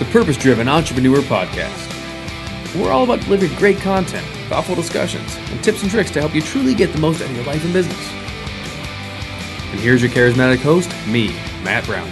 the 0.00 0.04
Purpose 0.06 0.36
Driven 0.36 0.66
Entrepreneur 0.66 1.18
Podcast. 1.18 2.74
We're 2.74 2.90
all 2.90 3.04
about 3.04 3.20
delivering 3.20 3.54
great 3.54 3.78
content, 3.78 4.26
thoughtful 4.48 4.74
discussions, 4.74 5.36
and 5.52 5.62
tips 5.62 5.82
and 5.82 5.90
tricks 5.90 6.10
to 6.10 6.20
help 6.20 6.34
you 6.34 6.42
truly 6.42 6.74
get 6.74 6.92
the 6.92 6.98
most 6.98 7.22
out 7.22 7.30
of 7.30 7.36
your 7.36 7.44
life 7.44 7.62
and 7.64 7.72
business. 7.72 8.12
And 9.70 9.78
here's 9.78 10.02
your 10.02 10.10
charismatic 10.10 10.58
host, 10.58 10.90
me, 11.06 11.28
Matt 11.62 11.84
Brauning. 11.84 12.10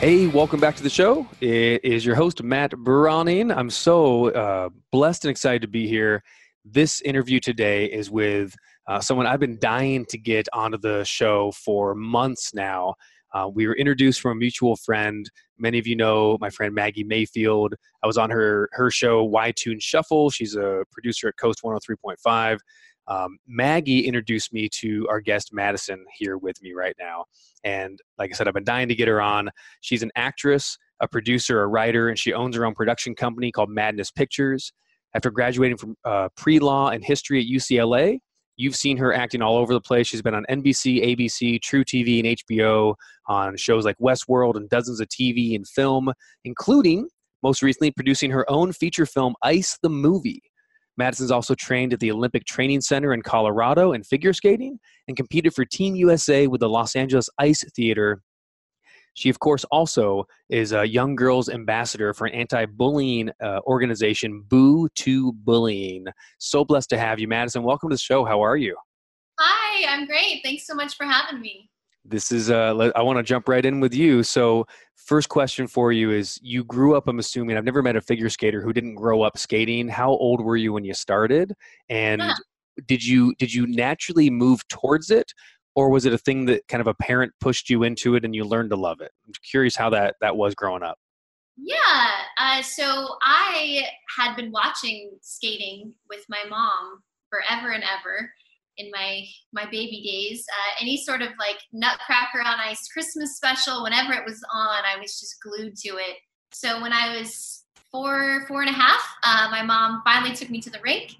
Hey, 0.00 0.28
welcome 0.28 0.60
back 0.60 0.76
to 0.76 0.82
the 0.82 0.88
show. 0.88 1.26
It 1.42 1.84
is 1.84 2.06
your 2.06 2.14
host, 2.14 2.42
Matt 2.42 2.70
Brauning. 2.70 3.50
I'm 3.50 3.68
so 3.68 4.30
uh, 4.30 4.70
blessed 4.92 5.26
and 5.26 5.30
excited 5.30 5.60
to 5.60 5.68
be 5.68 5.86
here. 5.86 6.22
This 6.64 7.02
interview 7.02 7.38
today 7.38 7.84
is 7.84 8.10
with 8.10 8.56
uh, 8.86 9.00
someone 9.00 9.26
I've 9.26 9.40
been 9.40 9.58
dying 9.58 10.06
to 10.06 10.16
get 10.16 10.48
onto 10.54 10.78
the 10.78 11.04
show 11.04 11.52
for 11.52 11.94
months 11.94 12.54
now. 12.54 12.94
Uh, 13.34 13.48
we 13.52 13.66
were 13.66 13.74
introduced 13.74 14.20
from 14.20 14.32
a 14.32 14.34
mutual 14.34 14.76
friend. 14.76 15.30
Many 15.58 15.78
of 15.78 15.86
you 15.86 15.96
know 15.96 16.36
my 16.40 16.50
friend 16.50 16.74
Maggie 16.74 17.04
Mayfield. 17.04 17.74
I 18.02 18.06
was 18.06 18.18
on 18.18 18.30
her 18.30 18.68
her 18.72 18.90
show 18.90 19.24
Y 19.24 19.52
Tune 19.56 19.80
Shuffle. 19.80 20.30
She's 20.30 20.54
a 20.54 20.84
producer 20.90 21.28
at 21.28 21.36
Coast 21.36 21.62
103.5. 21.62 22.58
Um, 23.08 23.38
Maggie 23.48 24.06
introduced 24.06 24.52
me 24.52 24.68
to 24.80 25.06
our 25.08 25.20
guest 25.20 25.52
Maddison 25.52 26.04
here 26.14 26.38
with 26.38 26.62
me 26.62 26.72
right 26.72 26.94
now. 27.00 27.24
And 27.64 27.98
like 28.18 28.30
I 28.30 28.34
said, 28.34 28.46
I've 28.46 28.54
been 28.54 28.64
dying 28.64 28.88
to 28.88 28.94
get 28.94 29.08
her 29.08 29.20
on. 29.20 29.50
She's 29.80 30.02
an 30.02 30.12
actress, 30.14 30.78
a 31.00 31.08
producer, 31.08 31.62
a 31.62 31.66
writer, 31.66 32.08
and 32.08 32.18
she 32.18 32.32
owns 32.32 32.54
her 32.56 32.64
own 32.64 32.74
production 32.74 33.14
company 33.14 33.50
called 33.50 33.70
Maddness 33.70 34.10
Pictures. 34.10 34.72
After 35.14 35.30
graduating 35.30 35.76
from 35.76 35.96
uh, 36.04 36.28
pre 36.36 36.58
law 36.58 36.88
and 36.88 37.04
history 37.04 37.40
at 37.40 37.46
UCLA, 37.46 38.20
You've 38.56 38.76
seen 38.76 38.96
her 38.98 39.12
acting 39.12 39.42
all 39.42 39.56
over 39.56 39.72
the 39.72 39.80
place. 39.80 40.06
She's 40.06 40.22
been 40.22 40.34
on 40.34 40.44
NBC, 40.50 41.16
ABC, 41.16 41.60
Tru 41.62 41.84
TV, 41.84 42.18
and 42.18 42.38
HBO 42.38 42.94
on 43.28 43.56
shows 43.56 43.84
like 43.84 43.96
Westworld 43.98 44.56
and 44.56 44.68
dozens 44.68 45.00
of 45.00 45.08
TV 45.08 45.56
and 45.56 45.66
film, 45.66 46.12
including 46.44 47.08
most 47.42 47.62
recently 47.62 47.90
producing 47.90 48.30
her 48.30 48.48
own 48.50 48.72
feature 48.72 49.06
film, 49.06 49.34
Ice 49.42 49.78
the 49.82 49.88
Movie. 49.88 50.42
Maddison's 50.96 51.30
also 51.30 51.54
trained 51.54 51.92
at 51.92 52.00
the 52.00 52.12
Olympic 52.12 52.44
Training 52.44 52.82
Center 52.82 53.14
in 53.14 53.22
Colorado 53.22 53.92
in 53.92 54.04
figure 54.04 54.32
skating 54.32 54.78
and 55.08 55.16
competed 55.16 55.54
for 55.54 55.64
Team 55.64 55.96
USA 55.96 56.46
with 56.46 56.60
the 56.60 56.68
Los 56.68 56.94
Angeles 56.94 57.30
Ice 57.38 57.64
Theater 57.74 58.22
she, 59.14 59.28
of 59.28 59.38
course, 59.40 59.64
also 59.64 60.26
is 60.48 60.72
a 60.72 60.86
young 60.86 61.14
girls 61.14 61.48
ambassador 61.48 62.14
for 62.14 62.26
an 62.26 62.34
anti 62.34 62.64
bullying 62.66 63.30
uh, 63.42 63.60
organization, 63.66 64.44
Boo2Bullying. 64.48 66.06
So 66.38 66.64
blessed 66.64 66.90
to 66.90 66.98
have 66.98 67.18
you, 67.18 67.28
Maddison. 67.28 67.62
Welcome 67.62 67.90
to 67.90 67.94
the 67.94 68.00
show. 68.00 68.24
How 68.24 68.40
are 68.42 68.56
you? 68.56 68.76
Hi, 69.38 69.92
I'm 69.92 70.06
great. 70.06 70.40
Thanks 70.42 70.66
so 70.66 70.74
much 70.74 70.96
for 70.96 71.04
having 71.04 71.40
me. 71.40 71.68
This 72.04 72.32
is, 72.32 72.50
uh, 72.50 72.90
I 72.96 73.02
want 73.02 73.18
to 73.18 73.22
jump 73.22 73.48
right 73.48 73.64
in 73.64 73.78
with 73.78 73.94
you. 73.94 74.22
So, 74.22 74.66
first 74.96 75.28
question 75.28 75.66
for 75.66 75.92
you 75.92 76.10
is 76.10 76.38
you 76.42 76.64
grew 76.64 76.96
up, 76.96 77.06
I'm 77.06 77.18
assuming, 77.18 77.56
I've 77.56 77.64
never 77.64 77.82
met 77.82 77.96
a 77.96 78.00
figure 78.00 78.28
skater 78.28 78.60
who 78.60 78.72
didn't 78.72 78.96
grow 78.96 79.22
up 79.22 79.38
skating. 79.38 79.88
How 79.88 80.10
old 80.10 80.40
were 80.40 80.56
you 80.56 80.72
when 80.72 80.84
you 80.84 80.94
started? 80.94 81.52
And 81.88 82.20
yeah. 82.20 82.34
did 82.86 83.04
you 83.04 83.34
did 83.38 83.54
you 83.54 83.66
naturally 83.66 84.30
move 84.30 84.66
towards 84.68 85.10
it 85.10 85.32
or 85.74 85.90
was 85.90 86.04
it 86.04 86.12
a 86.12 86.18
thing 86.18 86.46
that 86.46 86.66
kind 86.68 86.80
of 86.80 86.86
a 86.86 86.94
parent 86.94 87.32
pushed 87.40 87.70
you 87.70 87.82
into 87.82 88.14
it 88.14 88.24
and 88.24 88.34
you 88.34 88.44
learned 88.44 88.70
to 88.70 88.76
love 88.76 89.00
it? 89.00 89.10
I'm 89.26 89.32
curious 89.48 89.76
how 89.76 89.90
that 89.90 90.16
that 90.20 90.36
was 90.36 90.54
growing 90.54 90.82
up. 90.82 90.98
Yeah, 91.56 92.10
uh, 92.38 92.62
so 92.62 93.16
I 93.22 93.84
had 94.18 94.34
been 94.36 94.50
watching 94.52 95.10
skating 95.20 95.94
with 96.08 96.24
my 96.28 96.44
mom 96.48 97.02
forever 97.30 97.72
and 97.72 97.84
ever 97.84 98.30
in 98.78 98.90
my 98.90 99.24
my 99.52 99.64
baby 99.66 100.02
days. 100.02 100.44
Uh, 100.50 100.82
any 100.82 100.96
sort 100.96 101.22
of 101.22 101.28
like 101.38 101.58
Nutcracker 101.72 102.40
on 102.40 102.58
Ice 102.60 102.88
Christmas 102.88 103.36
special, 103.36 103.82
whenever 103.82 104.12
it 104.12 104.24
was 104.26 104.42
on, 104.52 104.82
I 104.84 104.98
was 105.00 105.20
just 105.20 105.40
glued 105.42 105.76
to 105.76 105.96
it. 105.96 106.16
So 106.52 106.80
when 106.80 106.92
I 106.92 107.18
was 107.18 107.64
four 107.90 108.44
four 108.48 108.62
and 108.62 108.70
a 108.70 108.74
half, 108.74 109.02
uh, 109.24 109.48
my 109.50 109.62
mom 109.62 110.02
finally 110.04 110.34
took 110.34 110.50
me 110.50 110.60
to 110.62 110.70
the 110.70 110.80
rink, 110.82 111.14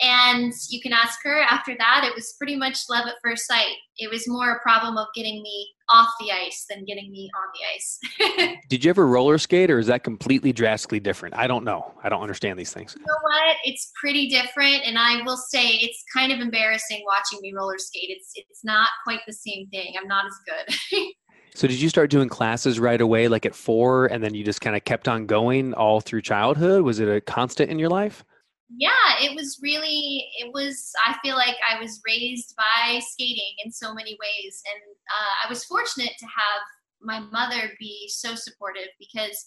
and 0.00 0.52
you 0.68 0.80
can 0.80 0.92
ask 0.92 1.20
her 1.22 1.40
after 1.42 1.74
that. 1.78 2.04
It 2.04 2.14
was 2.14 2.34
pretty 2.36 2.56
much 2.56 2.84
love 2.90 3.06
at 3.06 3.14
first 3.22 3.46
sight. 3.46 3.76
It 3.96 4.10
was 4.10 4.26
more 4.26 4.52
a 4.52 4.60
problem 4.60 4.96
of 4.96 5.06
getting 5.14 5.42
me 5.42 5.68
off 5.88 6.08
the 6.18 6.32
ice 6.32 6.66
than 6.68 6.84
getting 6.84 7.12
me 7.12 7.30
on 7.36 7.48
the 7.54 8.46
ice. 8.46 8.58
Did 8.68 8.84
you 8.84 8.90
ever 8.90 9.06
roller 9.06 9.38
skate 9.38 9.70
or 9.70 9.78
is 9.78 9.86
that 9.86 10.02
completely 10.02 10.52
drastically 10.52 10.98
different? 10.98 11.36
I 11.36 11.46
don't 11.46 11.64
know. 11.64 11.94
I 12.02 12.08
don't 12.08 12.22
understand 12.22 12.58
these 12.58 12.72
things. 12.72 12.96
You 12.98 13.04
know 13.06 13.14
what? 13.22 13.56
It's 13.64 13.92
pretty 14.00 14.28
different. 14.28 14.82
And 14.84 14.98
I 14.98 15.22
will 15.22 15.36
say 15.36 15.66
it's 15.66 16.02
kind 16.12 16.32
of 16.32 16.40
embarrassing 16.40 17.04
watching 17.06 17.40
me 17.40 17.52
roller 17.52 17.78
skate. 17.78 18.08
It's, 18.08 18.32
it's 18.34 18.64
not 18.64 18.88
quite 19.04 19.20
the 19.26 19.32
same 19.32 19.68
thing. 19.68 19.94
I'm 20.00 20.08
not 20.08 20.24
as 20.26 20.34
good. 20.46 21.02
So 21.56 21.68
did 21.68 21.80
you 21.80 21.88
start 21.88 22.10
doing 22.10 22.28
classes 22.28 22.80
right 22.80 23.00
away, 23.00 23.28
like 23.28 23.46
at 23.46 23.54
four, 23.54 24.06
and 24.06 24.24
then 24.24 24.34
you 24.34 24.42
just 24.42 24.60
kind 24.60 24.74
of 24.74 24.84
kept 24.84 25.06
on 25.06 25.24
going 25.26 25.72
all 25.74 26.00
through 26.00 26.22
childhood? 26.22 26.82
Was 26.82 26.98
it 26.98 27.08
a 27.08 27.20
constant 27.20 27.70
in 27.70 27.78
your 27.78 27.90
life? 27.90 28.24
Yeah, 28.68 29.20
it 29.20 29.34
was 29.34 29.60
really, 29.62 30.26
it 30.38 30.52
was, 30.52 30.92
I 31.06 31.16
feel 31.22 31.36
like 31.36 31.56
I 31.68 31.80
was 31.80 32.00
raised 32.06 32.54
by 32.56 33.00
skating 33.00 33.54
in 33.64 33.70
so 33.70 33.94
many 33.94 34.16
ways. 34.20 34.62
And 34.72 34.94
uh, 35.08 35.46
I 35.46 35.48
was 35.48 35.64
fortunate 35.64 36.12
to 36.18 36.26
have 36.26 36.62
my 37.00 37.20
mother 37.20 37.72
be 37.78 38.08
so 38.08 38.34
supportive 38.34 38.88
because 38.98 39.46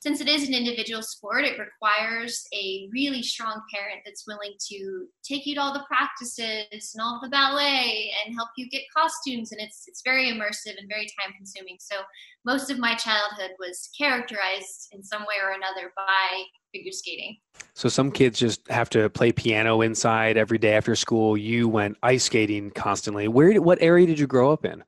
since 0.00 0.20
it 0.20 0.28
is 0.28 0.46
an 0.48 0.54
individual 0.54 1.02
sport, 1.02 1.44
it 1.44 1.58
requires 1.58 2.44
a 2.52 2.88
really 2.92 3.22
strong 3.22 3.60
parent 3.72 4.00
that's 4.04 4.26
willing 4.26 4.52
to 4.68 5.06
take 5.22 5.46
you 5.46 5.54
to 5.54 5.60
all 5.60 5.72
the 5.72 5.84
practices 5.86 6.92
and 6.94 7.02
all 7.02 7.20
the 7.22 7.28
ballet 7.28 8.12
and 8.24 8.34
help 8.34 8.48
you 8.56 8.68
get 8.68 8.82
costumes. 8.94 9.52
And 9.52 9.60
it's 9.60 9.84
it's 9.86 10.02
very 10.04 10.30
immersive 10.30 10.78
and 10.78 10.88
very 10.88 11.06
time 11.06 11.32
consuming. 11.36 11.76
So 11.80 11.96
most 12.44 12.70
of 12.70 12.78
my 12.78 12.94
childhood 12.94 13.52
was 13.58 13.90
characterized 13.96 14.88
in 14.92 15.02
some 15.02 15.22
way 15.22 15.36
or 15.42 15.50
another 15.52 15.92
by 15.96 16.42
figure 16.72 16.92
skating. 16.92 17.36
So 17.74 17.88
some 17.88 18.10
kids 18.10 18.38
just 18.38 18.66
have 18.68 18.90
to 18.90 19.08
play 19.10 19.32
piano 19.32 19.80
inside 19.82 20.36
every 20.36 20.58
day 20.58 20.74
after 20.74 20.94
school. 20.94 21.36
You 21.36 21.68
went 21.68 21.96
ice 22.02 22.24
skating 22.24 22.70
constantly. 22.70 23.28
Where? 23.28 23.60
What 23.60 23.78
area 23.80 24.06
did 24.06 24.18
you 24.18 24.26
grow 24.26 24.52
up 24.52 24.64
in? 24.64 24.84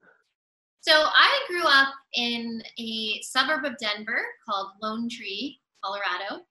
So 0.80 0.92
I 0.94 1.40
grew 1.48 1.64
up 1.64 1.88
in 2.14 2.62
a 2.78 3.20
suburb 3.22 3.64
of 3.64 3.78
Denver 3.78 4.22
called 4.48 4.72
Lone 4.82 5.08
Tree, 5.08 5.60
Colorado, 5.84 6.44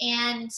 and 0.00 0.50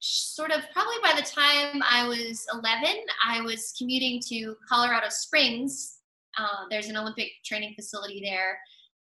sort 0.00 0.50
of 0.50 0.62
probably 0.72 0.96
by 1.02 1.12
the 1.14 1.26
time 1.26 1.82
I 1.88 2.06
was 2.08 2.46
11, 2.52 2.96
I 3.26 3.40
was 3.42 3.74
commuting 3.78 4.20
to 4.28 4.56
Colorado 4.68 5.08
Springs. 5.08 5.98
Uh, 6.38 6.64
there's 6.70 6.88
an 6.88 6.96
Olympic 6.96 7.28
training 7.44 7.74
facility 7.74 8.22
there 8.24 8.58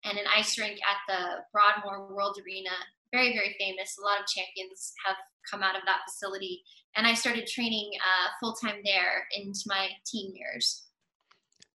and 0.04 0.18
an 0.18 0.24
ice 0.34 0.58
rink 0.58 0.80
at 0.88 0.96
the 1.06 1.42
Broadmoor 1.52 2.14
World 2.14 2.38
Arena 2.44 2.70
very 3.12 3.32
very 3.32 3.54
famous. 3.58 3.96
A 3.98 4.04
lot 4.04 4.20
of 4.20 4.26
champions 4.26 4.92
have 5.04 5.16
come 5.50 5.62
out 5.62 5.76
of 5.76 5.82
that 5.86 6.02
facility, 6.08 6.62
and 6.96 7.06
I 7.06 7.14
started 7.14 7.46
training 7.46 7.90
uh, 7.96 8.28
full 8.40 8.54
time 8.54 8.80
there 8.84 9.26
into 9.36 9.60
my 9.66 9.88
teen 10.06 10.34
years. 10.34 10.86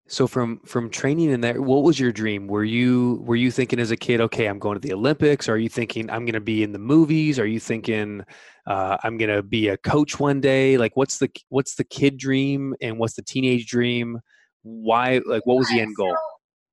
So 0.08 0.28
from 0.28 0.60
from 0.60 0.92
training 0.92 1.32
in 1.32 1.42
there, 1.42 1.60
what 1.62 1.84
was 1.84 2.00
your 2.00 2.12
dream? 2.12 2.48
Were 2.48 2.64
you 2.64 3.24
were 3.26 3.36
you 3.36 3.50
thinking 3.50 3.80
as 3.80 3.90
a 3.90 3.98
kid, 3.98 4.22
okay, 4.22 4.46
I'm 4.46 4.60
going 4.60 4.80
to 4.80 4.88
the 4.88 4.94
Olympics? 4.94 5.50
Are 5.50 5.58
you 5.58 5.68
thinking 5.68 6.12
I'm 6.12 6.26
going 6.26 6.34
to 6.34 6.40
be 6.40 6.62
in 6.62 6.72
the 6.74 6.80
movies? 6.80 7.40
Are 7.40 7.48
you 7.48 7.60
thinking 7.60 8.24
uh, 8.68 8.98
I'm 9.04 9.18
going 9.18 9.36
to 9.36 9.42
be 9.42 9.70
a 9.70 9.78
coach 9.78 10.20
one 10.20 10.42
day? 10.42 10.78
Like, 10.78 10.96
what's 10.96 11.18
the 11.18 11.30
what's 11.50 11.76
the 11.76 11.84
kid 11.84 12.18
dream 12.18 12.76
and 12.82 13.00
what's 13.00 13.16
the 13.16 13.24
teenage 13.24 13.66
dream? 13.66 14.20
Why? 14.62 15.22
Like, 15.26 15.46
what 15.46 15.58
was 15.58 15.70
the 15.70 15.80
end 15.80 15.96
goal? 15.96 16.16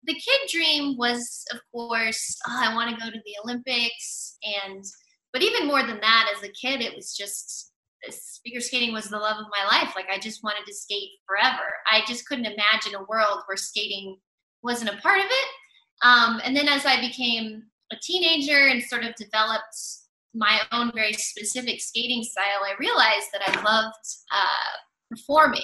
The 0.04 0.14
kid 0.14 0.40
dream 0.50 0.98
was, 0.98 1.44
of 1.52 1.60
course, 1.72 2.36
oh, 2.48 2.60
I 2.60 2.74
want 2.74 2.90
to 2.90 3.02
go 3.02 3.10
to 3.10 3.18
the 3.24 3.34
Olympics, 3.44 4.36
and 4.62 4.84
but 5.32 5.42
even 5.42 5.66
more 5.66 5.82
than 5.82 6.00
that, 6.00 6.34
as 6.36 6.42
a 6.42 6.52
kid, 6.52 6.82
it 6.82 6.94
was 6.94 7.16
just 7.16 7.71
figure 8.44 8.60
skating 8.60 8.92
was 8.92 9.08
the 9.08 9.18
love 9.18 9.36
of 9.38 9.46
my 9.50 9.78
life. 9.78 9.94
Like 9.94 10.06
I 10.12 10.18
just 10.18 10.42
wanted 10.42 10.64
to 10.66 10.74
skate 10.74 11.10
forever. 11.26 11.62
I 11.90 12.00
just 12.06 12.26
couldn't 12.26 12.46
imagine 12.46 12.94
a 12.94 13.04
world 13.08 13.42
where 13.46 13.56
skating 13.56 14.16
wasn't 14.62 14.90
a 14.90 15.00
part 15.00 15.18
of 15.18 15.26
it. 15.26 15.48
Um, 16.04 16.40
and 16.44 16.56
then 16.56 16.68
as 16.68 16.84
I 16.84 17.00
became 17.00 17.62
a 17.92 17.96
teenager 18.02 18.68
and 18.68 18.82
sort 18.82 19.04
of 19.04 19.14
developed 19.14 19.76
my 20.34 20.60
own 20.72 20.90
very 20.94 21.12
specific 21.12 21.80
skating 21.80 22.22
style, 22.24 22.64
I 22.64 22.74
realized 22.78 23.28
that 23.32 23.48
I 23.48 23.62
loved 23.62 23.94
uh, 24.32 24.76
performing 25.10 25.62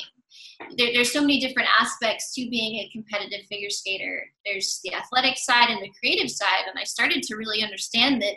there, 0.76 0.93
there's 0.93 1.12
so 1.12 1.20
many 1.20 1.40
different 1.40 1.69
aspects 1.81 2.35
to 2.35 2.49
being 2.50 2.76
a 2.76 2.90
competitive 2.93 3.46
figure 3.46 3.70
skater. 3.70 4.25
There's 4.44 4.81
the 4.85 4.94
athletic 4.94 5.38
side 5.38 5.70
and 5.70 5.82
the 5.82 5.93
creative 5.99 6.31
side, 6.31 6.64
and 6.69 6.79
I 6.79 6.85
started 6.85 7.23
to 7.25 7.37
really 7.37 7.62
understand 7.62 8.23
that 8.23 8.35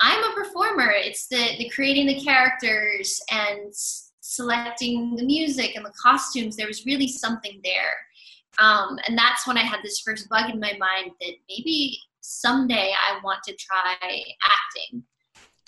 I'm 0.00 0.30
a 0.30 0.34
performer. 0.34 0.90
It's 0.90 1.26
the 1.28 1.56
the 1.58 1.68
creating 1.68 2.06
the 2.06 2.20
characters 2.20 3.20
and 3.30 3.72
selecting 4.20 5.16
the 5.16 5.24
music 5.24 5.76
and 5.76 5.84
the 5.84 5.92
costumes. 6.00 6.56
There 6.56 6.66
was 6.66 6.86
really 6.86 7.08
something 7.08 7.60
there, 7.62 7.94
um, 8.58 8.98
and 9.06 9.16
that's 9.16 9.46
when 9.46 9.58
I 9.58 9.62
had 9.62 9.80
this 9.82 10.00
first 10.00 10.28
bug 10.28 10.50
in 10.50 10.60
my 10.60 10.72
mind 10.78 11.12
that 11.20 11.34
maybe 11.48 11.98
someday 12.20 12.92
I 12.92 13.18
want 13.22 13.42
to 13.44 13.56
try 13.56 13.96
acting 14.00 15.02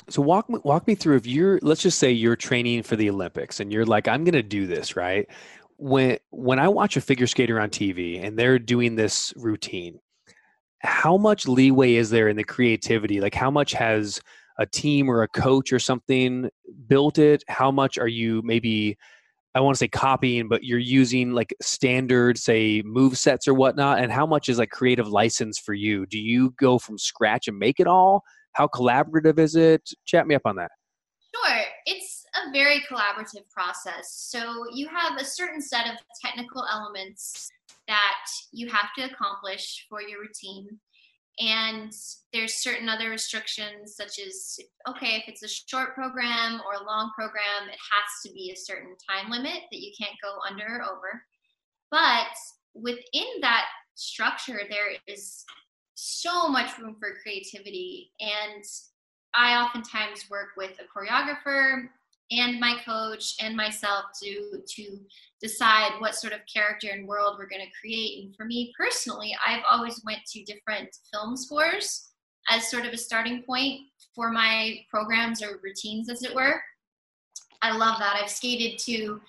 so 0.09 0.23
walk 0.23 0.49
me 0.50 0.59
walk 0.65 0.87
me 0.87 0.94
through 0.94 1.17
if 1.17 1.27
you're 1.27 1.59
let's 1.62 1.82
just 1.82 1.99
say 1.99 2.11
you're 2.11 2.37
training 2.37 2.82
for 2.82 2.97
the 2.97 3.09
Olympics 3.09 3.61
and 3.61 3.73
you're 3.73 3.87
like 3.87 4.09
I'm 4.09 4.25
going 4.25 4.35
to 4.35 4.43
do 4.43 4.67
this, 4.67 4.97
right? 4.97 5.27
When 5.77 6.19
when 6.31 6.59
I 6.59 6.69
watch 6.69 6.97
a 6.97 7.00
figure 7.00 7.27
skater 7.27 7.59
on 7.59 7.70
TV 7.70 8.23
and 8.23 8.38
they're 8.38 8.59
doing 8.59 8.97
this 8.97 9.32
routine, 9.37 9.99
how 10.84 11.16
much 11.16 11.48
leeway 11.48 11.94
is 11.94 12.10
there 12.10 12.28
in 12.28 12.36
the 12.36 12.44
creativity? 12.44 13.20
Like, 13.20 13.34
how 13.34 13.50
much 13.50 13.72
has 13.72 14.20
a 14.58 14.66
team 14.66 15.10
or 15.10 15.22
a 15.22 15.28
coach 15.28 15.72
or 15.72 15.78
something 15.78 16.48
built 16.86 17.19
it? 17.19 17.42
How 17.48 17.70
much 17.70 17.98
are 17.98 18.08
you 18.08 18.42
maybe 18.44 18.96
I 19.56 19.60
want 19.60 19.76
to 19.76 19.78
say 19.78 19.88
copying, 19.88 20.48
but 20.48 20.64
you're 20.64 20.81
using 20.81 21.32
like 21.32 21.54
standard, 21.62 22.38
say, 22.38 22.82
move 22.84 23.16
sets 23.16 23.46
or 23.46 23.54
whatnot. 23.54 24.00
And 24.00 24.10
how 24.10 24.26
much 24.26 24.48
is 24.48 24.58
like 24.58 24.70
creative 24.70 25.06
license 25.06 25.60
for 25.60 25.75
you? 25.75 26.06
Do 26.06 26.19
you 26.19 26.52
go 26.58 26.76
from 26.76 26.98
scratch 26.98 27.46
and 27.46 27.56
make 27.56 27.78
it 27.78 27.86
all? 27.86 28.25
How 28.54 28.66
collaborative 28.66 29.38
is 29.38 29.54
it? 29.54 29.88
Chat 30.06 30.26
me 30.26 30.34
up 30.34 30.42
on 30.44 30.56
that. 30.56 30.72
Sure. 31.34 31.60
It's 31.86 32.25
a 32.34 32.50
very 32.50 32.81
collaborative 32.90 33.48
process. 33.48 34.10
So 34.10 34.64
you 34.72 34.88
have 34.88 35.20
a 35.20 35.25
certain 35.25 35.60
set 35.60 35.86
of 35.86 35.98
technical 36.25 36.64
elements 36.72 37.48
that 37.88 38.26
you 38.52 38.69
have 38.69 38.88
to 38.96 39.04
accomplish 39.04 39.86
for 39.88 40.00
your 40.02 40.20
routine. 40.20 40.78
And 41.40 41.92
there's 42.32 42.62
certain 42.62 42.88
other 42.88 43.10
restrictions 43.10 43.96
such 43.96 44.20
as 44.25 44.56
okay 44.88 45.16
if 45.16 45.25
it's 45.26 45.42
a 45.42 45.48
short 45.48 45.94
program 45.94 46.60
or 46.64 46.81
a 46.81 46.86
long 46.86 47.10
program 47.16 47.69
it 47.69 47.78
has 47.90 48.22
to 48.25 48.32
be 48.32 48.52
a 48.52 48.56
certain 48.56 48.94
time 49.10 49.32
limit 49.32 49.62
that 49.72 49.81
you 49.81 49.92
can't 50.00 50.14
go 50.22 50.38
under 50.48 50.64
or 50.64 50.82
over. 50.82 51.22
But 51.90 52.34
within 52.75 53.40
that 53.40 53.64
structure 53.96 54.60
there 54.70 54.92
is 55.08 55.44
so 55.96 56.48
much 56.48 56.78
room 56.78 56.96
for 57.00 57.19
creativity. 57.22 58.12
And 58.20 58.62
i 59.34 59.60
oftentimes 59.60 60.31
work 60.31 60.50
with 60.56 60.78
a 60.78 60.84
choreographer 60.84 61.88
and 62.40 62.60
my 62.60 62.76
coach 62.84 63.34
and 63.40 63.56
myself 63.56 64.04
to 64.22 64.62
to 64.66 64.98
decide 65.40 65.92
what 65.98 66.14
sort 66.14 66.32
of 66.32 66.40
character 66.52 66.88
and 66.92 67.06
world 67.06 67.36
we're 67.38 67.48
going 67.48 67.64
to 67.64 67.81
create. 67.81 68.25
And 68.25 68.34
for 68.36 68.44
me 68.44 68.72
personally 68.78 69.36
i've 69.46 69.62
always 69.70 70.02
went 70.04 70.25
to 70.32 70.44
different 70.44 70.88
film 71.12 71.36
scores 71.36 72.10
as 72.48 72.70
sort 72.70 72.86
of 72.86 72.92
a 72.92 72.96
starting 72.96 73.42
point 73.42 73.81
for 74.14 74.31
my 74.31 74.81
programs 74.88 75.42
or 75.42 75.60
routines 75.62 76.08
as 76.08 76.22
it 76.22 76.34
were. 76.34 76.60
I 77.62 77.76
love 77.76 77.98
that. 77.98 78.19
I've 78.22 78.31
skated 78.31 78.78
to 78.81 79.20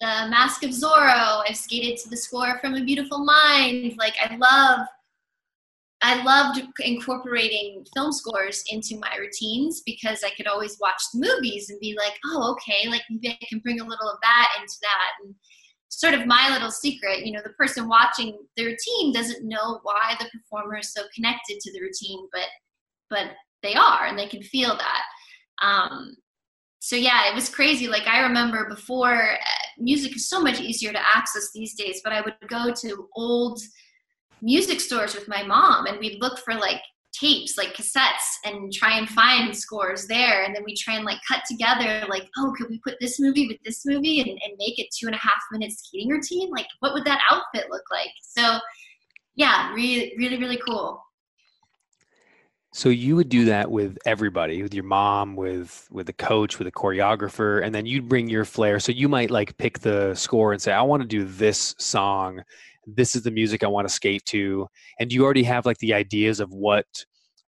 the 0.00 0.06
mask 0.28 0.64
of 0.64 0.70
zorro. 0.70 1.42
I've 1.48 1.56
skated 1.56 1.98
to 1.98 2.10
the 2.10 2.16
score 2.16 2.58
from 2.58 2.74
a 2.74 2.84
beautiful 2.84 3.18
mind. 3.18 3.94
Like 3.96 4.14
i 4.20 4.36
love 4.36 4.86
I 6.06 6.22
loved 6.22 6.60
incorporating 6.80 7.82
film 7.94 8.12
scores 8.12 8.62
into 8.70 8.98
my 8.98 9.16
routines 9.18 9.82
because 9.86 10.22
I 10.22 10.34
could 10.36 10.46
always 10.46 10.76
watch 10.78 11.00
the 11.14 11.26
movies 11.26 11.70
and 11.70 11.80
be 11.80 11.96
like, 11.96 12.12
oh, 12.26 12.52
okay, 12.52 12.90
like 12.90 13.00
maybe 13.08 13.30
I 13.30 13.46
can 13.48 13.60
bring 13.60 13.80
a 13.80 13.84
little 13.84 14.10
of 14.10 14.18
that 14.22 14.48
into 14.60 14.74
that. 14.82 15.08
And 15.24 15.34
sort 15.88 16.12
of 16.12 16.26
my 16.26 16.50
little 16.50 16.70
secret, 16.70 17.24
you 17.24 17.32
know, 17.32 17.40
the 17.42 17.54
person 17.54 17.88
watching 17.88 18.36
the 18.58 18.66
routine 18.66 19.14
doesn't 19.14 19.48
know 19.48 19.80
why 19.82 20.14
the 20.18 20.26
performer 20.26 20.76
is 20.76 20.92
so 20.92 21.04
connected 21.14 21.58
to 21.60 21.72
the 21.72 21.80
routine, 21.80 22.28
but 22.32 22.48
but 23.08 23.30
they 23.62 23.74
are 23.74 24.04
and 24.04 24.18
they 24.18 24.28
can 24.28 24.42
feel 24.42 24.76
that. 24.76 25.02
Um, 25.66 26.16
so 26.80 26.96
yeah, 26.96 27.30
it 27.30 27.34
was 27.34 27.48
crazy. 27.48 27.88
Like 27.88 28.06
I 28.06 28.20
remember 28.20 28.68
before, 28.68 29.22
uh, 29.32 29.64
music 29.78 30.16
is 30.16 30.28
so 30.28 30.38
much 30.38 30.60
easier 30.60 30.92
to 30.92 31.16
access 31.16 31.48
these 31.54 31.74
days, 31.74 32.02
but 32.04 32.12
I 32.12 32.20
would 32.20 32.34
go 32.46 32.74
to 32.74 33.08
old 33.16 33.58
music 34.44 34.78
stores 34.78 35.14
with 35.14 35.26
my 35.26 35.42
mom 35.42 35.86
and 35.86 35.98
we'd 35.98 36.20
look 36.20 36.38
for 36.38 36.54
like 36.54 36.80
tapes 37.14 37.56
like 37.56 37.74
cassettes 37.74 38.36
and 38.44 38.72
try 38.72 38.98
and 38.98 39.08
find 39.08 39.56
scores 39.56 40.06
there 40.06 40.42
and 40.44 40.54
then 40.54 40.62
we 40.64 40.74
try 40.74 40.96
and 40.96 41.04
like 41.04 41.18
cut 41.26 41.42
together 41.48 42.04
like 42.08 42.28
oh 42.36 42.52
could 42.56 42.68
we 42.68 42.78
put 42.84 42.96
this 43.00 43.18
movie 43.20 43.46
with 43.46 43.56
this 43.64 43.86
movie 43.86 44.20
and, 44.20 44.28
and 44.28 44.52
make 44.58 44.78
it 44.78 44.88
two 44.96 45.06
and 45.06 45.14
a 45.14 45.18
half 45.18 45.40
minutes 45.50 45.78
skating 45.78 46.10
routine? 46.10 46.50
Like 46.50 46.66
what 46.80 46.92
would 46.92 47.04
that 47.04 47.20
outfit 47.30 47.70
look 47.70 47.84
like? 47.90 48.10
So 48.20 48.58
yeah 49.34 49.72
really 49.72 50.12
really 50.18 50.38
really 50.38 50.58
cool. 50.58 51.00
So 52.72 52.88
you 52.88 53.14
would 53.14 53.28
do 53.28 53.44
that 53.44 53.70
with 53.70 53.96
everybody 54.04 54.60
with 54.62 54.74
your 54.74 54.84
mom 54.84 55.36
with 55.36 55.86
with 55.90 56.06
the 56.06 56.12
coach 56.12 56.58
with 56.58 56.66
a 56.66 56.72
choreographer 56.72 57.64
and 57.64 57.72
then 57.72 57.86
you'd 57.86 58.08
bring 58.08 58.28
your 58.28 58.44
flair. 58.44 58.80
So 58.80 58.90
you 58.90 59.08
might 59.08 59.30
like 59.30 59.56
pick 59.56 59.78
the 59.78 60.14
score 60.16 60.52
and 60.52 60.60
say 60.60 60.72
i 60.72 60.82
want 60.82 61.00
to 61.02 61.08
do 61.08 61.24
this 61.24 61.76
song 61.78 62.42
this 62.86 63.14
is 63.14 63.22
the 63.22 63.30
music 63.30 63.64
I 63.64 63.68
want 63.68 63.88
to 63.88 63.94
skate 63.94 64.24
to, 64.26 64.66
and 64.98 65.12
you 65.12 65.24
already 65.24 65.44
have 65.44 65.66
like 65.66 65.78
the 65.78 65.94
ideas 65.94 66.40
of 66.40 66.52
what 66.52 66.86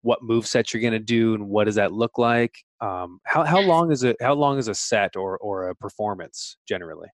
what 0.02 0.22
move 0.22 0.46
sets 0.46 0.74
you're 0.74 0.80
going 0.80 0.92
to 0.92 0.98
do 0.98 1.34
and 1.34 1.48
what 1.48 1.64
does 1.64 1.76
that 1.76 1.92
look 1.92 2.18
like. 2.18 2.56
Um, 2.80 3.20
how 3.24 3.44
how 3.44 3.60
long 3.60 3.92
is 3.92 4.02
it? 4.02 4.16
How 4.20 4.34
long 4.34 4.58
is 4.58 4.68
a 4.68 4.74
set 4.74 5.16
or 5.16 5.38
or 5.38 5.68
a 5.68 5.74
performance 5.74 6.56
generally? 6.66 7.08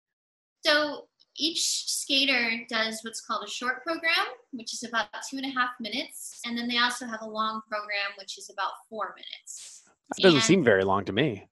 So 0.65 1.07
each 1.37 1.85
skater 1.87 2.67
does 2.69 3.01
what's 3.03 3.21
called 3.21 3.47
a 3.47 3.51
short 3.51 3.85
program, 3.85 4.27
which 4.53 4.75
is 4.75 4.83
about 4.83 5.07
two 5.31 5.37
and 5.37 5.47
a 5.47 5.51
half 5.51 5.71
minutes, 5.81 6.41
and 6.45 6.59
then 6.59 6.69
they 6.69 6.79
also 6.79 7.07
have 7.07 7.21
a 7.23 7.29
long 7.29 7.61
program, 7.69 8.17
which 8.19 8.39
is 8.39 8.51
about 8.51 8.73
four 8.89 9.15
minutes. 9.15 9.83
That 10.17 10.23
doesn't 10.23 10.39
and, 10.39 10.45
seem 10.45 10.65
very 10.65 10.85
long 10.85 11.05
to 11.05 11.13
me. 11.13 11.49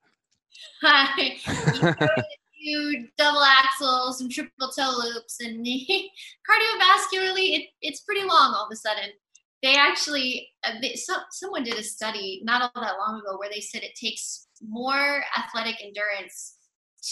do 2.66 3.06
double 3.16 3.42
axels 3.42 4.20
and 4.20 4.30
triple 4.30 4.68
toe 4.68 4.92
loops 4.98 5.40
and 5.40 5.64
cardiovascularly 5.66 7.56
it, 7.56 7.68
it's 7.80 8.00
pretty 8.00 8.22
long 8.22 8.54
all 8.54 8.66
of 8.66 8.72
a 8.72 8.76
sudden. 8.76 9.10
They 9.62 9.76
actually 9.76 10.48
uh, 10.64 10.72
they, 10.82 10.94
so, 10.94 11.14
someone 11.30 11.64
did 11.64 11.74
a 11.74 11.82
study 11.82 12.42
not 12.44 12.70
all 12.74 12.82
that 12.82 12.98
long 12.98 13.20
ago 13.20 13.38
where 13.38 13.50
they 13.50 13.60
said 13.60 13.82
it 13.82 13.94
takes 13.94 14.48
more 14.62 15.22
athletic 15.36 15.76
endurance 15.82 16.56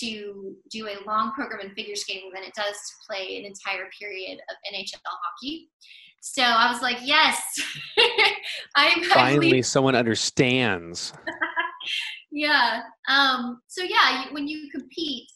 to 0.01 0.57
do 0.71 0.89
a 0.89 0.97
long 1.07 1.33
program 1.33 1.61
in 1.61 1.75
figure 1.75 1.95
skating 1.95 2.31
than 2.35 2.43
it 2.43 2.55
does 2.55 2.75
to 2.75 2.95
play 3.09 3.39
an 3.39 3.45
entire 3.45 3.89
period 3.99 4.41
of 4.51 4.57
nhl 4.75 4.99
hockey. 5.05 5.71
So 6.21 6.43
i 6.43 6.73
was 6.73 6.83
like 6.83 6.99
yes 7.03 7.41
i'm 8.77 9.05
finally 9.05 9.63
someone 9.63 9.95
understands. 9.95 11.13
Yeah 12.37 12.81
um, 13.09 13.61
so 13.69 13.85
yeah 13.85 14.25
when 14.33 14.49
you 14.49 14.69
compete 14.71 15.29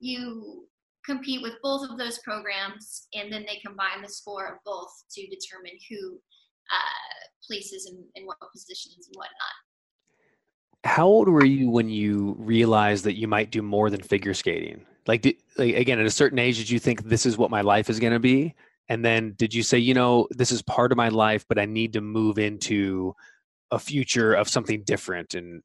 you 0.00 0.66
compete 1.04 1.40
with 1.40 1.54
both 1.62 1.88
of 1.88 1.96
those 1.98 2.18
programs 2.18 3.06
and 3.14 3.32
then 3.32 3.44
they 3.48 3.60
combine 3.64 4.02
the 4.02 4.08
score 4.08 4.46
of 4.46 4.58
both 4.64 4.90
to 5.10 5.22
determine 5.28 5.78
who 5.88 6.18
uh, 6.72 7.26
places 7.46 7.88
in, 7.90 8.04
in 8.16 8.26
what 8.26 8.38
positions 8.52 9.06
and 9.06 9.14
whatnot. 9.14 9.56
How 10.84 11.06
old 11.06 11.28
were 11.28 11.44
you 11.44 11.70
when 11.70 11.88
you 11.88 12.36
realized 12.38 13.04
that 13.04 13.16
you 13.16 13.28
might 13.28 13.50
do 13.50 13.62
more 13.62 13.90
than 13.90 14.02
figure 14.02 14.34
skating? 14.34 14.84
Like, 15.06 15.22
did, 15.22 15.36
like 15.56 15.76
again, 15.76 16.00
at 16.00 16.06
a 16.06 16.10
certain 16.10 16.38
age, 16.38 16.58
did 16.58 16.70
you 16.70 16.78
think 16.78 17.04
this 17.04 17.26
is 17.26 17.38
what 17.38 17.50
my 17.50 17.60
life 17.60 17.88
is 17.88 18.00
going 18.00 18.12
to 18.12 18.20
be? 18.20 18.54
And 18.88 19.04
then 19.04 19.34
did 19.36 19.52
you 19.52 19.62
say, 19.62 19.78
you 19.78 19.94
know, 19.94 20.28
this 20.30 20.52
is 20.52 20.62
part 20.62 20.92
of 20.92 20.96
my 20.96 21.08
life, 21.08 21.44
but 21.48 21.58
I 21.58 21.64
need 21.64 21.92
to 21.94 22.00
move 22.00 22.38
into 22.38 23.14
a 23.70 23.78
future 23.78 24.34
of 24.34 24.48
something 24.48 24.82
different? 24.84 25.34
And 25.34 25.62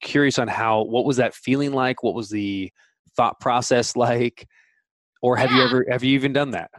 curious 0.00 0.38
on 0.38 0.48
how, 0.48 0.82
what 0.82 1.04
was 1.04 1.18
that 1.18 1.34
feeling 1.34 1.72
like? 1.72 2.02
What 2.02 2.14
was 2.14 2.30
the 2.30 2.72
thought 3.16 3.40
process 3.40 3.96
like 3.96 4.46
or 5.22 5.36
have 5.36 5.50
yeah. 5.50 5.58
you 5.58 5.62
ever 5.64 5.86
have 5.90 6.04
you 6.04 6.14
even 6.14 6.32
done 6.32 6.50
that 6.50 6.70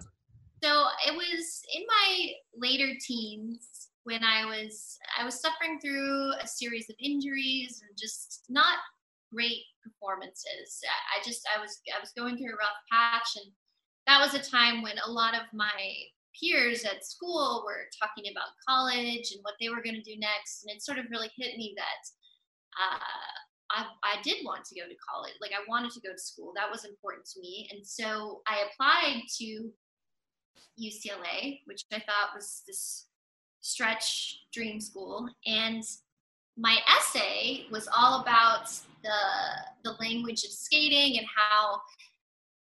so 0.63 0.85
it 1.07 1.13
was 1.13 1.61
in 1.73 1.83
my 1.87 2.29
later 2.55 2.93
teens 3.05 3.89
when 4.03 4.23
i 4.23 4.45
was 4.45 4.97
i 5.19 5.23
was 5.23 5.41
suffering 5.41 5.79
through 5.79 6.31
a 6.41 6.47
series 6.47 6.89
of 6.89 6.95
injuries 6.99 7.81
and 7.87 7.97
just 7.97 8.43
not 8.49 8.77
great 9.33 9.63
performances 9.83 10.81
i 11.15 11.23
just 11.25 11.41
i 11.55 11.61
was 11.61 11.79
i 11.95 11.99
was 11.99 12.11
going 12.17 12.37
through 12.37 12.53
a 12.53 12.57
rough 12.57 12.79
patch 12.91 13.29
and 13.35 13.51
that 14.05 14.21
was 14.21 14.33
a 14.33 14.51
time 14.51 14.81
when 14.81 14.97
a 15.05 15.11
lot 15.11 15.33
of 15.33 15.41
my 15.53 15.83
peers 16.39 16.85
at 16.85 17.03
school 17.03 17.63
were 17.65 17.89
talking 17.99 18.31
about 18.31 18.55
college 18.67 19.31
and 19.33 19.41
what 19.41 19.55
they 19.59 19.69
were 19.69 19.81
going 19.83 19.95
to 19.95 20.01
do 20.01 20.17
next 20.19 20.63
and 20.63 20.73
it 20.73 20.81
sort 20.81 20.97
of 20.97 21.05
really 21.11 21.29
hit 21.35 21.57
me 21.57 21.73
that 21.75 22.03
uh, 22.77 23.37
I, 23.71 23.85
I 24.03 24.21
did 24.23 24.45
want 24.45 24.65
to 24.65 24.75
go 24.75 24.87
to 24.87 24.95
college. 24.95 25.33
Like 25.41 25.51
I 25.51 25.63
wanted 25.67 25.91
to 25.91 26.01
go 26.01 26.11
to 26.11 26.19
school. 26.19 26.53
That 26.55 26.71
was 26.71 26.85
important 26.85 27.25
to 27.33 27.39
me. 27.39 27.69
And 27.71 27.85
so 27.85 28.41
I 28.47 28.63
applied 28.71 29.23
to 29.39 29.69
UCLA, 30.79 31.61
which 31.65 31.83
I 31.91 31.99
thought 31.99 32.35
was 32.35 32.63
this 32.67 33.07
stretch 33.61 34.39
dream 34.53 34.79
school. 34.79 35.27
And 35.45 35.83
my 36.57 36.77
essay 36.97 37.65
was 37.71 37.87
all 37.95 38.21
about 38.21 38.69
the 39.03 39.09
the 39.83 39.95
language 39.99 40.43
of 40.43 40.51
skating 40.51 41.19
and 41.19 41.27
how 41.35 41.79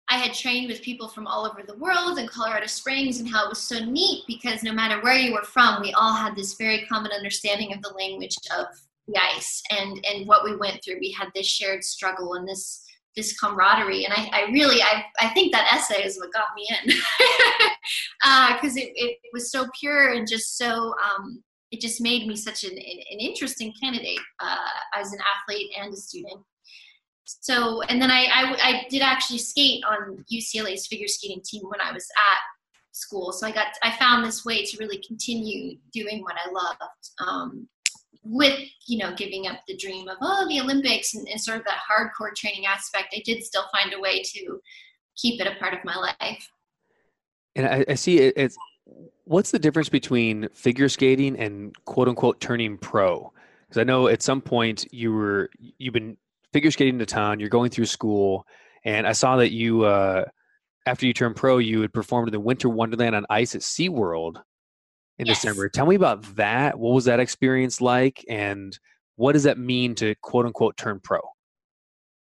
I 0.09 0.17
had 0.17 0.33
trained 0.33 0.67
with 0.67 0.81
people 0.81 1.07
from 1.07 1.25
all 1.25 1.45
over 1.45 1.63
the 1.65 1.77
world 1.77 2.19
in 2.19 2.27
Colorado 2.27 2.67
Springs 2.67 3.19
and 3.19 3.29
how 3.29 3.45
it 3.45 3.49
was 3.49 3.59
so 3.59 3.79
neat 3.79 4.25
because 4.27 4.61
no 4.61 4.73
matter 4.73 5.01
where 5.01 5.15
you 5.15 5.33
were 5.33 5.43
from, 5.43 5.81
we 5.81 5.93
all 5.93 6.13
had 6.13 6.35
this 6.35 6.55
very 6.55 6.85
common 6.85 7.11
understanding 7.13 7.73
of 7.73 7.81
the 7.81 7.93
language 7.97 8.35
of 8.57 8.65
the 9.07 9.19
ice 9.35 9.61
and 9.71 10.05
and 10.05 10.27
what 10.27 10.43
we 10.43 10.55
went 10.55 10.83
through 10.83 10.99
we 10.99 11.11
had 11.11 11.29
this 11.33 11.47
shared 11.47 11.83
struggle 11.83 12.33
and 12.33 12.47
this 12.47 12.83
this 13.15 13.37
camaraderie 13.39 14.05
and 14.05 14.13
i, 14.13 14.29
I 14.31 14.51
really 14.51 14.81
I, 14.81 15.03
I 15.19 15.29
think 15.29 15.51
that 15.51 15.71
essay 15.73 16.03
is 16.03 16.17
what 16.17 16.33
got 16.33 16.45
me 16.55 16.67
in 16.69 16.93
because 18.55 18.77
uh, 18.77 18.81
it, 18.81 18.93
it 18.95 19.17
was 19.33 19.51
so 19.51 19.67
pure 19.79 20.13
and 20.13 20.27
just 20.27 20.57
so 20.57 20.93
um, 21.03 21.43
it 21.71 21.81
just 21.81 22.01
made 22.01 22.27
me 22.27 22.35
such 22.35 22.63
an, 22.63 22.71
an 22.71 23.19
interesting 23.19 23.73
candidate 23.81 24.19
uh, 24.39 24.55
as 24.95 25.13
an 25.13 25.19
athlete 25.35 25.71
and 25.79 25.93
a 25.93 25.97
student 25.97 26.41
so 27.25 27.81
and 27.83 28.01
then 28.01 28.11
I, 28.11 28.25
I, 28.25 28.57
I 28.61 28.85
did 28.89 29.01
actually 29.01 29.39
skate 29.39 29.83
on 29.85 30.23
ucla's 30.31 30.87
figure 30.87 31.07
skating 31.07 31.41
team 31.43 31.63
when 31.63 31.79
i 31.81 31.91
was 31.91 32.07
at 32.17 32.39
school. 32.91 33.31
So 33.31 33.47
I 33.47 33.51
got 33.51 33.67
I 33.83 33.91
found 33.91 34.25
this 34.25 34.45
way 34.45 34.63
to 34.63 34.77
really 34.77 35.01
continue 35.05 35.77
doing 35.93 36.21
what 36.21 36.35
I 36.35 36.51
loved. 36.51 37.09
Um, 37.25 37.67
with 38.23 38.59
you 38.85 38.99
know 38.99 39.13
giving 39.15 39.47
up 39.47 39.59
the 39.67 39.75
dream 39.77 40.07
of 40.07 40.17
oh 40.21 40.47
the 40.47 40.59
Olympics 40.59 41.15
and, 41.15 41.27
and 41.27 41.41
sort 41.41 41.57
of 41.57 41.65
that 41.65 41.79
hardcore 41.89 42.35
training 42.35 42.65
aspect, 42.65 43.13
I 43.15 43.21
did 43.25 43.43
still 43.43 43.65
find 43.71 43.93
a 43.93 43.99
way 43.99 44.21
to 44.21 44.59
keep 45.15 45.41
it 45.41 45.47
a 45.47 45.55
part 45.59 45.73
of 45.73 45.79
my 45.83 45.95
life. 45.95 46.47
And 47.55 47.65
I, 47.65 47.85
I 47.89 47.95
see 47.95 48.19
it, 48.19 48.33
it's 48.37 48.57
what's 49.25 49.51
the 49.51 49.59
difference 49.59 49.89
between 49.89 50.49
figure 50.53 50.89
skating 50.89 51.37
and 51.37 51.75
quote 51.85 52.07
unquote 52.07 52.39
turning 52.39 52.77
pro? 52.77 53.31
Because 53.67 53.79
I 53.79 53.83
know 53.83 54.07
at 54.07 54.21
some 54.21 54.41
point 54.41 54.85
you 54.91 55.13
were 55.13 55.49
you've 55.77 55.93
been 55.93 56.17
figure 56.53 56.71
skating 56.71 56.99
a 57.01 57.05
town 57.05 57.39
You're 57.39 57.49
going 57.49 57.71
through 57.71 57.85
school, 57.85 58.45
and 58.85 59.07
I 59.07 59.13
saw 59.13 59.37
that 59.37 59.51
you 59.51 59.83
uh, 59.83 60.25
after 60.85 61.05
you 61.05 61.13
turned 61.13 61.35
pro, 61.35 61.57
you 61.57 61.81
had 61.81 61.93
performed 61.93 62.27
in 62.27 62.33
the 62.33 62.39
Winter 62.39 62.69
Wonderland 62.69 63.15
on 63.15 63.25
ice 63.29 63.55
at 63.55 63.61
SeaWorld 63.61 64.41
in 65.21 65.27
yes. 65.27 65.41
December. 65.41 65.69
Tell 65.69 65.85
me 65.85 65.95
about 65.95 66.23
that. 66.35 66.77
What 66.77 66.93
was 66.93 67.05
that 67.05 67.19
experience 67.19 67.79
like, 67.79 68.25
and 68.27 68.77
what 69.15 69.33
does 69.33 69.43
that 69.43 69.59
mean 69.59 69.93
to 69.95 70.15
quote 70.15 70.47
unquote 70.47 70.75
turn 70.77 70.99
pro? 70.99 71.19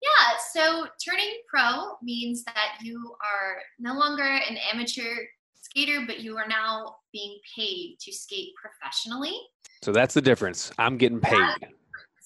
Yeah, 0.03 0.37
so 0.53 0.87
turning 1.05 1.39
pro 1.49 1.93
means 2.03 2.45
that 2.45 2.79
you 2.83 3.15
are 3.23 3.59
no 3.79 3.95
longer 3.95 4.25
an 4.25 4.59
amateur 4.73 5.15
skater, 5.55 6.05
but 6.07 6.21
you 6.21 6.37
are 6.37 6.49
now 6.49 6.97
being 7.13 7.39
paid 7.57 7.99
to 8.01 8.13
skate 8.13 8.51
professionally. 8.61 9.37
So 9.83 9.93
that's 9.93 10.15
the 10.15 10.23
difference. 10.23 10.73
I'm 10.77 10.99
getting 10.99 11.21
paid. 11.21 11.69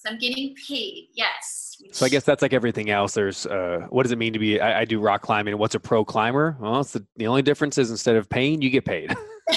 I'm 0.05 0.17
getting 0.17 0.55
paid. 0.67 1.09
Yes. 1.13 1.77
So 1.91 2.05
I 2.05 2.09
guess 2.09 2.23
that's 2.23 2.41
like 2.41 2.51
everything 2.51 2.89
else. 2.89 3.13
There's 3.13 3.45
uh, 3.45 3.85
what 3.89 4.03
does 4.03 4.11
it 4.11 4.17
mean 4.17 4.33
to 4.33 4.39
be? 4.39 4.59
I, 4.59 4.81
I 4.81 4.85
do 4.85 4.99
rock 4.99 5.21
climbing. 5.21 5.57
What's 5.57 5.75
a 5.75 5.79
pro 5.79 6.03
climber? 6.03 6.57
Well, 6.59 6.81
it's 6.81 6.91
the, 6.91 7.05
the 7.15 7.27
only 7.27 7.41
difference 7.41 7.77
is 7.77 7.91
instead 7.91 8.15
of 8.15 8.27
paying, 8.27 8.61
you 8.61 8.69
get 8.69 8.85
paid. 8.85 9.15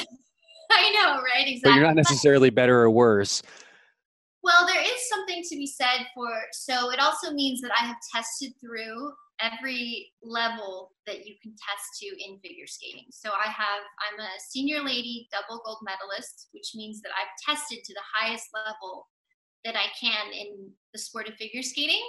I 0.71 0.91
right? 1.37 1.49
Exactly. 1.49 1.71
But 1.71 1.77
you're 1.77 1.87
not 1.87 1.97
necessarily 1.97 2.51
better 2.51 2.81
or 2.83 2.91
worse. 2.91 3.43
Well, 4.43 4.67
there 4.67 4.81
is 4.81 5.09
something 5.09 5.43
to 5.43 5.57
be 5.57 5.67
said 5.67 6.07
for. 6.15 6.31
So 6.53 6.91
it 6.91 7.01
also 7.01 7.33
means 7.33 7.61
that 7.63 7.73
I 7.77 7.85
have 7.85 7.97
tested 8.15 8.53
through 8.61 9.13
every 9.41 10.13
level 10.23 10.93
that 11.07 11.27
you 11.27 11.35
can 11.43 11.53
test 11.53 12.01
to 12.01 12.07
in 12.07 12.39
figure 12.39 12.67
skating. 12.67 13.07
So 13.11 13.31
I 13.31 13.51
have 13.51 13.83
I'm 14.01 14.21
a 14.21 14.29
senior 14.49 14.83
lady 14.83 15.29
double 15.33 15.63
gold 15.65 15.79
medalist, 15.83 16.49
which 16.53 16.73
means 16.75 17.03
that 17.03 17.11
I've 17.11 17.55
tested 17.55 17.85
to 17.85 17.93
the 17.93 18.07
highest 18.15 18.47
level 18.55 19.09
that 19.65 19.75
I 19.77 19.87
can 20.01 20.33
in 20.33 20.71
the 20.93 20.99
sport 20.99 21.29
of 21.29 21.35
figure 21.35 21.63
skating. 21.63 22.03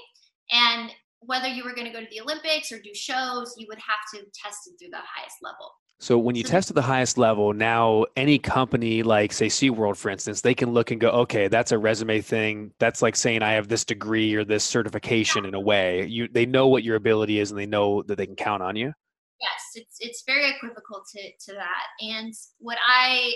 And 0.52 0.92
whether 1.20 1.48
you 1.48 1.64
were 1.64 1.74
going 1.74 1.88
to 1.88 1.94
go 1.94 2.00
to 2.00 2.10
the 2.12 2.22
Olympics 2.22 2.72
or 2.72 2.80
do 2.80 2.94
shows, 2.94 3.56
you 3.58 3.66
would 3.68 3.80
have 3.80 4.06
to 4.14 4.20
test 4.32 4.60
it 4.68 4.78
through 4.80 4.92
the 4.92 4.98
highest 4.98 5.38
level. 5.42 5.72
So 6.00 6.18
when 6.20 6.36
you 6.36 6.44
test 6.44 6.70
at 6.70 6.76
the 6.76 6.82
highest 6.82 7.18
level, 7.18 7.54
now 7.54 8.06
any 8.16 8.38
company 8.38 9.02
like 9.02 9.34
say 9.34 9.48
SeaWorld, 9.48 9.98
for 9.98 10.10
instance, 10.10 10.42
they 10.42 10.54
can 10.54 10.72
look 10.72 10.92
and 10.92 11.02
go, 11.02 11.10
okay, 11.10 11.48
that's 11.48 11.72
a 11.72 11.78
resume 11.78 12.22
thing. 12.22 12.72
That's 12.80 13.02
like 13.02 13.16
saying 13.16 13.42
I 13.42 13.54
have 13.54 13.68
this 13.68 13.84
degree 13.84 14.36
or 14.36 14.44
this 14.44 14.64
certification 14.64 15.46
in 15.46 15.56
a 15.56 15.60
way. 15.60 16.06
You 16.06 16.28
they 16.28 16.46
know 16.46 16.68
what 16.68 16.84
your 16.84 16.98
ability 16.98 17.40
is 17.40 17.50
and 17.50 17.60
they 17.60 17.66
know 17.66 18.04
that 18.04 18.18
they 18.18 18.28
can 18.28 18.36
count 18.36 18.62
on 18.62 18.76
you. 18.76 18.94
Yes, 19.42 19.62
it's 19.74 19.98
it's 20.00 20.24
very 20.26 20.50
equivocal 20.52 21.04
to, 21.16 21.22
to 21.46 21.54
that. 21.54 21.86
And 22.00 22.34
what 22.60 22.78
I 22.88 23.34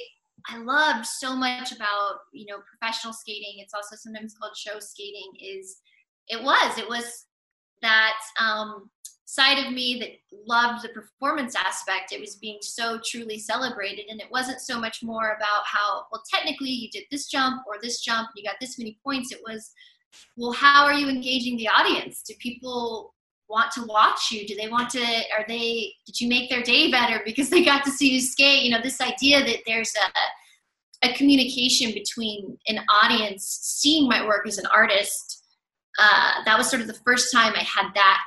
I 0.47 0.57
loved 0.57 1.05
so 1.05 1.35
much 1.35 1.71
about, 1.71 2.19
you 2.31 2.45
know, 2.45 2.59
professional 2.79 3.13
skating, 3.13 3.55
it's 3.57 3.73
also 3.73 3.95
sometimes 3.95 4.35
called 4.39 4.55
show 4.55 4.79
skating, 4.79 5.31
is 5.39 5.77
it 6.27 6.41
was, 6.43 6.77
it 6.77 6.87
was 6.87 7.25
that 7.81 8.17
um 8.39 8.89
side 9.31 9.65
of 9.65 9.71
me 9.71 9.97
that 9.97 10.09
loved 10.45 10.83
the 10.83 10.89
performance 10.89 11.55
aspect. 11.55 12.11
It 12.11 12.19
was 12.19 12.35
being 12.35 12.57
so 12.59 12.99
truly 13.05 13.39
celebrated. 13.39 14.07
And 14.09 14.19
it 14.19 14.29
wasn't 14.29 14.59
so 14.59 14.77
much 14.77 15.01
more 15.01 15.37
about 15.37 15.63
how, 15.65 16.03
well, 16.11 16.21
technically 16.29 16.69
you 16.69 16.89
did 16.91 17.03
this 17.09 17.27
jump 17.27 17.61
or 17.65 17.75
this 17.81 18.01
jump 18.01 18.27
and 18.27 18.43
you 18.43 18.43
got 18.43 18.57
this 18.59 18.77
many 18.77 18.99
points. 19.05 19.31
It 19.31 19.39
was, 19.47 19.71
well, 20.35 20.51
how 20.51 20.83
are 20.83 20.93
you 20.93 21.07
engaging 21.07 21.55
the 21.55 21.69
audience? 21.69 22.23
Do 22.23 22.33
people 22.39 23.13
want 23.47 23.71
to 23.71 23.85
watch 23.85 24.31
you? 24.31 24.45
Do 24.45 24.53
they 24.53 24.67
want 24.67 24.89
to, 24.89 24.99
are 25.01 25.45
they, 25.47 25.93
did 26.05 26.19
you 26.19 26.27
make 26.27 26.49
their 26.49 26.61
day 26.61 26.91
better 26.91 27.21
because 27.23 27.49
they 27.49 27.63
got 27.63 27.85
to 27.85 27.91
see 27.91 28.11
you 28.11 28.19
skate? 28.19 28.63
You 28.63 28.71
know, 28.71 28.81
this 28.83 28.99
idea 28.99 29.45
that 29.45 29.59
there's 29.65 29.93
a, 29.95 31.07
a 31.07 31.13
communication 31.13 31.93
between 31.93 32.57
an 32.67 32.81
audience 33.01 33.59
seeing 33.61 34.09
my 34.09 34.27
work 34.27 34.45
as 34.45 34.57
an 34.57 34.65
artist. 34.75 35.45
Uh, 35.97 36.43
that 36.43 36.57
was 36.57 36.69
sort 36.69 36.81
of 36.81 36.89
the 36.89 36.99
first 37.05 37.31
time 37.31 37.53
I 37.55 37.63
had 37.63 37.93
that 37.95 38.25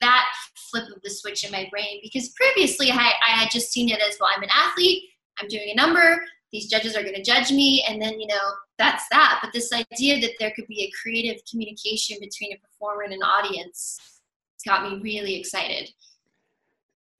that 0.00 0.24
flip 0.70 0.84
of 0.94 1.02
the 1.02 1.10
switch 1.10 1.44
in 1.44 1.52
my 1.52 1.68
brain 1.70 2.00
because 2.02 2.30
previously 2.30 2.90
I, 2.90 3.12
I 3.26 3.30
had 3.30 3.50
just 3.50 3.70
seen 3.70 3.90
it 3.90 4.00
as 4.00 4.16
well 4.18 4.30
i'm 4.34 4.42
an 4.42 4.48
athlete 4.54 5.02
i'm 5.38 5.48
doing 5.48 5.70
a 5.70 5.74
number 5.74 6.24
these 6.52 6.68
judges 6.68 6.96
are 6.96 7.02
going 7.02 7.14
to 7.14 7.22
judge 7.22 7.50
me 7.50 7.84
and 7.88 8.00
then 8.00 8.18
you 8.18 8.26
know 8.26 8.52
that's 8.78 9.04
that. 9.10 9.40
But 9.42 9.52
this 9.52 9.72
idea 9.72 10.20
that 10.20 10.32
there 10.38 10.52
could 10.54 10.66
be 10.66 10.82
a 10.82 10.90
creative 11.00 11.40
communication 11.50 12.16
between 12.20 12.52
a 12.52 12.58
performer 12.58 13.02
and 13.02 13.12
an 13.12 13.22
audience 13.22 13.98
got 14.66 14.90
me 14.90 15.00
really 15.02 15.38
excited. 15.38 15.90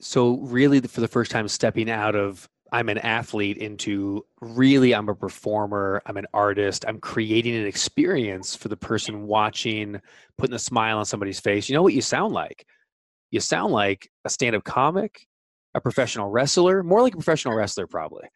So 0.00 0.38
really 0.38 0.80
for 0.80 1.00
the 1.00 1.08
first 1.08 1.30
time 1.30 1.46
stepping 1.48 1.90
out 1.90 2.16
of 2.16 2.48
i'm 2.74 2.88
an 2.88 2.98
athlete 2.98 3.56
into 3.56 4.24
really 4.40 4.94
i'm 4.94 5.08
a 5.08 5.14
performer 5.14 6.02
i'm 6.06 6.16
an 6.16 6.26
artist 6.34 6.84
i'm 6.88 6.98
creating 6.98 7.54
an 7.54 7.66
experience 7.66 8.54
for 8.54 8.68
the 8.68 8.76
person 8.76 9.26
watching 9.26 10.00
putting 10.38 10.54
a 10.54 10.58
smile 10.58 10.98
on 10.98 11.04
somebody's 11.04 11.40
face 11.40 11.68
you 11.68 11.74
know 11.74 11.82
what 11.82 11.94
you 11.94 12.02
sound 12.02 12.34
like 12.34 12.66
you 13.34 13.40
sound 13.40 13.72
like 13.72 14.08
a 14.24 14.30
stand-up 14.30 14.62
comic, 14.62 15.26
a 15.74 15.80
professional 15.80 16.30
wrestler, 16.30 16.84
more 16.84 17.02
like 17.02 17.14
a 17.14 17.16
professional 17.16 17.56
wrestler 17.56 17.88
probably. 17.88 18.28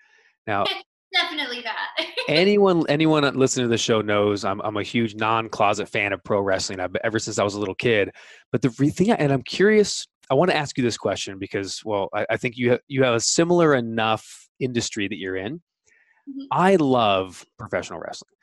Now, 0.45 0.65
definitely 1.15 1.63
that. 1.63 2.07
anyone 2.29 2.85
anyone 2.89 3.23
listening 3.39 3.67
to 3.67 3.71
the 3.71 3.79
show 3.79 4.01
knows 4.01 4.45
I'm 4.45 4.61
I'm 4.61 4.77
a 4.77 4.83
huge 4.83 5.15
non-closet 5.15 5.89
fan 5.89 6.13
of 6.13 6.25
pro 6.25 6.41
wrestling. 6.41 6.81
I've 6.81 6.97
ever 7.05 7.21
since 7.21 7.39
I 7.39 7.45
was 7.45 7.55
a 7.55 7.61
little 7.61 7.77
kid. 7.77 8.11
But 8.51 8.63
the 8.63 8.71
thing, 8.71 9.13
and 9.13 9.33
I'm 9.33 9.43
curious. 9.43 10.09
I 10.31 10.35
want 10.35 10.51
to 10.51 10.57
ask 10.57 10.77
you 10.77 10.85
this 10.85 10.99
question 10.99 11.39
because, 11.39 11.83
well, 11.85 12.09
I, 12.15 12.27
I 12.31 12.37
think 12.37 12.57
you 12.57 12.73
have, 12.73 12.81
you 12.89 13.03
have 13.05 13.15
a 13.15 13.21
similar 13.21 13.75
enough 13.75 14.49
industry 14.61 15.09
that 15.09 15.19
you're 15.19 15.37
in. 15.37 15.57
Mm-hmm. 15.57 16.47
I 16.51 16.77
love 16.77 17.45
professional 17.59 18.01
wrestling. 18.01 18.35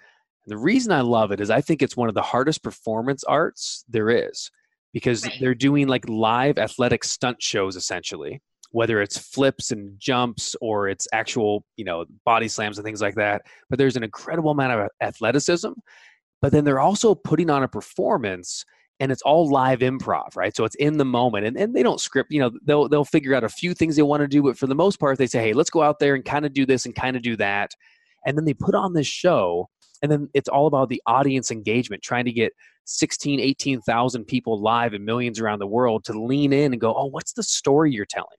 And 0.46 0.52
the 0.52 0.62
reason 0.62 0.92
I 0.92 1.02
love 1.02 1.32
it 1.32 1.40
is 1.40 1.50
I 1.50 1.62
think 1.62 1.82
it's 1.82 1.98
one 1.98 2.10
of 2.10 2.16
the 2.16 2.22
hardest 2.22 2.64
performance 2.64 3.24
arts 3.24 3.84
there 3.88 4.10
is 4.10 4.50
because 4.94 5.26
right. 5.26 5.34
they're 5.40 5.56
doing 5.56 5.88
like 5.88 6.08
live 6.08 6.58
athletic 6.58 7.04
stunt 7.04 7.42
shows 7.42 7.76
essentially 7.76 8.42
whether 8.72 9.02
it's 9.02 9.18
flips 9.18 9.72
and 9.72 9.98
jumps 10.00 10.54
or 10.60 10.90
it's 10.90 11.08
actual 11.14 11.64
you 11.78 11.86
know 11.86 12.04
body 12.26 12.48
slams 12.48 12.78
and 12.78 12.86
things 12.86 13.02
like 13.02 13.16
that 13.16 13.42
but 13.70 13.80
there's 13.80 13.96
an 13.96 14.04
incredible 14.04 14.52
amount 14.52 14.74
of 14.74 14.90
athleticism 15.02 15.72
but 16.42 16.52
then 16.52 16.64
they're 16.66 16.80
also 16.80 17.16
putting 17.16 17.50
on 17.50 17.64
a 17.64 17.68
performance 17.68 18.66
and 19.00 19.12
it's 19.12 19.22
all 19.24 19.50
live 19.50 19.80
improv 19.80 20.36
right? 20.36 20.56
So 20.56 20.64
it's 20.64 20.76
in 20.76 20.98
the 20.98 21.06
moment 21.06 21.46
and, 21.46 21.58
and 21.58 21.76
they 21.76 21.84
don't 21.84 22.00
script 22.00 22.32
you 22.32 22.40
know 22.40 22.52
they'll 22.64 22.88
they'll 22.88 23.06
figure 23.06 23.36
out 23.36 23.44
a 23.44 23.50
few 23.50 23.74
things 23.74 23.96
they 23.96 24.02
want 24.02 24.22
to 24.22 24.28
do 24.28 24.44
but 24.44 24.58
for 24.58 24.68
the 24.68 24.76
most 24.76 25.00
part 25.00 25.18
they 25.18 25.28
say 25.28 25.42
hey 25.42 25.54
let's 25.54 25.70
go 25.70 25.82
out 25.82 26.00
there 26.00 26.16
and 26.16 26.26
kind 26.26 26.46
of 26.46 26.54
do 26.54 26.66
this 26.66 26.86
and 26.86 26.96
kind 26.96 27.16
of 27.16 27.22
do 27.22 27.36
that. 27.38 27.72
And 28.26 28.38
then 28.38 28.46
they 28.46 28.54
put 28.54 28.74
on 28.74 28.94
this 28.94 29.08
show 29.08 29.70
and 30.02 30.12
then 30.12 30.30
it's 30.34 30.50
all 30.50 30.68
about 30.68 30.90
the 30.90 31.02
audience 31.06 31.52
engagement 31.52 32.04
trying 32.04 32.26
to 32.26 32.32
get 32.32 32.54
16 32.86 33.40
18,000 33.40 34.26
people 34.26 34.62
live 34.62 34.94
and 34.94 35.06
millions 35.06 35.40
around 35.40 35.60
the 35.60 35.68
world 35.68 36.04
to 36.06 36.14
lean 36.14 36.54
in 36.54 36.74
and 36.74 36.82
go 36.82 36.94
oh 36.96 37.06
what's 37.06 37.34
the 37.34 37.44
story 37.44 37.92
you're 37.92 38.06
telling? 38.06 38.38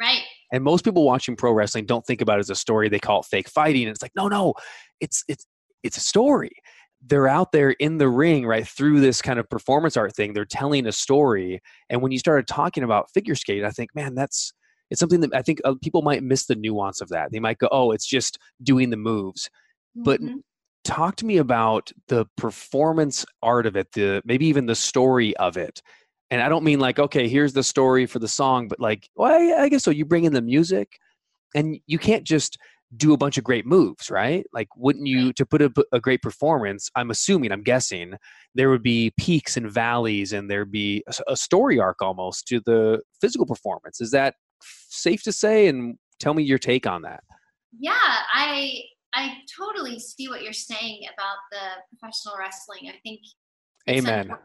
Right. 0.00 0.22
And 0.52 0.62
most 0.62 0.84
people 0.84 1.04
watching 1.04 1.36
pro 1.36 1.52
wrestling 1.52 1.86
don't 1.86 2.04
think 2.04 2.20
about 2.20 2.38
it 2.38 2.40
as 2.40 2.50
a 2.50 2.54
story 2.54 2.88
they 2.88 2.98
call 2.98 3.20
it 3.20 3.26
fake 3.26 3.48
fighting 3.48 3.84
and 3.84 3.90
it's 3.90 4.02
like 4.02 4.12
no 4.14 4.28
no 4.28 4.54
it's 5.00 5.24
it's 5.28 5.46
it's 5.82 5.96
a 5.96 6.00
story 6.00 6.50
they're 7.06 7.28
out 7.28 7.52
there 7.52 7.70
in 7.70 7.98
the 7.98 8.08
ring 8.08 8.46
right 8.46 8.66
through 8.66 9.00
this 9.00 9.22
kind 9.22 9.38
of 9.38 9.48
performance 9.48 9.96
art 9.96 10.14
thing 10.14 10.32
they're 10.32 10.44
telling 10.44 10.86
a 10.86 10.92
story 10.92 11.60
and 11.88 12.02
when 12.02 12.12
you 12.12 12.18
started 12.18 12.46
talking 12.46 12.82
about 12.82 13.10
figure 13.12 13.34
skating, 13.34 13.64
i 13.64 13.70
think 13.70 13.90
man 13.94 14.14
that's 14.14 14.52
it's 14.90 15.00
something 15.00 15.20
that 15.20 15.34
i 15.34 15.42
think 15.42 15.60
uh, 15.64 15.74
people 15.82 16.02
might 16.02 16.22
miss 16.22 16.46
the 16.46 16.54
nuance 16.54 17.00
of 17.00 17.08
that. 17.08 17.32
They 17.32 17.40
might 17.40 17.58
go 17.58 17.68
oh 17.70 17.90
it's 17.92 18.06
just 18.06 18.38
doing 18.62 18.90
the 18.90 18.96
moves. 18.96 19.50
But 19.94 20.20
mm-hmm. 20.20 20.36
talk 20.84 21.16
to 21.16 21.26
me 21.26 21.38
about 21.38 21.90
the 22.08 22.26
performance 22.36 23.24
art 23.42 23.66
of 23.66 23.76
it 23.76 23.92
the 23.92 24.22
maybe 24.24 24.46
even 24.46 24.66
the 24.66 24.74
story 24.74 25.36
of 25.38 25.56
it. 25.56 25.82
And 26.30 26.42
i 26.42 26.48
don't 26.48 26.64
mean 26.64 26.80
like 26.80 26.98
okay 26.98 27.28
here's 27.28 27.52
the 27.52 27.62
story 27.62 28.06
for 28.06 28.18
the 28.18 28.28
song 28.28 28.68
but 28.68 28.80
like 28.80 29.08
well 29.16 29.32
i, 29.32 29.62
I 29.62 29.68
guess 29.68 29.84
so 29.84 29.90
you 29.90 30.04
bring 30.04 30.24
in 30.24 30.32
the 30.32 30.42
music? 30.42 30.98
And 31.54 31.78
you 31.86 31.98
can't 31.98 32.24
just 32.24 32.58
do 32.96 33.12
a 33.12 33.16
bunch 33.16 33.36
of 33.36 33.44
great 33.44 33.66
moves 33.66 34.10
right 34.10 34.46
like 34.52 34.68
wouldn't 34.76 35.06
you 35.06 35.32
to 35.32 35.44
put 35.44 35.62
a, 35.62 35.72
a 35.92 36.00
great 36.00 36.22
performance 36.22 36.90
i'm 36.94 37.10
assuming 37.10 37.52
i'm 37.52 37.62
guessing 37.62 38.14
there 38.54 38.70
would 38.70 38.82
be 38.82 39.12
peaks 39.18 39.56
and 39.56 39.70
valleys 39.70 40.32
and 40.32 40.50
there'd 40.50 40.72
be 40.72 41.02
a, 41.06 41.32
a 41.32 41.36
story 41.36 41.78
arc 41.78 42.00
almost 42.00 42.46
to 42.46 42.60
the 42.66 43.00
physical 43.20 43.46
performance 43.46 44.00
is 44.00 44.10
that 44.10 44.34
safe 44.88 45.22
to 45.22 45.32
say 45.32 45.66
and 45.66 45.96
tell 46.20 46.34
me 46.34 46.42
your 46.42 46.58
take 46.58 46.86
on 46.86 47.02
that 47.02 47.22
yeah 47.78 47.94
i 48.32 48.80
I 49.16 49.38
totally 49.58 49.98
see 49.98 50.28
what 50.28 50.42
you're 50.42 50.52
saying 50.52 51.06
about 51.12 51.38
the 51.50 51.98
professional 51.98 52.34
wrestling. 52.38 52.90
I 52.90 52.98
think. 53.02 53.20
Amen. 53.88 54.30
A, 54.30 54.38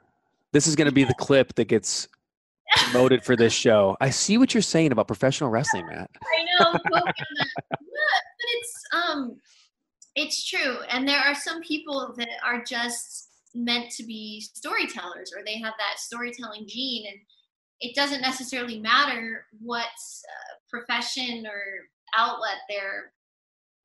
this 0.53 0.65
is 0.65 0.77
going 0.77 0.86
to 0.86 0.93
be 0.93 1.03
the 1.03 1.13
clip 1.15 1.53
that 1.55 1.65
gets 1.65 2.08
promoted 2.77 3.24
for 3.24 3.36
this 3.36 3.51
show. 3.65 3.98
I 4.00 4.12
see 4.12 4.38
what 4.38 4.53
you're 4.53 4.62
saying 4.62 4.93
about 4.93 5.08
professional 5.08 5.50
wrestling, 5.50 5.88
Matt. 5.88 6.10
I 6.15 6.63
know, 6.63 6.79
it's 8.51 8.84
um, 8.93 9.38
it's 10.15 10.48
true, 10.48 10.77
and 10.89 11.08
there 11.08 11.20
are 11.20 11.36
some 11.36 11.62
people 11.62 12.13
that 12.17 12.29
are 12.46 12.63
just 12.63 13.29
meant 13.53 13.91
to 13.91 14.03
be 14.03 14.41
storytellers, 14.53 15.34
or 15.36 15.43
they 15.43 15.58
have 15.60 15.74
that 15.77 16.00
storytelling 16.00 16.65
gene, 16.67 17.05
and 17.08 17.20
it 17.79 17.96
doesn't 17.96 18.22
necessarily 18.22 18.79
matter 18.79 19.46
what 19.62 19.86
uh, 19.86 20.53
profession 20.70 21.46
or 21.46 21.62
outlet 22.17 22.58
they're 22.70 23.13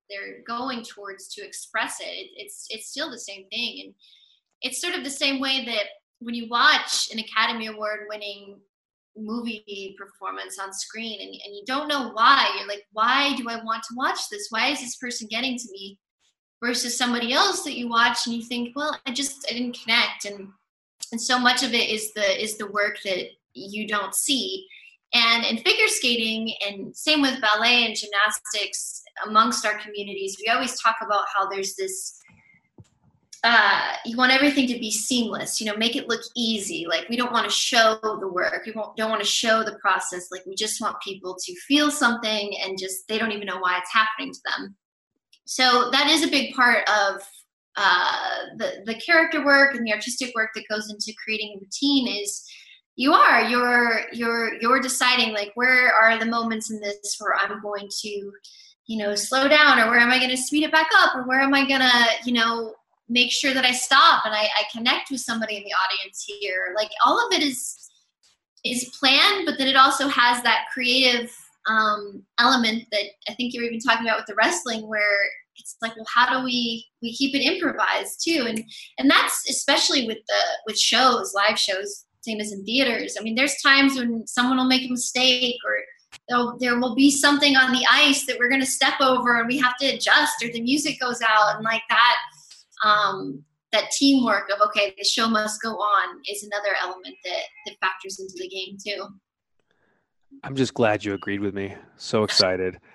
they're 0.09 0.43
going 0.47 0.83
towards 0.83 1.29
to 1.35 1.45
express 1.45 1.99
it. 2.01 2.05
it. 2.05 2.31
It's 2.37 2.67
it's 2.71 2.89
still 2.89 3.11
the 3.11 3.19
same 3.19 3.47
thing, 3.49 3.83
and 3.85 3.95
it's 4.63 4.81
sort 4.81 4.95
of 4.95 5.05
the 5.05 5.11
same 5.11 5.41
way 5.41 5.65
that 5.67 5.87
when 6.21 6.35
you 6.35 6.49
watch 6.49 7.09
an 7.13 7.19
Academy 7.19 7.67
Award 7.67 8.07
winning 8.09 8.59
movie 9.17 9.97
performance 9.99 10.59
on 10.59 10.73
screen 10.73 11.21
and, 11.21 11.31
and 11.31 11.55
you 11.55 11.63
don't 11.67 11.89
know 11.89 12.11
why. 12.13 12.51
You're 12.59 12.69
like 12.69 12.85
why 12.93 13.35
do 13.37 13.49
i 13.49 13.63
want 13.63 13.83
to 13.85 13.95
watch 13.97 14.21
this? 14.31 14.49
Why 14.51 14.69
is 14.69 14.81
this 14.81 14.97
person 14.97 15.29
getting 15.31 15.59
to 15.59 15.69
me 15.73 15.99
versus 16.63 16.97
somebody 16.97 17.33
else 17.33 17.63
that 17.65 17.77
you 17.77 17.89
watch 17.89 18.27
and 18.27 18.35
you 18.35 18.43
think 18.43 18.75
well 18.75 18.99
i 19.07 19.13
just 19.13 19.47
i 19.51 19.53
didn't 19.53 19.79
connect. 19.81 20.25
And 20.25 20.49
and 21.13 21.21
so 21.21 21.39
much 21.39 21.63
of 21.63 21.73
it 21.73 21.91
is 21.91 22.13
the 22.15 22.43
is 22.43 22.57
the 22.57 22.71
work 22.71 22.99
that 23.05 23.27
you 23.55 23.87
don't 23.87 24.15
see. 24.15 24.67
And 25.15 25.45
in 25.47 25.59
figure 25.59 25.89
skating 25.89 26.53
and 26.67 26.97
same 26.97 27.23
with 27.23 27.41
ballet 27.41 27.87
and 27.87 27.97
gymnastics 27.97 29.03
amongst 29.27 29.65
our 29.65 29.79
communities 29.79 30.37
we 30.39 30.53
always 30.53 30.79
talk 30.81 30.97
about 31.03 31.25
how 31.35 31.49
there's 31.49 31.75
this 31.75 32.21
uh, 33.49 33.93
you 34.05 34.17
want 34.17 34.33
everything 34.33 34.67
to 34.67 34.79
be 34.81 34.91
seamless 34.91 35.61
you 35.61 35.67
know 35.67 35.77
make 35.77 35.95
it 35.95 36.09
look 36.09 36.23
easy. 36.35 36.85
Like 36.89 37.09
we 37.09 37.17
don't 37.17 37.33
want 37.33 37.49
to 37.49 37.55
show 37.55 37.97
the 38.03 38.29
work. 38.29 38.65
We 38.67 38.73
don't 38.73 39.11
want 39.11 39.21
to 39.21 39.29
show 39.29 39.63
the 39.63 39.79
process. 39.79 40.33
Like 40.33 40.45
we 40.47 40.57
just 40.57 40.81
want 40.81 41.01
people 41.01 41.37
to 41.45 41.55
feel 41.69 41.93
something 41.93 42.57
and 42.65 42.77
just 42.77 43.07
they 43.07 43.19
don't 43.19 43.31
even 43.31 43.47
know 43.47 43.59
why 43.59 43.79
it's 43.79 43.93
happening 43.93 44.33
to 44.33 44.41
them. 44.45 44.75
So 45.45 45.91
that 45.93 46.09
is 46.09 46.25
a 46.25 46.29
big 46.29 46.55
part 46.55 46.89
of 46.89 47.23
uh, 47.77 48.47
the 48.57 48.83
the 48.85 48.95
character 48.97 49.45
work 49.45 49.77
and 49.77 49.87
the 49.87 49.93
artistic 49.93 50.35
work 50.35 50.51
that 50.57 50.65
goes 50.69 50.91
into 50.91 51.17
creating 51.23 51.57
a 51.57 51.61
routine 51.61 52.09
is 52.09 52.45
you 52.97 53.13
are 53.13 53.43
you're 53.49 54.01
you're 54.13 54.61
you're 54.61 54.81
deciding 54.81 55.35
like 55.35 55.53
where 55.55 55.93
are 55.95 56.19
the 56.19 56.25
moments 56.25 56.71
in 56.71 56.81
this 56.81 57.17
where 57.19 57.37
i'm 57.37 57.61
going 57.61 57.87
to 57.91 58.33
you 58.87 58.97
know 58.97 59.15
slow 59.15 59.47
down 59.47 59.79
or 59.79 59.91
where 59.91 60.01
am 60.01 60.11
i 60.11 60.17
going 60.19 60.31
to 60.31 60.37
speed 60.37 60.65
it 60.65 60.73
back 60.73 60.89
up 60.97 61.15
or 61.15 61.29
where 61.29 61.41
am 61.41 61.53
i 61.53 61.69
going 61.69 61.83
to 61.83 62.07
you 62.25 62.33
know 62.33 62.73
make 63.09 63.31
sure 63.31 63.55
that 63.55 63.65
I 63.65 63.73
stop 63.73 64.25
and 64.25 64.35
I, 64.35 64.43
I 64.43 64.65
connect 64.73 65.11
with 65.11 65.21
somebody 65.21 65.57
in 65.57 65.63
the 65.63 65.73
audience 65.73 66.25
here. 66.27 66.75
Like 66.77 66.91
all 67.05 67.25
of 67.25 67.33
it 67.33 67.43
is 67.43 67.91
is 68.65 68.91
planned, 68.99 69.47
but 69.47 69.59
then 69.59 69.69
it 69.69 69.77
also 69.77 70.09
has 70.09 70.43
that 70.43 70.67
creative 70.73 71.33
um, 71.69 72.23
element 72.39 72.85
that 72.93 73.05
I 73.29 73.35
think 73.35 73.55
you're 73.55 73.65
even 73.65 73.79
talking 73.79 74.07
about 74.07 74.19
with 74.19 74.27
the 74.27 74.35
wrestling, 74.35 74.89
where 74.89 75.17
it's 75.57 75.77
like, 75.81 75.95
well, 75.97 76.07
how 76.13 76.39
do 76.39 76.45
we 76.45 76.85
we 77.03 77.15
keep 77.15 77.35
it 77.35 77.45
improvised 77.45 78.23
too? 78.25 78.47
And 78.49 78.65
and 78.99 79.11
that's 79.11 79.49
especially 79.49 80.07
with 80.07 80.19
the 80.29 80.43
with 80.67 80.79
shows, 80.79 81.33
live 81.35 81.59
shows, 81.59 82.07
same 82.21 82.41
as 82.41 82.53
in 82.53 82.65
theaters. 82.65 83.17
I 83.19 83.23
mean, 83.23 83.37
there's 83.37 83.61
times 83.63 83.97
when 83.97 84.27
someone 84.27 84.57
will 84.57 84.67
make 84.67 84.87
a 84.89 84.93
mistake 84.93 85.57
or 85.65 85.79
there 86.59 86.79
will 86.81 86.95
be 86.95 87.11
something 87.11 87.57
on 87.57 87.73
the 87.73 87.87
ice 87.91 88.27
that 88.27 88.39
we're 88.39 88.49
going 88.49 88.61
to 88.61 88.67
step 88.67 88.95
over 89.01 89.39
and 89.39 89.47
we 89.47 89.59
have 89.59 89.77
to 89.77 89.87
adjust 89.87 90.43
or 90.43 90.49
the 90.49 90.63
music 90.63 90.99
goes 90.99 91.21
out 91.23 91.55
and 91.55 91.65
like 91.65 91.83
that 91.89 92.17
um, 92.85 93.45
that 93.73 93.91
teamwork 93.91 94.49
of 94.51 94.61
okay 94.69 94.95
the 94.97 95.05
show 95.05 95.29
must 95.29 95.61
go 95.63 95.71
on 95.71 96.21
is 96.29 96.43
another 96.45 96.75
element 96.81 97.15
that 97.25 97.43
that 97.67 97.77
factors 97.81 98.19
into 98.21 98.35
the 98.39 98.49
game 98.49 98.77
too. 98.85 99.07
I'm 100.43 100.57
just 100.57 100.75
glad 100.75 101.05
you 101.05 101.15
agreed 101.15 101.41
with 101.41 101.55
me. 101.55 101.75
So 101.97 102.23
excited. 102.23 102.79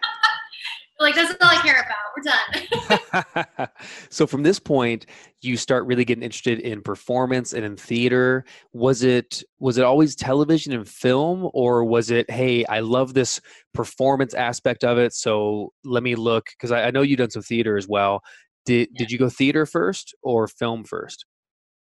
Like 0.99 1.15
that's 1.15 1.31
all 1.31 1.49
i 1.49 1.55
care 1.63 1.81
about. 1.81 1.97
We're 2.15 3.31
done. 3.57 3.67
So 4.11 4.27
from 4.27 4.43
this 4.43 4.59
point 4.59 5.07
you 5.41 5.57
start 5.57 5.87
really 5.87 6.05
getting 6.05 6.23
interested 6.23 6.59
in 6.59 6.83
performance 6.83 7.53
and 7.53 7.65
in 7.65 7.75
theater. 7.75 8.45
Was 8.73 9.01
it 9.01 9.41
was 9.59 9.79
it 9.79 9.83
always 9.83 10.15
television 10.15 10.73
and 10.73 10.87
film 10.87 11.49
or 11.55 11.83
was 11.83 12.11
it 12.11 12.29
hey 12.29 12.63
i 12.65 12.81
love 12.81 13.15
this 13.15 13.41
performance 13.73 14.35
aspect 14.35 14.83
of 14.83 14.99
it 14.99 15.13
so 15.13 15.73
let 15.83 16.03
me 16.03 16.13
look? 16.13 16.45
Because 16.51 16.71
I, 16.71 16.83
I 16.83 16.91
know 16.91 17.01
you've 17.01 17.17
done 17.17 17.31
some 17.31 17.41
theater 17.41 17.77
as 17.77 17.87
well 17.87 18.21
did 18.65 18.89
yeah. 18.91 18.99
did 18.99 19.11
you 19.11 19.17
go 19.17 19.29
theater 19.29 19.65
first 19.65 20.15
or 20.21 20.47
film 20.47 20.83
first? 20.83 21.25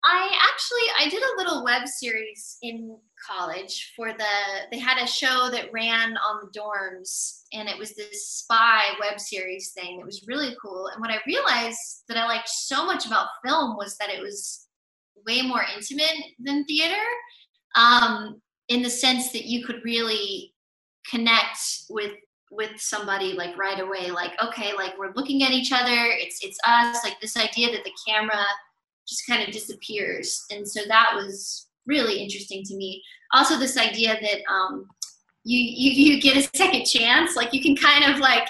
I 0.05 0.31
actually 0.53 1.07
I 1.07 1.11
did 1.11 1.23
a 1.23 1.37
little 1.37 1.65
web 1.65 1.89
series 1.89 2.57
in 2.63 2.97
college 3.27 3.93
for 3.97 4.13
the 4.13 4.25
they 4.71 4.79
had 4.79 5.03
a 5.03 5.07
show 5.07 5.51
that 5.51 5.73
ran 5.73 6.17
on 6.17 6.41
the 6.41 6.59
dorms 6.59 7.43
and 7.53 7.69
it 7.69 7.77
was 7.77 7.95
this 7.95 8.29
spy 8.29 8.85
web 9.01 9.19
series 9.19 9.73
thing 9.73 9.99
that 9.99 10.07
was 10.07 10.25
really 10.29 10.55
cool 10.63 10.87
and 10.87 11.01
what 11.01 11.11
I 11.11 11.19
realized 11.27 12.05
that 12.07 12.17
I 12.17 12.27
liked 12.27 12.49
so 12.49 12.87
much 12.87 13.07
about 13.07 13.29
film 13.45 13.77
was 13.77 13.97
that 13.99 14.09
it 14.09 14.23
was 14.23 14.69
way 15.27 15.43
more 15.43 15.65
intimate 15.75 16.15
than 16.39 16.65
theater 16.65 17.03
um, 17.75 18.41
in 18.69 18.83
the 18.83 18.91
sense 18.91 19.33
that 19.33 19.47
you 19.47 19.65
could 19.67 19.81
really 19.85 20.55
connect 21.11 21.59
with 21.91 22.13
with 22.51 22.71
somebody 22.81 23.35
like 23.35 23.57
right 23.59 23.81
away 23.81 24.11
like 24.11 24.33
okay 24.43 24.73
like 24.75 24.97
we're 24.99 25.13
looking 25.15 25.43
at 25.43 25.51
each 25.51 25.71
other 25.71 26.07
it's 26.17 26.43
it's 26.43 26.59
us 26.67 27.05
like 27.05 27.21
this 27.21 27.37
idea 27.37 27.71
that 27.71 27.85
the 27.85 27.93
camera 28.07 28.43
just 29.09 29.27
kind 29.27 29.43
of 29.43 29.53
disappears. 29.53 30.45
And 30.51 30.69
so 30.69 30.81
that 30.87 31.13
was 31.15 31.67
really 31.87 32.23
interesting 32.23 32.63
to 32.65 32.77
me. 32.77 33.03
Also 33.33 33.59
this 33.59 33.79
idea 33.79 34.17
that 34.21 34.41
um 34.53 34.87
you 35.45 35.59
you, 35.59 36.15
you 36.15 36.21
get 36.21 36.37
a 36.37 36.57
second 36.57 36.85
chance 36.85 37.37
like 37.37 37.55
you 37.55 37.63
can 37.63 37.77
kind 37.77 38.13
of 38.13 38.21
like 38.21 38.49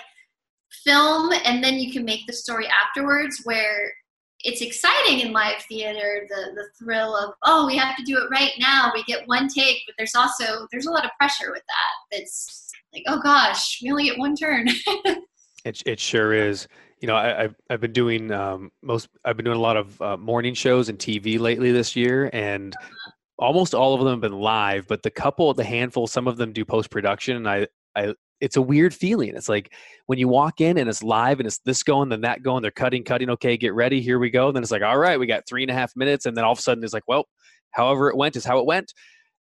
film 0.84 1.32
and 1.44 1.62
then 1.62 1.74
you 1.74 1.92
can 1.92 2.04
make 2.04 2.26
the 2.26 2.32
story 2.32 2.66
afterwards 2.66 3.40
where 3.44 3.92
it's 4.40 4.62
exciting 4.62 5.20
in 5.20 5.32
live 5.32 5.60
theater 5.68 6.26
the 6.28 6.52
the 6.54 6.68
thrill 6.78 7.16
of 7.16 7.34
oh 7.44 7.66
we 7.66 7.76
have 7.76 7.96
to 7.96 8.02
do 8.04 8.16
it 8.16 8.30
right 8.30 8.52
now. 8.58 8.90
We 8.94 9.04
get 9.04 9.28
one 9.28 9.48
take 9.48 9.82
but 9.86 9.94
there's 9.96 10.14
also 10.16 10.66
there's 10.72 10.86
a 10.86 10.90
lot 10.90 11.04
of 11.04 11.10
pressure 11.18 11.52
with 11.52 11.62
that 11.66 12.18
that's 12.18 12.67
like, 12.92 13.04
oh 13.06 13.20
gosh, 13.20 13.78
we 13.82 13.90
only 13.90 14.04
get 14.04 14.18
one 14.18 14.34
turn. 14.34 14.68
it 15.64 15.82
it 15.86 16.00
sure 16.00 16.32
is. 16.32 16.68
You 17.00 17.06
know, 17.06 17.14
I, 17.14 17.42
have 17.42 17.54
I've 17.70 17.80
been 17.80 17.92
doing 17.92 18.32
um, 18.32 18.70
most. 18.82 19.08
I've 19.24 19.36
been 19.36 19.44
doing 19.44 19.56
a 19.56 19.60
lot 19.60 19.76
of 19.76 20.02
uh, 20.02 20.16
morning 20.16 20.54
shows 20.54 20.88
and 20.88 20.98
TV 20.98 21.38
lately 21.38 21.70
this 21.70 21.94
year, 21.94 22.28
and 22.32 22.74
uh-huh. 22.74 23.10
almost 23.38 23.74
all 23.74 23.94
of 23.94 24.00
them 24.00 24.10
have 24.10 24.20
been 24.20 24.40
live. 24.40 24.86
But 24.88 25.02
the 25.02 25.10
couple, 25.10 25.52
the 25.54 25.64
handful, 25.64 26.06
some 26.06 26.26
of 26.26 26.36
them 26.36 26.52
do 26.52 26.64
post 26.64 26.90
production, 26.90 27.36
and 27.36 27.48
I, 27.48 27.68
I, 27.94 28.14
it's 28.40 28.56
a 28.56 28.62
weird 28.62 28.94
feeling. 28.94 29.36
It's 29.36 29.48
like 29.48 29.72
when 30.06 30.18
you 30.18 30.26
walk 30.26 30.60
in 30.60 30.78
and 30.78 30.88
it's 30.88 31.02
live 31.02 31.38
and 31.38 31.46
it's 31.46 31.58
this 31.58 31.82
going, 31.84 32.08
then 32.08 32.22
that 32.22 32.42
going. 32.42 32.62
They're 32.62 32.70
cutting, 32.72 33.04
cutting. 33.04 33.30
Okay, 33.30 33.56
get 33.56 33.74
ready. 33.74 34.00
Here 34.00 34.18
we 34.18 34.30
go. 34.30 34.48
And 34.48 34.56
Then 34.56 34.62
it's 34.62 34.72
like, 34.72 34.82
all 34.82 34.98
right, 34.98 35.20
we 35.20 35.26
got 35.26 35.46
three 35.46 35.62
and 35.62 35.70
a 35.70 35.74
half 35.74 35.94
minutes, 35.94 36.26
and 36.26 36.36
then 36.36 36.44
all 36.44 36.52
of 36.52 36.58
a 36.58 36.62
sudden 36.62 36.82
it's 36.82 36.94
like, 36.94 37.06
well, 37.06 37.28
however 37.70 38.10
it 38.10 38.16
went 38.16 38.34
is 38.34 38.44
how 38.44 38.58
it 38.58 38.66
went. 38.66 38.92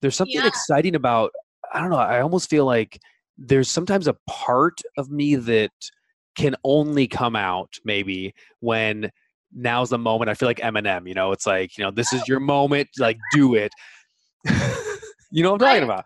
There's 0.02 0.16
something 0.16 0.36
yeah. 0.36 0.48
exciting 0.48 0.96
about. 0.96 1.32
I 1.72 1.80
don't 1.80 1.92
know. 1.92 1.98
I 1.98 2.22
almost 2.22 2.50
feel 2.50 2.66
like 2.66 3.00
there's 3.38 3.70
sometimes 3.70 4.08
a 4.08 4.16
part 4.28 4.82
of 4.98 5.10
me 5.10 5.36
that 5.36 5.72
can 6.36 6.56
only 6.64 7.08
come 7.08 7.36
out 7.36 7.74
maybe 7.86 8.34
when 8.60 9.12
now's 9.54 9.90
the 9.90 9.98
moment. 9.98 10.30
I 10.30 10.34
feel 10.34 10.50
like 10.50 10.60
Eminem, 10.60 11.08
you 11.08 11.14
know, 11.14 11.32
it's 11.32 11.46
like, 11.46 11.78
you 11.78 11.84
know, 11.84 11.92
this 11.92 12.12
is 12.14 12.28
your 12.28 12.40
moment, 12.40 12.90
like 12.98 13.18
do 13.34 13.56
it. 13.56 13.72
you 15.32 15.44
know 15.44 15.52
what 15.52 15.62
I'm 15.62 15.68
talking 15.68 15.84
I 15.84 15.86
about? 15.86 16.06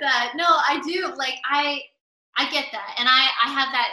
That. 0.00 0.32
No, 0.34 0.44
I 0.44 0.80
do. 0.86 1.12
Like 1.16 1.34
I 1.50 1.80
I 2.36 2.50
get 2.50 2.66
that. 2.72 2.96
And 2.98 3.08
I 3.08 3.28
I 3.44 3.48
have 3.50 3.68
that 3.72 3.88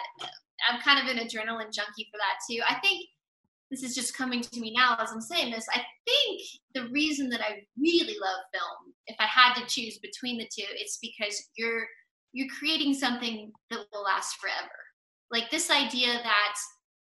I'm 0.69 0.81
kind 0.81 0.99
of 0.99 1.15
an 1.15 1.23
adrenaline 1.23 1.73
junkie 1.73 2.07
for 2.11 2.17
that 2.17 2.39
too. 2.49 2.61
I 2.67 2.75
think 2.75 3.05
this 3.69 3.83
is 3.83 3.93
just 3.93 4.15
coming 4.15 4.41
to 4.41 4.59
me 4.59 4.73
now 4.75 4.95
as 4.99 5.11
I'm 5.11 5.21
saying 5.21 5.51
this. 5.51 5.67
I 5.73 5.81
think 6.05 6.41
the 6.73 6.89
reason 6.89 7.29
that 7.29 7.41
I 7.41 7.63
really 7.77 8.15
love 8.21 8.39
film, 8.53 8.93
if 9.07 9.15
I 9.19 9.25
had 9.25 9.55
to 9.55 9.65
choose 9.67 9.99
between 9.99 10.37
the 10.37 10.45
two, 10.45 10.65
it's 10.71 10.99
because 11.01 11.49
you're 11.57 11.85
you're 12.33 12.53
creating 12.57 12.93
something 12.93 13.51
that 13.71 13.85
will 13.91 14.03
last 14.03 14.37
forever. 14.37 14.71
Like 15.31 15.49
this 15.49 15.69
idea 15.69 16.13
that 16.13 16.55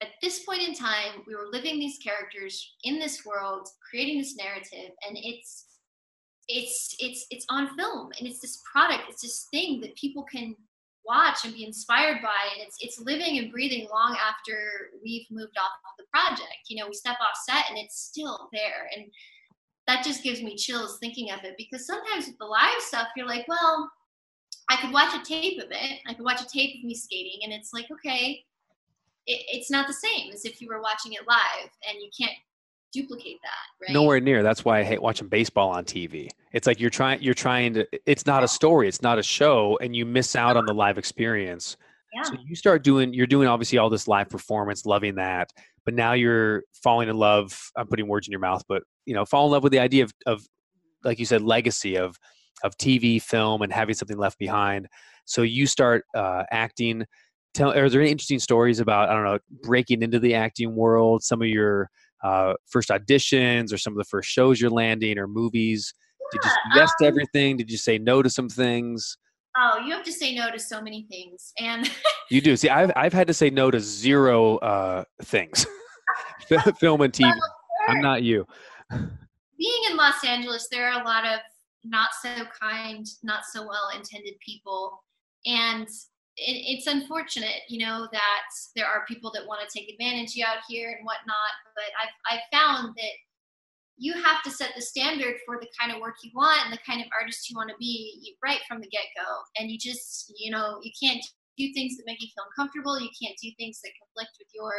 at 0.02 0.10
this 0.22 0.44
point 0.44 0.68
in 0.68 0.74
time, 0.74 1.24
we 1.28 1.36
were 1.36 1.48
living 1.52 1.80
these 1.80 2.00
characters 2.00 2.76
in 2.84 3.00
this 3.00 3.26
world, 3.26 3.68
creating 3.88 4.20
this 4.20 4.36
narrative, 4.36 4.92
and 5.08 5.18
it's 5.18 5.66
it's 6.48 6.96
it's 7.00 7.26
it's 7.30 7.46
on 7.50 7.76
film 7.78 8.10
and 8.18 8.28
it's 8.28 8.40
this 8.40 8.62
product, 8.72 9.04
it's 9.10 9.22
this 9.22 9.48
thing 9.52 9.80
that 9.82 9.96
people 9.96 10.24
can 10.24 10.56
watch 11.06 11.46
and 11.46 11.54
be 11.54 11.66
inspired 11.66 12.22
by 12.22 12.54
and 12.54 12.66
it's 12.66 12.78
it's 12.80 13.00
living 13.00 13.40
and 13.40 13.52
breathing 13.52 13.88
long 13.92 14.16
after 14.16 14.90
we've 15.04 15.26
moved 15.32 15.58
off 15.58 15.72
of 15.86 15.98
the 15.98 16.06
project. 16.12 16.70
You 16.70 16.78
know, 16.78 16.88
we 16.88 16.94
step 16.94 17.18
off 17.22 17.38
set 17.48 17.70
and 17.70 17.78
it's 17.78 18.00
still 18.00 18.50
there. 18.52 18.90
And 18.96 19.06
that 19.88 20.04
just 20.04 20.24
gives 20.24 20.42
me 20.42 20.56
chills 20.56 20.98
thinking 21.00 21.32
of 21.32 21.44
it 21.44 21.56
because 21.58 21.86
sometimes 21.86 22.28
with 22.28 22.38
the 22.40 22.46
live 22.46 22.80
stuff, 22.80 23.08
you're 23.16 23.28
like, 23.28 23.48
well, 23.48 23.90
I 24.72 24.78
could 24.78 24.94
watch 24.94 25.14
a 25.14 25.24
tape 25.24 25.60
of 25.60 25.70
it. 25.70 26.00
I 26.08 26.14
could 26.14 26.24
watch 26.24 26.42
a 26.42 26.48
tape 26.48 26.80
of 26.80 26.84
me 26.84 26.96
skating, 26.96 27.40
and 27.44 27.52
it's 27.52 27.74
like, 27.74 27.92
okay, 27.92 28.44
it, 29.28 29.44
it's 29.52 29.70
not 29.70 29.88
the 29.88 29.94
same 29.94 30.32
as 30.32 30.46
if 30.46 30.62
you 30.62 30.70
were 30.70 30.82
watching 30.82 31.14
it 31.14 31.22
live, 31.28 31.70
and 31.90 32.02
you 32.02 32.10
can't 32.18 32.38
duplicate 32.94 33.38
that 33.42 33.86
right? 33.88 33.94
Nowhere 33.94 34.20
near. 34.20 34.44
That's 34.44 34.66
why 34.66 34.80
i 34.80 34.84
hate 34.84 35.02
watching 35.02 35.30
baseball 35.30 35.70
on 35.70 35.86
tv 35.86 36.28
it's 36.52 36.68
like 36.68 36.80
you're 36.80 36.90
trying 36.90 37.22
you're 37.22 37.34
trying 37.34 37.74
to 37.74 37.88
it's 38.06 38.26
not 38.26 38.44
a 38.44 38.48
story 38.48 38.88
it's 38.88 39.02
not 39.02 39.18
a 39.18 39.24
show 39.24 39.78
and 39.82 39.96
you 39.96 40.06
miss 40.06 40.36
out 40.36 40.58
on 40.58 40.66
the 40.66 40.74
live 40.74 40.98
experience. 40.98 41.78
Yeah. 42.14 42.24
so 42.24 42.34
you 42.46 42.56
start 42.56 42.84
doing 42.84 43.14
you're 43.14 43.28
doing 43.28 43.48
obviously 43.48 43.78
all 43.78 43.90
this 43.90 44.08
live 44.08 44.30
performance 44.30 44.86
loving 44.86 45.16
that 45.16 45.50
but 45.86 45.94
now 45.94 46.12
you're 46.12 46.64
falling 46.84 47.08
in 47.08 47.16
love 47.16 47.58
i'm 47.78 47.88
putting 47.88 48.08
words 48.08 48.28
in 48.28 48.32
your 48.32 48.42
mouth 48.42 48.64
but 48.68 48.84
you 49.06 49.14
know 49.14 49.24
fall 49.24 49.46
in 49.46 49.52
love 49.54 49.64
with 49.64 49.72
the 49.72 49.80
idea 49.80 50.04
of, 50.04 50.12
of 50.26 50.46
like 51.06 51.20
you 51.20 51.26
said 51.26 51.42
legacy 51.42 51.98
of 51.98 52.18
of 52.64 52.78
tv 52.78 53.22
film 53.22 53.62
and 53.62 53.72
having 53.72 53.96
something 53.96 54.18
left 54.18 54.38
behind. 54.40 54.88
So 55.26 55.42
you 55.42 55.68
start 55.68 56.06
uh, 56.16 56.44
acting. 56.52 57.06
Tell 57.54 57.72
are 57.72 57.90
there 57.90 58.02
any 58.02 58.12
interesting 58.12 58.40
stories 58.40 58.80
about 58.80 59.10
i 59.10 59.14
don't 59.14 59.26
know 59.26 59.38
breaking 59.62 60.04
into 60.04 60.20
the 60.20 60.36
acting 60.36 60.74
world 60.74 61.22
some 61.22 61.42
of 61.42 61.50
your 61.50 61.90
uh, 62.24 62.54
first 62.68 62.90
auditions 62.90 63.74
or 63.74 63.78
some 63.78 63.94
of 63.94 63.98
the 63.98 64.06
first 64.06 64.30
shows 64.30 64.62
you're 64.62 64.70
landing 64.70 65.18
or 65.18 65.28
movies? 65.28 65.94
Did 66.32 66.42
you 66.44 66.50
say 66.50 66.58
yes 66.76 66.92
to 67.00 67.06
um 67.06 67.10
everything? 67.10 67.58
Did 67.58 67.70
you 67.70 67.78
say 67.78 67.98
no 67.98 68.22
to 68.22 68.30
some 68.30 68.48
things? 68.48 69.18
Oh 69.58 69.80
you 69.86 69.94
have 69.94 70.06
to 70.06 70.14
say 70.14 70.34
no 70.34 70.50
to 70.50 70.60
so 70.60 70.82
many 70.82 71.06
things 71.12 71.52
and 71.60 71.90
you 72.30 72.40
do. 72.40 72.56
See 72.56 72.70
i've, 72.70 72.92
I've 72.96 73.14
had 73.14 73.28
to 73.28 73.34
say 73.34 73.50
no 73.50 73.70
to 73.70 73.80
zero 73.80 74.58
uh, 74.58 75.04
things. 75.24 75.66
Film 76.80 77.02
and 77.02 77.14
tv 77.14 77.24
well, 77.24 77.40
i'm 77.90 78.02
not 78.02 78.24
you. 78.24 78.48
Being 78.92 79.84
in 79.90 79.98
los 79.98 80.24
angeles 80.26 80.68
there 80.72 80.90
are 80.90 81.02
a 81.02 81.04
lot 81.04 81.26
of 81.26 81.40
not 81.84 82.10
so 82.22 82.30
kind 82.60 83.08
not 83.24 83.44
so 83.52 83.62
well 83.68 83.90
intended 83.96 84.34
people 84.46 85.04
and 85.46 85.88
it, 86.38 86.78
it's 86.78 86.88
unfortunate, 86.88 87.68
you 87.68 87.86
know, 87.86 88.08
that 88.12 88.46
there 88.76 88.88
are 88.88 89.06
people 89.08 89.32
that 89.34 89.46
want 89.46 89.62
to 89.62 89.80
take 89.80 89.90
advantage 89.90 90.32
of 90.32 90.38
you 90.38 90.46
out 90.46 90.64
here 90.68 90.96
and 90.98 91.06
whatnot. 91.06 91.54
But 91.76 91.92
I've, 92.02 92.38
I've 92.38 92.48
found 92.52 92.96
that 92.96 93.16
you 93.98 94.14
have 94.14 94.42
to 94.44 94.52
set 94.52 94.72
the 94.76 94.82
standard 94.82 95.36
for 95.46 95.60
the 95.60 95.68
kind 95.80 95.94
of 95.94 96.02
work 96.02 96.16
you 96.24 96.32
want 96.34 96.66
and 96.66 96.74
the 96.74 96.82
kind 96.86 97.02
of 97.02 97.08
artist 97.20 97.50
you 97.50 97.56
want 97.56 97.70
to 97.70 97.76
be 97.80 98.36
right 98.44 98.62
from 98.68 98.82
the 98.82 98.90
get 98.90 99.06
go. 99.16 99.30
And 99.58 99.70
you 99.70 99.78
just, 99.78 100.34
you 100.38 100.52
know, 100.52 100.80
you 100.82 100.92
can't 100.98 101.24
do 101.58 101.72
things 101.74 101.98
that 101.98 102.08
make 102.08 102.22
you 102.22 102.30
feel 102.34 102.46
uncomfortable. 102.50 103.00
You 103.00 103.14
can't 103.22 103.38
do 103.42 103.52
things 103.58 103.80
that 103.82 103.92
conflict 104.02 104.32
with 104.40 104.48
your 104.56 104.74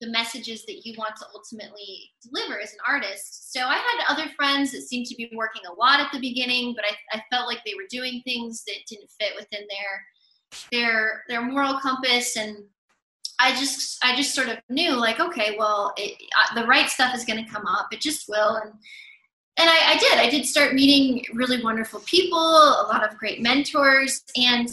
the 0.00 0.10
messages 0.10 0.64
that 0.66 0.86
you 0.86 0.94
want 0.96 1.16
to 1.16 1.26
ultimately 1.34 2.10
deliver 2.22 2.60
as 2.60 2.72
an 2.72 2.78
artist. 2.86 3.52
So 3.52 3.60
I 3.62 3.74
had 3.74 4.04
other 4.08 4.30
friends 4.36 4.70
that 4.72 4.82
seemed 4.82 5.06
to 5.06 5.16
be 5.16 5.30
working 5.34 5.62
a 5.66 5.74
lot 5.74 6.00
at 6.00 6.12
the 6.12 6.20
beginning, 6.20 6.74
but 6.74 6.84
I, 6.84 7.18
I 7.18 7.22
felt 7.30 7.48
like 7.48 7.60
they 7.64 7.74
were 7.74 7.88
doing 7.90 8.22
things 8.24 8.62
that 8.66 8.76
didn't 8.88 9.10
fit 9.18 9.32
within 9.36 9.66
their 9.68 10.04
their 10.72 11.24
their 11.28 11.42
moral 11.42 11.78
compass. 11.80 12.36
And 12.36 12.56
I 13.38 13.50
just 13.52 13.98
I 14.04 14.16
just 14.16 14.34
sort 14.34 14.48
of 14.48 14.58
knew 14.68 14.92
like 14.92 15.20
okay 15.20 15.56
well 15.58 15.92
it, 15.96 16.20
the 16.54 16.66
right 16.66 16.88
stuff 16.88 17.14
is 17.14 17.24
going 17.24 17.44
to 17.44 17.50
come 17.50 17.66
up. 17.66 17.88
It 17.92 18.00
just 18.00 18.28
will. 18.28 18.56
And 18.56 18.72
and 19.58 19.68
I, 19.68 19.94
I 19.94 19.96
did. 19.98 20.18
I 20.18 20.30
did 20.30 20.46
start 20.46 20.74
meeting 20.74 21.24
really 21.34 21.60
wonderful 21.62 22.00
people 22.06 22.38
a 22.38 22.86
lot 22.88 23.06
of 23.06 23.18
great 23.18 23.42
mentors. 23.42 24.22
And 24.36 24.68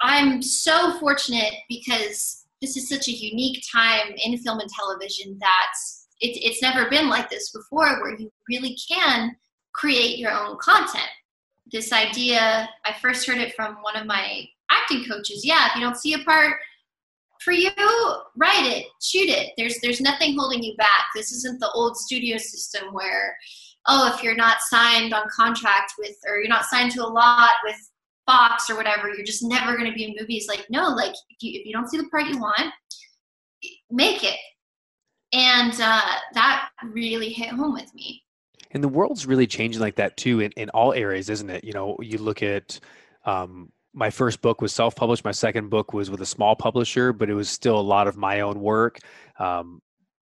I'm 0.00 0.40
so 0.40 0.98
fortunate 1.00 1.52
because 1.68 2.43
this 2.64 2.78
is 2.78 2.88
such 2.88 3.08
a 3.08 3.12
unique 3.12 3.62
time 3.70 4.14
in 4.24 4.38
film 4.38 4.58
and 4.58 4.70
television 4.70 5.36
that 5.38 5.72
it, 6.20 6.38
it's 6.42 6.62
never 6.62 6.88
been 6.88 7.10
like 7.10 7.28
this 7.28 7.52
before 7.52 8.00
where 8.00 8.18
you 8.18 8.32
really 8.48 8.74
can 8.90 9.36
create 9.74 10.18
your 10.18 10.32
own 10.32 10.56
content. 10.60 11.10
This 11.70 11.92
idea 11.92 12.68
i 12.86 12.92
first 13.02 13.26
heard 13.26 13.38
it 13.38 13.54
from 13.54 13.76
one 13.82 13.96
of 13.96 14.06
my 14.06 14.44
acting 14.70 15.04
coaches 15.04 15.42
yeah 15.44 15.66
if 15.66 15.74
you 15.74 15.80
don't 15.82 15.98
see 15.98 16.14
a 16.14 16.18
part 16.20 16.56
for 17.42 17.52
you 17.52 17.70
write 18.36 18.66
it 18.66 18.86
shoot 19.02 19.28
it. 19.28 19.52
There's 19.58 19.78
there's 19.82 20.00
nothing 20.00 20.36
holding 20.38 20.62
you 20.62 20.74
back. 20.76 21.06
This 21.14 21.32
isn't 21.32 21.60
the 21.60 21.70
old 21.72 21.96
studio 21.96 22.38
system 22.38 22.94
where 22.94 23.36
oh 23.86 24.10
if 24.14 24.22
you're 24.22 24.36
not 24.36 24.58
signed 24.68 25.12
on 25.12 25.28
contract 25.28 25.92
with 25.98 26.16
or 26.26 26.38
you're 26.38 26.48
not 26.48 26.64
signed 26.64 26.92
to 26.92 27.04
a 27.04 27.06
lot 27.06 27.50
with 27.64 27.76
fox 28.26 28.70
or 28.70 28.76
whatever 28.76 29.08
you're 29.08 29.24
just 29.24 29.42
never 29.42 29.76
going 29.76 29.90
to 29.90 29.94
be 29.94 30.04
in 30.04 30.14
movies 30.18 30.46
like 30.48 30.64
no 30.70 30.88
like 30.88 31.12
if 31.12 31.42
you, 31.42 31.60
if 31.60 31.66
you 31.66 31.72
don't 31.72 31.88
see 31.88 31.98
the 31.98 32.08
part 32.08 32.26
you 32.26 32.38
want 32.38 32.72
make 33.90 34.24
it. 34.24 34.38
And 35.32 35.72
uh, 35.80 36.02
that 36.34 36.68
really 36.84 37.30
hit 37.30 37.48
home 37.48 37.72
with 37.72 37.92
me. 37.94 38.22
And 38.70 38.82
the 38.82 38.88
world's 38.88 39.26
really 39.26 39.46
changing 39.46 39.80
like 39.80 39.96
that 39.96 40.16
too 40.16 40.40
in, 40.40 40.52
in 40.52 40.68
all 40.70 40.92
areas 40.92 41.28
isn't 41.28 41.50
it? 41.50 41.64
You 41.64 41.72
know 41.72 41.96
you 42.00 42.18
look 42.18 42.42
at 42.42 42.78
um, 43.24 43.70
my 43.92 44.10
first 44.10 44.42
book 44.42 44.60
was 44.60 44.72
self-published 44.72 45.24
my 45.24 45.32
second 45.32 45.70
book 45.70 45.92
was 45.92 46.10
with 46.10 46.20
a 46.20 46.26
small 46.26 46.56
publisher 46.56 47.12
but 47.12 47.30
it 47.30 47.34
was 47.34 47.48
still 47.48 47.78
a 47.78 47.80
lot 47.80 48.08
of 48.08 48.16
my 48.16 48.40
own 48.40 48.60
work. 48.60 48.98
Um, 49.38 49.80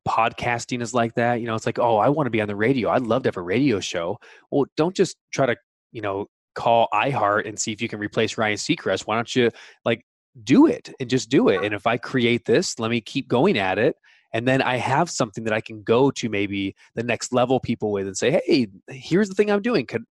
podcasting 0.08 0.82
is 0.82 0.96
like 0.96 1.14
that 1.14 1.42
you 1.42 1.46
know 1.46 1.54
it's 1.54 1.68
like 1.68 1.78
oh 1.78 1.98
i 1.98 2.10
want 2.10 2.26
to 2.26 2.32
be 2.32 2.42
on 2.42 2.48
the 2.48 2.56
radio. 2.56 2.90
I'd 2.90 3.04
love 3.04 3.24
to 3.24 3.28
have 3.28 3.38
a 3.38 3.42
radio 3.42 3.80
show. 3.80 4.18
Well 4.50 4.66
don't 4.76 4.96
just 4.96 5.18
try 5.32 5.46
to 5.46 5.56
you 5.92 6.02
know 6.02 6.28
call 6.56 6.88
iheart 6.94 7.48
and 7.48 7.58
see 7.58 7.72
if 7.72 7.82
you 7.82 7.88
can 7.88 8.00
replace 8.00 8.38
ryan 8.38 8.58
seacrest 8.58 9.08
why 9.08 9.16
don't 9.16 9.36
you 9.36 9.50
like 9.86 10.04
do 10.44 10.66
it 10.66 10.94
and 11.00 11.10
just 11.10 11.30
do 11.30 11.50
it. 11.50 11.64
And 11.64 11.74
if 11.74 11.88
i 11.88 11.98
create 11.98 12.46
this 12.46 12.80
let 12.80 12.92
me 12.92 13.02
keep 13.02 13.28
going 13.28 13.58
at 13.58 13.78
it. 13.78 13.96
And 14.34 14.48
then 14.48 14.62
i 14.62 14.78
have 14.78 15.10
something 15.10 15.44
that 15.44 15.54
i 15.54 15.62
can 15.62 15.84
go 15.84 16.12
to 16.12 16.30
maybe 16.30 16.76
the 16.96 17.04
next 17.04 17.34
level 17.34 17.60
people 17.60 17.92
with 17.92 18.08
and 18.08 18.18
say 18.18 18.42
hey 18.46 18.68
here's 18.90 19.30
the 19.30 19.36
thing 19.36 19.52
i'm 19.52 19.62
doing. 19.62 19.86
Could 19.86 20.04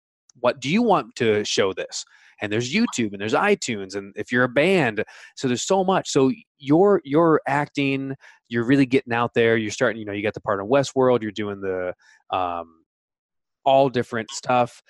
what 0.42 0.60
do 0.60 0.70
you 0.70 0.82
want 0.82 1.16
to 1.16 1.44
show 1.44 1.74
this? 1.74 2.06
And 2.42 2.52
there's 2.52 2.74
youtube 2.74 3.12
and 3.12 3.22
there's 3.22 3.34
itunes 3.34 3.96
and 3.96 4.14
if 4.16 4.32
you're 4.32 4.44
a 4.44 4.50
band 4.50 5.04
so 5.36 5.48
there's 5.48 5.66
so 5.66 5.84
much. 5.84 6.10
So 6.10 6.32
you're 6.58 7.02
you're 7.04 7.42
acting 7.48 8.16
you're 8.50 8.66
really 8.66 8.88
getting 8.88 9.14
out 9.14 9.34
there. 9.36 9.58
You're 9.58 9.72
starting 9.72 10.00
you 10.00 10.06
know 10.06 10.14
you 10.14 10.24
got 10.24 10.34
the 10.34 10.42
part 10.42 10.60
of 10.60 10.68
westworld 10.68 11.22
you're 11.22 11.32
doing 11.32 11.62
the 11.62 11.94
um, 12.36 12.84
all 13.64 13.90
different 13.90 14.32
stuff 14.32 14.82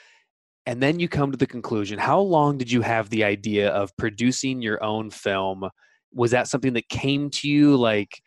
and 0.70 0.84
then 0.84 1.00
you 1.00 1.10
come 1.10 1.32
to 1.32 1.38
the 1.38 1.48
conclusion 1.48 1.98
how 1.98 2.20
long 2.20 2.56
did 2.56 2.72
you 2.72 2.84
have 2.84 3.10
the 3.10 3.24
idea 3.24 3.70
of 3.70 3.96
producing 3.98 4.62
your 4.62 4.82
own 4.84 5.10
film? 5.10 5.68
Was 6.14 6.30
that 6.30 6.48
something 6.48 6.74
that 6.74 6.88
came 6.90 7.32
to 7.32 7.50
you 7.50 7.76
like 7.76 8.22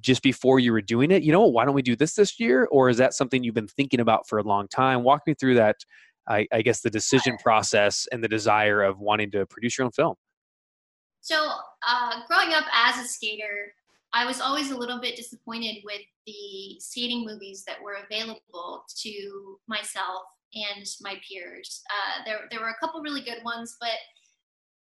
just 0.00 0.20
before 0.24 0.58
you 0.58 0.72
were 0.72 0.80
doing 0.80 1.12
it? 1.12 1.22
You 1.22 1.30
know 1.30 1.46
why 1.46 1.64
don't 1.64 1.76
we 1.76 1.82
do 1.82 1.94
this 1.94 2.14
this 2.14 2.40
year? 2.40 2.66
Or 2.72 2.88
is 2.88 2.96
that 2.96 3.14
something 3.14 3.44
you've 3.44 3.54
been 3.54 3.68
thinking 3.68 4.00
about 4.00 4.28
for 4.28 4.40
a 4.40 4.42
long 4.42 4.66
time? 4.66 5.04
Walk 5.04 5.22
me 5.28 5.34
through 5.34 5.54
that 5.54 5.76
I, 6.26 6.48
I, 6.52 6.62
guess 6.62 6.80
the 6.80 6.90
decision 6.90 7.36
process 7.38 8.08
and 8.10 8.20
the 8.22 8.26
desire 8.26 8.82
of 8.82 8.98
wanting 8.98 9.30
to 9.30 9.46
produce 9.46 9.78
your 9.78 9.84
own 9.84 9.92
film? 9.92 10.16
So, 11.20 11.36
uh, 11.86 12.14
growing 12.26 12.52
up 12.52 12.64
as 12.74 12.98
a 12.98 13.06
skater, 13.06 13.72
I 14.12 14.26
was 14.26 14.40
always 14.40 14.72
a 14.72 14.76
little 14.76 15.00
bit 15.00 15.14
disappointed 15.14 15.76
with 15.84 16.00
the 16.26 16.80
skating 16.80 17.24
movies 17.24 17.62
that 17.68 17.80
were 17.80 17.98
available 18.04 18.82
to 19.02 19.60
myself 19.68 20.22
and 20.54 20.86
my 21.00 21.20
peers. 21.28 21.82
Uh, 21.90 22.24
there, 22.24 22.38
there 22.50 22.60
were 22.60 22.68
a 22.68 22.78
couple 22.80 23.00
really 23.00 23.22
good 23.22 23.42
ones, 23.44 23.76
but 23.80 23.90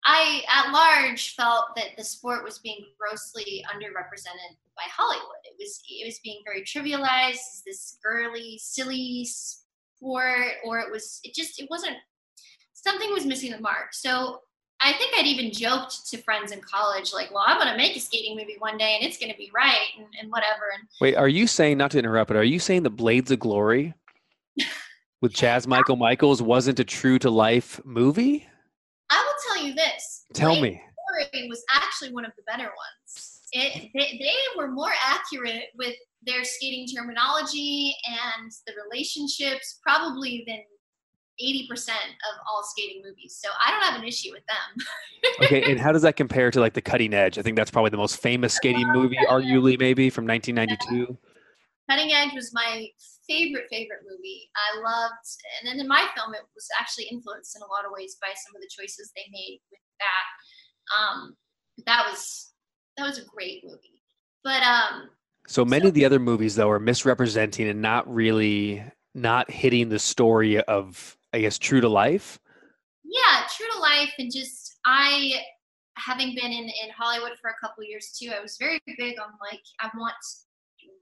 I, 0.04 0.42
at 0.48 0.72
large, 0.72 1.34
felt 1.34 1.76
that 1.76 1.96
the 1.96 2.04
sport 2.04 2.44
was 2.44 2.58
being 2.60 2.84
grossly 2.98 3.64
underrepresented 3.74 4.56
by 4.76 4.84
Hollywood. 4.86 5.42
It 5.44 5.56
was, 5.58 5.82
it 5.88 6.06
was 6.06 6.20
being 6.20 6.40
very 6.44 6.62
trivialized. 6.62 7.64
This 7.66 7.98
girly, 8.02 8.58
silly 8.62 9.26
sport 9.98 10.52
or 10.64 10.78
it 10.78 10.90
was 10.90 11.20
it 11.24 11.34
just 11.34 11.60
it 11.60 11.68
wasn't 11.70 11.96
something 12.72 13.12
was 13.12 13.26
missing 13.26 13.50
the 13.50 13.60
mark 13.60 13.92
so 13.92 14.40
i 14.80 14.92
think 14.92 15.12
i'd 15.18 15.26
even 15.26 15.52
joked 15.52 16.08
to 16.08 16.16
friends 16.18 16.52
in 16.52 16.60
college 16.60 17.12
like 17.12 17.32
well 17.32 17.44
i'm 17.46 17.58
going 17.58 17.70
to 17.70 17.76
make 17.76 17.96
a 17.96 18.00
skating 18.00 18.36
movie 18.36 18.56
one 18.58 18.78
day 18.78 18.94
and 18.94 19.04
it's 19.04 19.18
going 19.18 19.30
to 19.30 19.36
be 19.36 19.50
right 19.54 19.88
and, 19.96 20.06
and 20.20 20.30
whatever 20.30 20.62
and 20.78 20.86
wait 21.00 21.16
are 21.16 21.28
you 21.28 21.46
saying 21.46 21.76
not 21.76 21.90
to 21.90 21.98
interrupt 21.98 22.28
but 22.28 22.36
are 22.36 22.44
you 22.44 22.58
saying 22.58 22.82
the 22.82 22.90
blades 22.90 23.30
of 23.30 23.38
glory 23.40 23.92
with 25.20 25.32
Chazz 25.32 25.66
Michael 25.66 25.96
Michaels 25.96 26.40
wasn't 26.42 26.80
a 26.80 26.84
true 26.84 27.18
to 27.18 27.30
life 27.30 27.80
movie 27.84 28.46
i 29.10 29.16
will 29.16 29.54
tell 29.54 29.66
you 29.66 29.74
this 29.74 30.24
tell 30.34 30.50
Blades 30.50 30.62
me 30.62 30.82
glory 31.32 31.48
was 31.48 31.62
actually 31.74 32.12
one 32.12 32.24
of 32.24 32.32
the 32.36 32.42
better 32.46 32.64
ones 32.64 33.38
it, 33.52 33.90
they, 33.94 34.18
they 34.18 34.34
were 34.56 34.68
more 34.68 34.92
accurate 35.04 35.68
with 35.76 35.94
their 36.26 36.44
skating 36.44 36.86
terminology 36.86 37.94
and 38.06 38.50
the 38.66 38.72
relationships 38.84 39.78
probably 39.82 40.44
than 40.46 40.58
80% 41.40 41.88
of 41.90 42.40
all 42.50 42.64
skating 42.64 43.02
movies. 43.04 43.38
So 43.40 43.48
I 43.64 43.70
don't 43.70 43.82
have 43.84 44.00
an 44.00 44.06
issue 44.06 44.30
with 44.32 44.42
them. 44.46 44.86
okay, 45.44 45.70
and 45.70 45.80
how 45.80 45.92
does 45.92 46.02
that 46.02 46.16
compare 46.16 46.50
to 46.50 46.60
like 46.60 46.74
The 46.74 46.80
Cutting 46.80 47.14
Edge? 47.14 47.38
I 47.38 47.42
think 47.42 47.56
that's 47.56 47.70
probably 47.70 47.90
the 47.90 47.96
most 47.96 48.20
famous 48.20 48.54
skating 48.54 48.86
oh, 48.88 48.92
movie, 48.92 49.18
arguably, 49.28 49.78
maybe 49.78 50.10
from 50.10 50.26
1992. 50.26 51.16
Cutting 51.88 52.12
Edge 52.12 52.34
was 52.34 52.52
my 52.52 52.88
favorite, 53.28 53.66
favorite 53.70 54.00
movie. 54.08 54.50
I 54.56 54.80
loved, 54.80 55.28
and 55.60 55.68
then 55.68 55.80
in 55.80 55.86
my 55.86 56.06
film, 56.16 56.34
it 56.34 56.42
was 56.54 56.68
actually 56.80 57.04
influenced 57.04 57.54
in 57.56 57.62
a 57.62 57.66
lot 57.66 57.84
of 57.84 57.92
ways 57.92 58.16
by 58.20 58.32
some 58.34 58.56
of 58.56 58.62
the 58.62 58.70
choices 58.70 59.12
they 59.14 59.28
made 59.30 59.60
with 59.70 59.80
that. 60.00 60.26
Um, 60.96 61.36
that 61.86 62.06
was 62.10 62.52
that 62.96 63.06
was 63.06 63.18
a 63.18 63.24
great 63.24 63.62
movie. 63.64 64.02
But 64.42 64.62
um, 64.62 65.10
so 65.46 65.64
many 65.64 65.82
so, 65.82 65.88
of 65.88 65.94
the 65.94 66.04
other 66.04 66.18
movies 66.18 66.56
though 66.56 66.70
are 66.70 66.80
misrepresenting 66.80 67.68
and 67.68 67.82
not 67.82 68.12
really 68.12 68.82
not 69.14 69.50
hitting 69.50 69.88
the 69.88 69.98
story 69.98 70.60
of 70.62 71.16
I 71.32 71.40
guess 71.40 71.58
true 71.58 71.80
to 71.80 71.88
life. 71.88 72.38
Yeah, 73.04 73.42
true 73.56 73.66
to 73.74 73.78
life, 73.78 74.12
and 74.18 74.32
just 74.32 74.78
I 74.84 75.34
having 75.96 76.34
been 76.34 76.52
in 76.52 76.64
in 76.64 76.90
Hollywood 76.96 77.32
for 77.40 77.50
a 77.50 77.66
couple 77.66 77.84
years 77.84 78.16
too. 78.18 78.30
I 78.36 78.40
was 78.40 78.56
very 78.58 78.80
big 78.86 79.18
on 79.20 79.32
like 79.40 79.62
I 79.80 79.90
want 79.96 80.14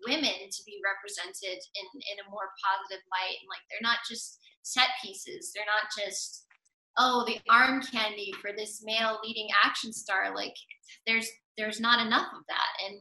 women 0.06 0.50
to 0.50 0.62
be 0.64 0.80
represented 0.84 1.58
in 1.58 1.86
in 1.94 2.16
a 2.20 2.30
more 2.30 2.50
positive 2.60 3.04
light. 3.10 3.38
And 3.40 3.48
like 3.48 3.64
they're 3.70 3.84
not 3.86 4.04
just 4.08 4.38
set 4.62 4.88
pieces. 5.02 5.52
They're 5.54 5.68
not 5.68 5.90
just 5.96 6.44
oh 6.98 7.24
the 7.26 7.40
arm 7.48 7.82
candy 7.82 8.32
for 8.40 8.50
this 8.56 8.82
male 8.84 9.18
leading 9.24 9.48
action 9.64 9.92
star. 9.92 10.34
Like 10.34 10.54
there's 11.06 11.28
there's 11.56 11.80
not 11.80 12.04
enough 12.04 12.28
of 12.34 12.42
that. 12.48 12.72
And 12.86 13.00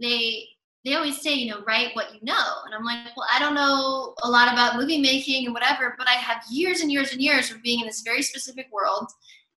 they 0.00 0.46
they 0.84 0.94
always 0.94 1.20
say 1.22 1.32
you 1.32 1.50
know 1.50 1.62
write 1.66 1.94
what 1.94 2.14
you 2.14 2.20
know. 2.22 2.46
And 2.66 2.74
i'm 2.74 2.84
like 2.84 3.16
well 3.16 3.26
i 3.32 3.38
don't 3.38 3.54
know 3.54 4.14
a 4.22 4.28
lot 4.28 4.52
about 4.52 4.76
movie 4.76 5.00
making 5.00 5.46
and 5.46 5.54
whatever 5.54 5.94
but 5.96 6.08
i 6.08 6.12
have 6.12 6.42
years 6.50 6.80
and 6.80 6.90
years 6.92 7.12
and 7.12 7.20
years 7.20 7.50
of 7.50 7.62
being 7.62 7.80
in 7.80 7.86
this 7.86 8.02
very 8.02 8.22
specific 8.22 8.66
world. 8.72 9.08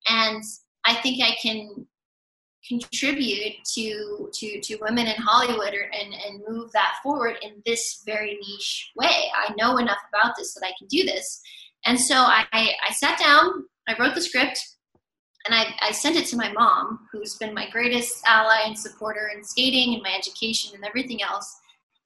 And 0.08 0.44
i 0.86 0.96
think 0.96 1.22
i 1.22 1.36
can 1.42 1.86
contribute 2.68 3.56
to 3.76 4.30
to 4.34 4.62
to 4.62 4.78
women 4.82 5.08
in 5.08 5.16
Hollywood 5.18 5.74
or, 5.74 5.90
and 5.94 6.14
and 6.14 6.44
move 6.48 6.72
that 6.74 6.96
forward 7.04 7.36
in 7.42 7.62
this 7.66 8.04
very 8.06 8.36
niche 8.36 8.92
way. 8.96 9.32
I 9.36 9.54
know 9.58 9.78
enough 9.78 10.00
about 10.14 10.36
this 10.38 10.54
that 10.54 10.66
I 10.66 10.74
can 10.78 10.88
do 10.88 11.04
this, 11.04 11.42
and 11.86 12.00
so 12.00 12.16
I 12.16 12.46
I 12.54 12.92
sat 12.94 13.20
down, 13.20 13.66
I 13.88 13.96
wrote 14.00 14.16
the 14.16 14.22
script, 14.22 14.60
and 15.46 15.56
I 15.56 15.66
I 15.82 15.92
sent 15.92 16.18
it 16.18 16.26
to 16.28 16.38
my 16.38 16.52
mom, 16.52 17.08
who's 17.12 17.36
been 17.36 17.54
my 17.54 17.70
greatest 17.70 18.24
ally 18.28 18.62
and 18.66 18.78
supporter 18.78 19.32
in 19.36 19.44
skating 19.44 19.94
and 19.94 20.04
my 20.04 20.14
education 20.16 20.76
and 20.76 20.86
everything 20.86 21.22
else. 21.22 21.56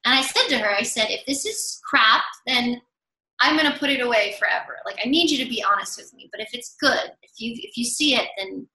And 0.05 0.15
I 0.15 0.21
said 0.21 0.47
to 0.49 0.57
her, 0.57 0.71
I 0.71 0.81
said, 0.81 1.07
if 1.09 1.25
this 1.27 1.45
is 1.45 1.79
crap, 1.87 2.23
then 2.47 2.81
I'm 3.39 3.55
gonna 3.55 3.77
put 3.77 3.89
it 3.89 4.01
away 4.01 4.35
forever. 4.39 4.77
Like 4.85 4.99
I 5.03 5.09
need 5.09 5.29
you 5.29 5.43
to 5.43 5.49
be 5.49 5.63
honest 5.63 5.97
with 5.97 6.13
me. 6.13 6.29
But 6.31 6.41
if 6.41 6.49
it's 6.53 6.75
good, 6.79 7.11
if 7.23 7.31
you 7.37 7.55
if 7.57 7.75
you 7.75 7.83
see 7.83 8.15
it, 8.15 8.27
then 8.37 8.67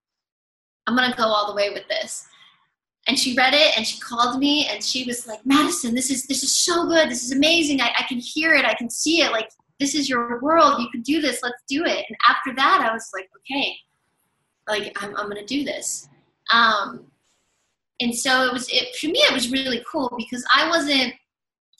I'm 0.86 0.94
gonna 0.94 1.14
go 1.16 1.24
all 1.24 1.46
the 1.48 1.54
way 1.54 1.70
with 1.70 1.86
this. 1.88 2.26
And 3.08 3.18
she 3.18 3.36
read 3.36 3.54
it 3.54 3.76
and 3.76 3.86
she 3.86 4.00
called 4.00 4.38
me 4.40 4.66
and 4.66 4.82
she 4.82 5.04
was 5.04 5.26
like, 5.26 5.44
Maddison, 5.46 5.94
this 5.94 6.10
is 6.10 6.26
this 6.26 6.42
is 6.42 6.56
so 6.56 6.86
good. 6.86 7.08
This 7.08 7.24
is 7.24 7.32
amazing. 7.32 7.80
I, 7.80 7.92
I 7.98 8.02
can 8.08 8.18
hear 8.18 8.54
it. 8.54 8.64
I 8.64 8.74
can 8.74 8.90
see 8.90 9.20
it. 9.20 9.30
Like 9.30 9.48
this 9.78 9.94
is 9.94 10.08
your 10.08 10.40
world. 10.40 10.80
You 10.80 10.88
can 10.90 11.02
do 11.02 11.20
this. 11.20 11.40
Let's 11.42 11.62
do 11.68 11.84
it. 11.84 12.04
And 12.08 12.16
after 12.28 12.54
that, 12.56 12.86
I 12.88 12.92
was 12.92 13.08
like, 13.14 13.28
okay, 13.38 13.76
like 14.68 14.96
I'm 15.02 15.16
I'm 15.16 15.28
gonna 15.28 15.46
do 15.46 15.64
this. 15.64 16.08
Um, 16.52 17.06
and 18.00 18.14
so 18.14 18.44
it 18.44 18.52
was 18.52 18.68
it 18.70 18.96
for 18.96 19.06
me. 19.06 19.18
It 19.20 19.32
was 19.32 19.50
really 19.52 19.84
cool 19.90 20.12
because 20.16 20.44
I 20.54 20.68
wasn't. 20.68 21.14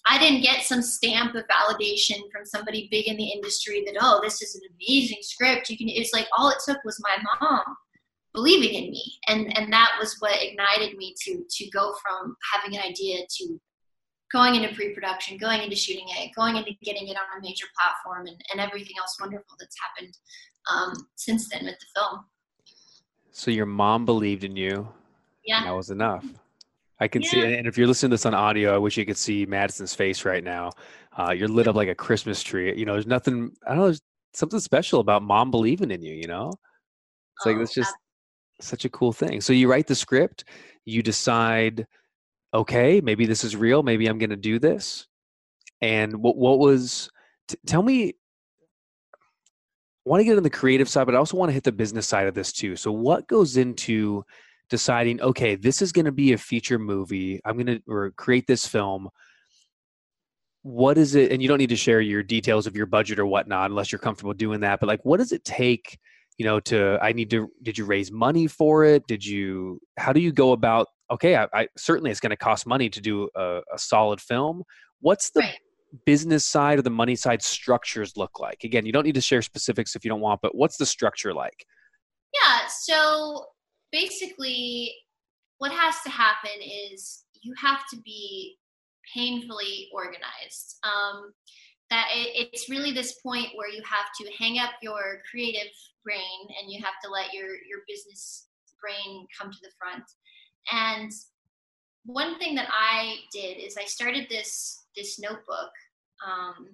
I 0.08 0.20
didn't 0.20 0.42
get 0.42 0.62
some 0.62 0.82
stamp 0.82 1.34
of 1.34 1.42
validation 1.48 2.20
from 2.30 2.44
somebody 2.44 2.86
big 2.92 3.08
in 3.08 3.16
the 3.16 3.28
industry 3.28 3.82
that 3.86 3.96
oh 4.00 4.20
this 4.22 4.40
is 4.40 4.54
an 4.54 4.62
amazing 4.76 5.18
script. 5.22 5.68
You 5.68 5.76
can. 5.76 5.88
It's 5.88 6.12
like 6.12 6.28
all 6.38 6.50
it 6.50 6.58
took 6.64 6.78
was 6.84 7.02
my 7.02 7.16
mom 7.40 7.76
believing 8.36 8.74
in 8.74 8.90
me 8.90 9.18
and 9.28 9.56
and 9.56 9.72
that 9.72 9.92
was 9.98 10.14
what 10.20 10.36
ignited 10.40 10.96
me 10.98 11.14
to 11.18 11.42
to 11.50 11.68
go 11.70 11.94
from 12.02 12.36
having 12.52 12.76
an 12.78 12.84
idea 12.84 13.24
to 13.28 13.58
going 14.30 14.54
into 14.54 14.72
pre-production 14.74 15.38
going 15.38 15.62
into 15.62 15.74
shooting 15.74 16.04
it 16.08 16.30
going 16.36 16.54
into 16.56 16.72
getting 16.84 17.08
it 17.08 17.16
on 17.16 17.38
a 17.38 17.42
major 17.42 17.64
platform 17.74 18.26
and, 18.26 18.38
and 18.52 18.60
everything 18.60 18.94
else 19.00 19.16
wonderful 19.18 19.56
that's 19.58 19.76
happened 19.80 20.14
um, 20.70 20.92
since 21.16 21.48
then 21.48 21.64
with 21.64 21.78
the 21.78 21.86
film 21.98 22.20
so 23.32 23.50
your 23.50 23.66
mom 23.66 24.04
believed 24.04 24.44
in 24.44 24.54
you 24.54 24.86
yeah 25.44 25.64
that 25.64 25.74
was 25.74 25.90
enough 25.90 26.24
I 26.98 27.08
can 27.08 27.20
yeah. 27.20 27.30
see, 27.30 27.42
and 27.42 27.66
if 27.66 27.76
you're 27.76 27.86
listening 27.86 28.08
to 28.08 28.14
this 28.14 28.24
on 28.24 28.32
audio, 28.32 28.74
I 28.74 28.78
wish 28.78 28.96
you 28.96 29.04
could 29.04 29.18
see 29.18 29.44
Maddison's 29.44 29.94
face 29.94 30.24
right 30.24 30.42
now. 30.42 30.70
Uh, 31.14 31.32
you're 31.36 31.46
lit 31.46 31.68
up 31.68 31.76
like 31.76 31.88
a 31.88 31.94
Christmas 31.94 32.42
tree. 32.42 32.74
You 32.74 32.86
know, 32.86 32.94
there's 32.94 33.06
nothing. 33.06 33.52
I 33.66 33.72
don't 33.72 33.76
know. 33.76 33.84
There's 33.84 34.00
something 34.32 34.60
special 34.60 35.00
about 35.00 35.22
mom 35.22 35.50
believing 35.50 35.90
in 35.90 36.02
you. 36.02 36.14
You 36.14 36.26
know, 36.26 36.48
it's 36.48 37.46
oh, 37.46 37.50
like 37.50 37.60
it's 37.60 37.74
just 37.74 37.94
such 38.60 38.84
a 38.84 38.90
cool 38.90 39.12
thing. 39.12 39.40
So 39.40 39.52
you 39.52 39.70
write 39.70 39.86
the 39.86 39.94
script, 39.94 40.44
you 40.84 41.02
decide, 41.02 41.86
okay, 42.54 43.00
maybe 43.00 43.26
this 43.26 43.44
is 43.44 43.56
real, 43.56 43.82
maybe 43.82 44.06
I'm 44.06 44.18
going 44.18 44.30
to 44.30 44.36
do 44.36 44.58
this. 44.58 45.06
And 45.82 46.16
what 46.22 46.36
what 46.36 46.58
was? 46.58 47.10
T- 47.48 47.58
tell 47.66 47.82
me. 47.82 48.14
I 50.06 50.08
want 50.08 50.20
to 50.20 50.24
get 50.24 50.36
on 50.36 50.44
the 50.44 50.50
creative 50.50 50.88
side, 50.88 51.04
but 51.04 51.16
I 51.16 51.18
also 51.18 51.36
want 51.36 51.48
to 51.48 51.52
hit 51.54 51.64
the 51.64 51.72
business 51.72 52.06
side 52.06 52.28
of 52.28 52.34
this 52.34 52.52
too. 52.52 52.76
So 52.76 52.92
what 52.92 53.26
goes 53.26 53.56
into 53.56 54.24
deciding? 54.70 55.20
Okay, 55.20 55.56
this 55.56 55.82
is 55.82 55.90
going 55.90 56.04
to 56.04 56.12
be 56.12 56.32
a 56.32 56.38
feature 56.38 56.78
movie. 56.78 57.40
I'm 57.44 57.56
going 57.56 57.66
to 57.66 57.82
or 57.88 58.12
create 58.12 58.46
this 58.46 58.66
film. 58.66 59.08
What 60.62 60.96
is 60.96 61.14
it? 61.16 61.32
And 61.32 61.42
you 61.42 61.48
don't 61.48 61.58
need 61.58 61.70
to 61.70 61.76
share 61.76 62.00
your 62.00 62.22
details 62.22 62.66
of 62.66 62.76
your 62.76 62.86
budget 62.86 63.18
or 63.18 63.26
whatnot 63.26 63.70
unless 63.70 63.90
you're 63.90 63.98
comfortable 63.98 64.32
doing 64.32 64.60
that. 64.60 64.80
But 64.80 64.86
like, 64.86 65.04
what 65.04 65.18
does 65.18 65.32
it 65.32 65.44
take? 65.44 65.98
You 66.38 66.44
know 66.44 66.60
to 66.60 66.98
i 67.02 67.12
need 67.12 67.30
to 67.30 67.48
did 67.62 67.78
you 67.78 67.84
raise 67.84 68.12
money 68.12 68.46
for 68.46 68.84
it? 68.84 69.06
Did 69.06 69.24
you 69.24 69.80
how 69.96 70.12
do 70.12 70.20
you 70.20 70.32
go 70.32 70.52
about 70.52 70.88
okay 71.10 71.36
i, 71.36 71.46
I 71.52 71.68
certainly 71.76 72.10
it's 72.10 72.20
going 72.20 72.30
to 72.30 72.36
cost 72.36 72.66
money 72.66 72.88
to 72.90 73.00
do 73.00 73.28
a, 73.34 73.60
a 73.72 73.78
solid 73.78 74.20
film. 74.20 74.62
What's 75.00 75.30
the 75.30 75.40
right. 75.40 75.58
business 76.04 76.44
side 76.44 76.78
or 76.78 76.82
the 76.82 76.90
money 76.90 77.16
side 77.16 77.42
structures 77.42 78.16
look 78.16 78.38
like? 78.40 78.64
Again 78.64 78.86
you 78.86 78.92
don't 78.92 79.04
need 79.04 79.14
to 79.14 79.20
share 79.20 79.42
specifics 79.42 79.96
if 79.96 80.04
you 80.04 80.08
don't 80.08 80.20
want 80.20 80.40
but 80.42 80.54
what's 80.54 80.76
the 80.76 80.86
structure 80.86 81.32
like? 81.32 81.66
Yeah 82.34 82.66
so 82.68 83.46
basically 83.92 84.94
what 85.58 85.72
has 85.72 85.94
to 86.04 86.10
happen 86.10 86.50
is 86.92 87.24
you 87.42 87.54
have 87.62 87.80
to 87.90 87.96
be 88.04 88.56
painfully 89.14 89.88
organized. 89.92 90.78
Um, 90.84 91.32
that 91.90 92.08
it, 92.12 92.48
it's 92.52 92.68
really 92.68 92.92
this 92.92 93.20
point 93.20 93.48
where 93.54 93.68
you 93.68 93.82
have 93.84 94.06
to 94.20 94.32
hang 94.42 94.58
up 94.58 94.70
your 94.82 95.20
creative 95.30 95.72
brain 96.04 96.48
and 96.60 96.70
you 96.70 96.82
have 96.82 96.94
to 97.04 97.10
let 97.10 97.32
your 97.32 97.48
your 97.68 97.80
business 97.88 98.48
brain 98.80 99.26
come 99.38 99.50
to 99.50 99.58
the 99.62 99.70
front. 99.78 100.04
And 100.72 101.12
one 102.04 102.38
thing 102.38 102.54
that 102.54 102.68
i 102.70 103.16
did 103.32 103.58
is 103.58 103.76
i 103.76 103.84
started 103.84 104.26
this 104.30 104.84
this 104.96 105.18
notebook 105.18 105.70
um, 106.26 106.68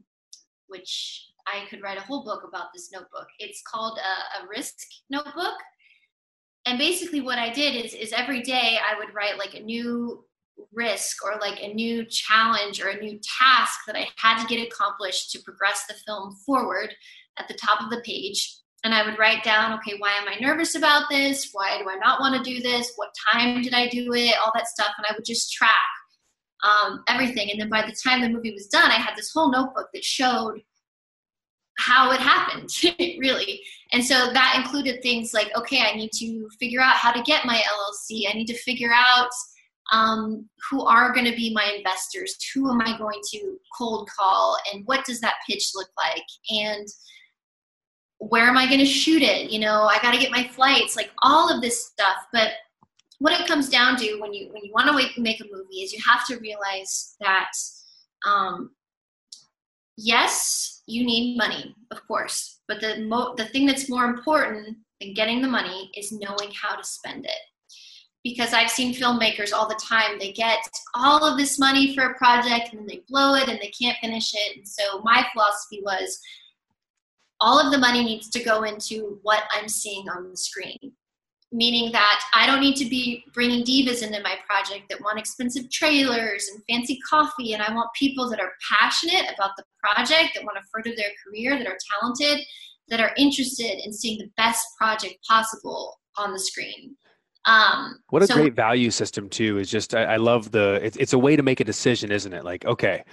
which 0.68 1.30
i 1.46 1.66
could 1.68 1.82
write 1.82 1.98
a 1.98 2.02
whole 2.02 2.24
book 2.24 2.44
about 2.46 2.66
this 2.74 2.90
notebook. 2.92 3.26
It's 3.38 3.62
called 3.62 3.98
a, 3.98 4.44
a 4.44 4.48
risk 4.48 4.74
notebook. 5.10 5.54
And 6.66 6.78
basically 6.78 7.20
what 7.20 7.38
i 7.38 7.50
did 7.50 7.84
is 7.84 7.94
is 7.94 8.12
every 8.12 8.42
day 8.42 8.78
i 8.78 8.98
would 8.98 9.14
write 9.14 9.38
like 9.38 9.54
a 9.54 9.60
new 9.60 10.24
risk 10.72 11.24
or 11.24 11.38
like 11.40 11.62
a 11.62 11.72
new 11.72 12.04
challenge 12.06 12.82
or 12.82 12.88
a 12.88 13.00
new 13.00 13.18
task 13.40 13.80
that 13.86 13.96
I 13.96 14.06
had 14.16 14.40
to 14.40 14.46
get 14.46 14.66
accomplished 14.66 15.30
to 15.32 15.42
progress 15.42 15.84
the 15.86 15.94
film 16.06 16.34
forward 16.46 16.94
at 17.38 17.48
the 17.48 17.54
top 17.54 17.80
of 17.80 17.90
the 17.90 18.00
page. 18.04 18.58
And 18.84 18.94
I 18.94 19.04
would 19.04 19.18
write 19.18 19.44
down, 19.44 19.78
okay, 19.78 19.94
why 19.98 20.12
am 20.12 20.28
I 20.28 20.40
nervous 20.40 20.74
about 20.74 21.04
this? 21.08 21.50
Why 21.52 21.78
do 21.78 21.88
I 21.88 21.96
not 21.96 22.20
want 22.20 22.34
to 22.34 22.50
do 22.50 22.60
this? 22.60 22.92
What 22.96 23.10
time 23.32 23.62
did 23.62 23.74
I 23.74 23.88
do 23.88 24.12
it? 24.12 24.34
All 24.44 24.50
that 24.54 24.66
stuff. 24.66 24.90
And 24.98 25.06
I 25.08 25.14
would 25.14 25.24
just 25.24 25.52
track 25.52 25.76
um, 26.62 27.02
everything. 27.08 27.50
And 27.50 27.60
then 27.60 27.68
by 27.68 27.82
the 27.82 27.94
time 28.04 28.20
the 28.20 28.28
movie 28.28 28.52
was 28.52 28.66
done, 28.66 28.90
I 28.90 28.94
had 28.94 29.16
this 29.16 29.30
whole 29.32 29.50
notebook 29.50 29.88
that 29.94 30.04
showed 30.04 30.60
how 31.78 32.12
it 32.12 32.20
happened, 32.20 32.68
really. 32.98 33.60
And 33.92 34.04
so 34.04 34.32
that 34.32 34.62
included 34.62 35.02
things 35.02 35.32
like, 35.32 35.50
okay, 35.56 35.80
I 35.80 35.96
need 35.96 36.10
to 36.14 36.48
figure 36.58 36.80
out 36.80 36.96
how 36.96 37.12
to 37.12 37.22
get 37.22 37.46
my 37.46 37.56
LLC. 37.56 38.24
I 38.28 38.34
need 38.34 38.46
to 38.46 38.58
figure 38.58 38.92
out 38.92 39.30
um, 39.90 40.48
who 40.70 40.84
are 40.84 41.12
going 41.12 41.26
to 41.26 41.36
be 41.36 41.52
my 41.52 41.74
investors 41.76 42.36
who 42.54 42.70
am 42.70 42.80
i 42.80 42.96
going 42.98 43.20
to 43.32 43.58
cold 43.76 44.08
call 44.16 44.56
and 44.72 44.82
what 44.86 45.04
does 45.04 45.20
that 45.20 45.34
pitch 45.48 45.72
look 45.74 45.88
like? 45.96 46.24
And 46.50 46.86
where 48.18 48.44
am 48.44 48.56
i 48.56 48.66
going 48.66 48.78
to 48.78 48.86
shoot 48.86 49.22
it? 49.22 49.50
You 49.50 49.60
know 49.60 49.82
i 49.84 49.98
got 50.00 50.12
to 50.12 50.20
get 50.20 50.30
my 50.30 50.46
flights 50.48 50.96
like 50.96 51.10
all 51.22 51.52
of 51.52 51.60
this 51.60 51.86
stuff. 51.86 52.26
But 52.32 52.52
what 53.18 53.38
it 53.38 53.46
comes 53.46 53.68
down 53.68 53.96
to 53.98 54.18
when 54.20 54.32
you 54.32 54.48
when 54.52 54.64
you 54.64 54.72
want 54.72 54.88
to 54.88 55.20
make 55.20 55.40
a 55.40 55.44
movie 55.52 55.82
is 55.82 55.92
you 55.92 56.00
have 56.06 56.26
to 56.26 56.38
realize 56.38 57.16
that 57.20 57.50
um, 58.26 58.70
yes 59.96 60.82
you 60.86 61.04
need 61.04 61.36
money 61.36 61.74
of 61.92 62.06
course. 62.08 62.60
But 62.66 62.80
the 62.80 63.04
mo- 63.04 63.34
the 63.36 63.46
thing 63.46 63.66
that's 63.66 63.90
more 63.90 64.06
important 64.06 64.78
than 65.00 65.14
getting 65.14 65.42
the 65.42 65.48
money 65.48 65.90
is 65.96 66.10
knowing 66.10 66.50
how 66.60 66.74
to 66.74 66.84
spend 66.84 67.26
it 67.26 67.42
because 68.24 68.52
I've 68.52 68.70
seen 68.70 68.94
filmmakers 68.94 69.52
all 69.52 69.68
the 69.68 69.80
time. 69.82 70.18
They 70.18 70.32
get 70.32 70.58
all 70.94 71.24
of 71.24 71.36
this 71.36 71.58
money 71.58 71.94
for 71.94 72.02
a 72.04 72.14
project 72.14 72.72
and 72.72 72.80
then 72.80 72.86
they 72.86 73.02
blow 73.08 73.34
it 73.34 73.48
and 73.48 73.58
they 73.60 73.72
can't 73.78 73.98
finish 74.00 74.32
it. 74.34 74.56
And 74.56 74.66
so 74.66 75.00
my 75.02 75.26
philosophy 75.32 75.80
was 75.82 76.20
all 77.40 77.58
of 77.58 77.72
the 77.72 77.78
money 77.78 78.04
needs 78.04 78.30
to 78.30 78.42
go 78.42 78.62
into 78.62 79.18
what 79.22 79.42
I'm 79.52 79.68
seeing 79.68 80.08
on 80.08 80.30
the 80.30 80.36
screen. 80.36 80.78
Meaning 81.50 81.92
that 81.92 82.22
I 82.32 82.46
don't 82.46 82.60
need 82.60 82.76
to 82.76 82.88
be 82.88 83.24
bringing 83.34 83.64
divas 83.64 84.02
into 84.02 84.22
my 84.22 84.36
project 84.46 84.88
that 84.88 85.02
want 85.02 85.18
expensive 85.18 85.70
trailers 85.70 86.48
and 86.48 86.62
fancy 86.70 86.98
coffee. 87.06 87.52
And 87.52 87.62
I 87.62 87.74
want 87.74 87.90
people 87.98 88.30
that 88.30 88.40
are 88.40 88.52
passionate 88.70 89.26
about 89.34 89.50
the 89.58 89.64
project, 89.82 90.30
that 90.34 90.44
want 90.44 90.56
to 90.56 90.64
further 90.72 90.96
their 90.96 91.10
career, 91.26 91.58
that 91.58 91.66
are 91.66 91.76
talented, 92.00 92.46
that 92.88 93.00
are 93.00 93.12
interested 93.18 93.84
in 93.84 93.92
seeing 93.92 94.18
the 94.18 94.30
best 94.36 94.64
project 94.78 95.16
possible 95.28 95.98
on 96.16 96.32
the 96.32 96.38
screen. 96.38 96.96
Um, 97.44 97.98
what 98.10 98.22
a 98.22 98.26
so, 98.26 98.34
great 98.34 98.54
value 98.54 98.90
system 98.90 99.28
too 99.28 99.58
is 99.58 99.70
just 99.70 99.94
I, 99.94 100.04
I 100.04 100.16
love 100.16 100.50
the 100.52 100.80
it's, 100.82 100.96
it's 100.96 101.12
a 101.12 101.18
way 101.18 101.36
to 101.36 101.42
make 101.42 101.60
a 101.60 101.64
decision, 101.64 102.12
isn't 102.12 102.32
it? 102.32 102.44
Like 102.44 102.64
okay, 102.64 103.04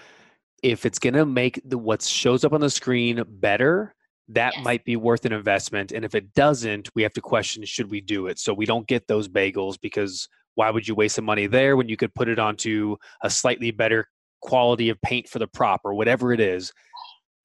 if 0.62 0.86
it's 0.86 1.00
gonna 1.00 1.26
make 1.26 1.62
the 1.66 1.78
what 1.78 2.02
shows 2.02 2.44
up 2.44 2.54
on 2.54 2.62
the 2.62 2.70
screen 2.70 3.24
better, 3.28 3.96
that 4.28 4.54
yes. 4.56 4.64
might 4.64 4.86
be 4.86 4.96
worth 4.96 5.26
an 5.26 5.34
investment. 5.34 5.92
And 5.92 6.06
if 6.06 6.14
it 6.14 6.34
doesn't, 6.34 6.90
we 6.96 7.02
have 7.04 7.14
to 7.14 7.22
question 7.22 7.66
should 7.66 7.90
we 7.90 8.02
do 8.02 8.28
it 8.28 8.38
so 8.38 8.54
we 8.54 8.66
don't 8.66 8.88
get 8.88 9.08
those 9.08 9.28
bagels 9.28 9.80
because 9.82 10.28
why 10.56 10.70
would 10.70 10.88
you 10.88 10.94
waste 10.94 11.16
the 11.16 11.22
money 11.22 11.48
there 11.48 11.78
when 11.78 11.88
you 11.88 11.96
could 11.96 12.14
put 12.14 12.28
it 12.28 12.38
onto 12.38 12.98
a 13.24 13.30
slightly 13.30 13.72
better 13.72 14.08
quality 14.42 14.90
of 14.90 15.02
paint 15.02 15.28
for 15.28 15.40
the 15.40 15.48
prop 15.48 15.82
or 15.84 15.94
whatever 15.94 16.34
it 16.34 16.40
is 16.40 16.74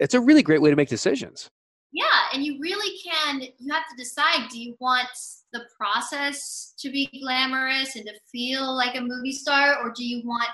it's 0.00 0.14
a 0.14 0.20
really 0.20 0.42
great 0.42 0.60
way 0.60 0.70
to 0.70 0.76
make 0.76 0.88
decisions 0.88 1.48
and 2.34 2.44
you 2.44 2.58
really 2.60 2.98
can 2.98 3.42
you 3.58 3.72
have 3.72 3.84
to 3.88 3.96
decide 3.96 4.48
do 4.50 4.60
you 4.60 4.76
want 4.80 5.08
the 5.52 5.62
process 5.78 6.74
to 6.78 6.90
be 6.90 7.08
glamorous 7.22 7.94
and 7.94 8.04
to 8.06 8.12
feel 8.30 8.76
like 8.76 8.96
a 8.96 9.00
movie 9.00 9.32
star 9.32 9.78
or 9.82 9.92
do 9.96 10.04
you 10.04 10.20
want 10.26 10.50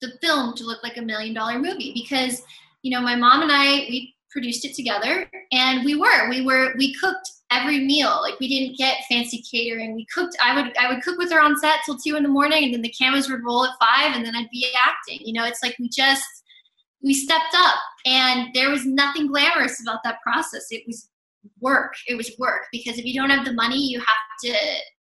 the 0.00 0.12
film 0.22 0.54
to 0.54 0.64
look 0.64 0.82
like 0.82 0.96
a 0.96 1.02
million 1.02 1.34
dollar 1.34 1.58
movie? 1.58 1.92
Because 1.94 2.42
you 2.82 2.90
know 2.90 3.00
my 3.00 3.14
mom 3.14 3.42
and 3.42 3.52
i 3.52 3.86
we 3.88 4.14
produced 4.30 4.64
it 4.64 4.74
together 4.74 5.30
and 5.52 5.84
we 5.84 5.94
were 5.94 6.28
we 6.28 6.44
were 6.44 6.74
we 6.78 6.94
cooked 6.94 7.30
every 7.50 7.78
meal. 7.84 8.18
Like 8.22 8.40
we 8.40 8.48
didn't 8.48 8.76
get 8.76 9.04
fancy 9.08 9.42
catering. 9.50 9.94
We 9.94 10.06
cooked 10.12 10.36
i 10.42 10.54
would 10.54 10.76
i 10.78 10.92
would 10.92 11.02
cook 11.02 11.18
with 11.18 11.30
her 11.30 11.40
on 11.40 11.58
set 11.58 11.80
till 11.84 11.98
two 11.98 12.16
in 12.16 12.22
the 12.22 12.28
morning 12.28 12.64
and 12.64 12.74
then 12.74 12.82
the 12.82 12.94
cameras 12.98 13.28
would 13.28 13.44
roll 13.44 13.64
at 13.64 13.78
five 13.78 14.16
and 14.16 14.24
then 14.24 14.34
i'd 14.34 14.50
be 14.50 14.66
acting. 14.76 15.26
You 15.26 15.34
know 15.34 15.44
it's 15.44 15.62
like 15.62 15.76
we 15.78 15.88
just 15.88 16.24
we 17.06 17.14
stepped 17.14 17.54
up 17.54 17.78
and 18.04 18.50
there 18.52 18.68
was 18.68 18.84
nothing 18.84 19.28
glamorous 19.28 19.80
about 19.80 20.00
that 20.04 20.20
process. 20.22 20.66
It 20.70 20.82
was 20.86 21.08
work. 21.60 21.94
It 22.06 22.16
was 22.16 22.30
work 22.38 22.66
because 22.72 22.98
if 22.98 23.06
you 23.06 23.14
don't 23.14 23.30
have 23.30 23.44
the 23.46 23.52
money 23.54 23.78
you 23.78 24.00
have 24.00 24.08
to 24.44 24.52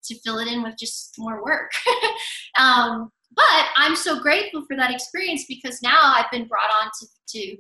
to 0.05 0.21
fill 0.21 0.39
it 0.39 0.49
in 0.49 0.63
with 0.63 0.77
just 0.79 1.15
more 1.19 1.43
work. 1.43 1.73
Um, 2.57 3.11
but 3.35 3.67
i'm 3.77 3.97
so 3.97 4.21
grateful 4.21 4.65
for 4.67 4.77
that 4.77 4.93
experience 4.93 5.45
because 5.49 5.83
now 5.83 5.99
i've 6.01 6.31
been 6.31 6.47
brought 6.47 6.71
on 6.83 6.91
to 6.99 7.07
to 7.27 7.57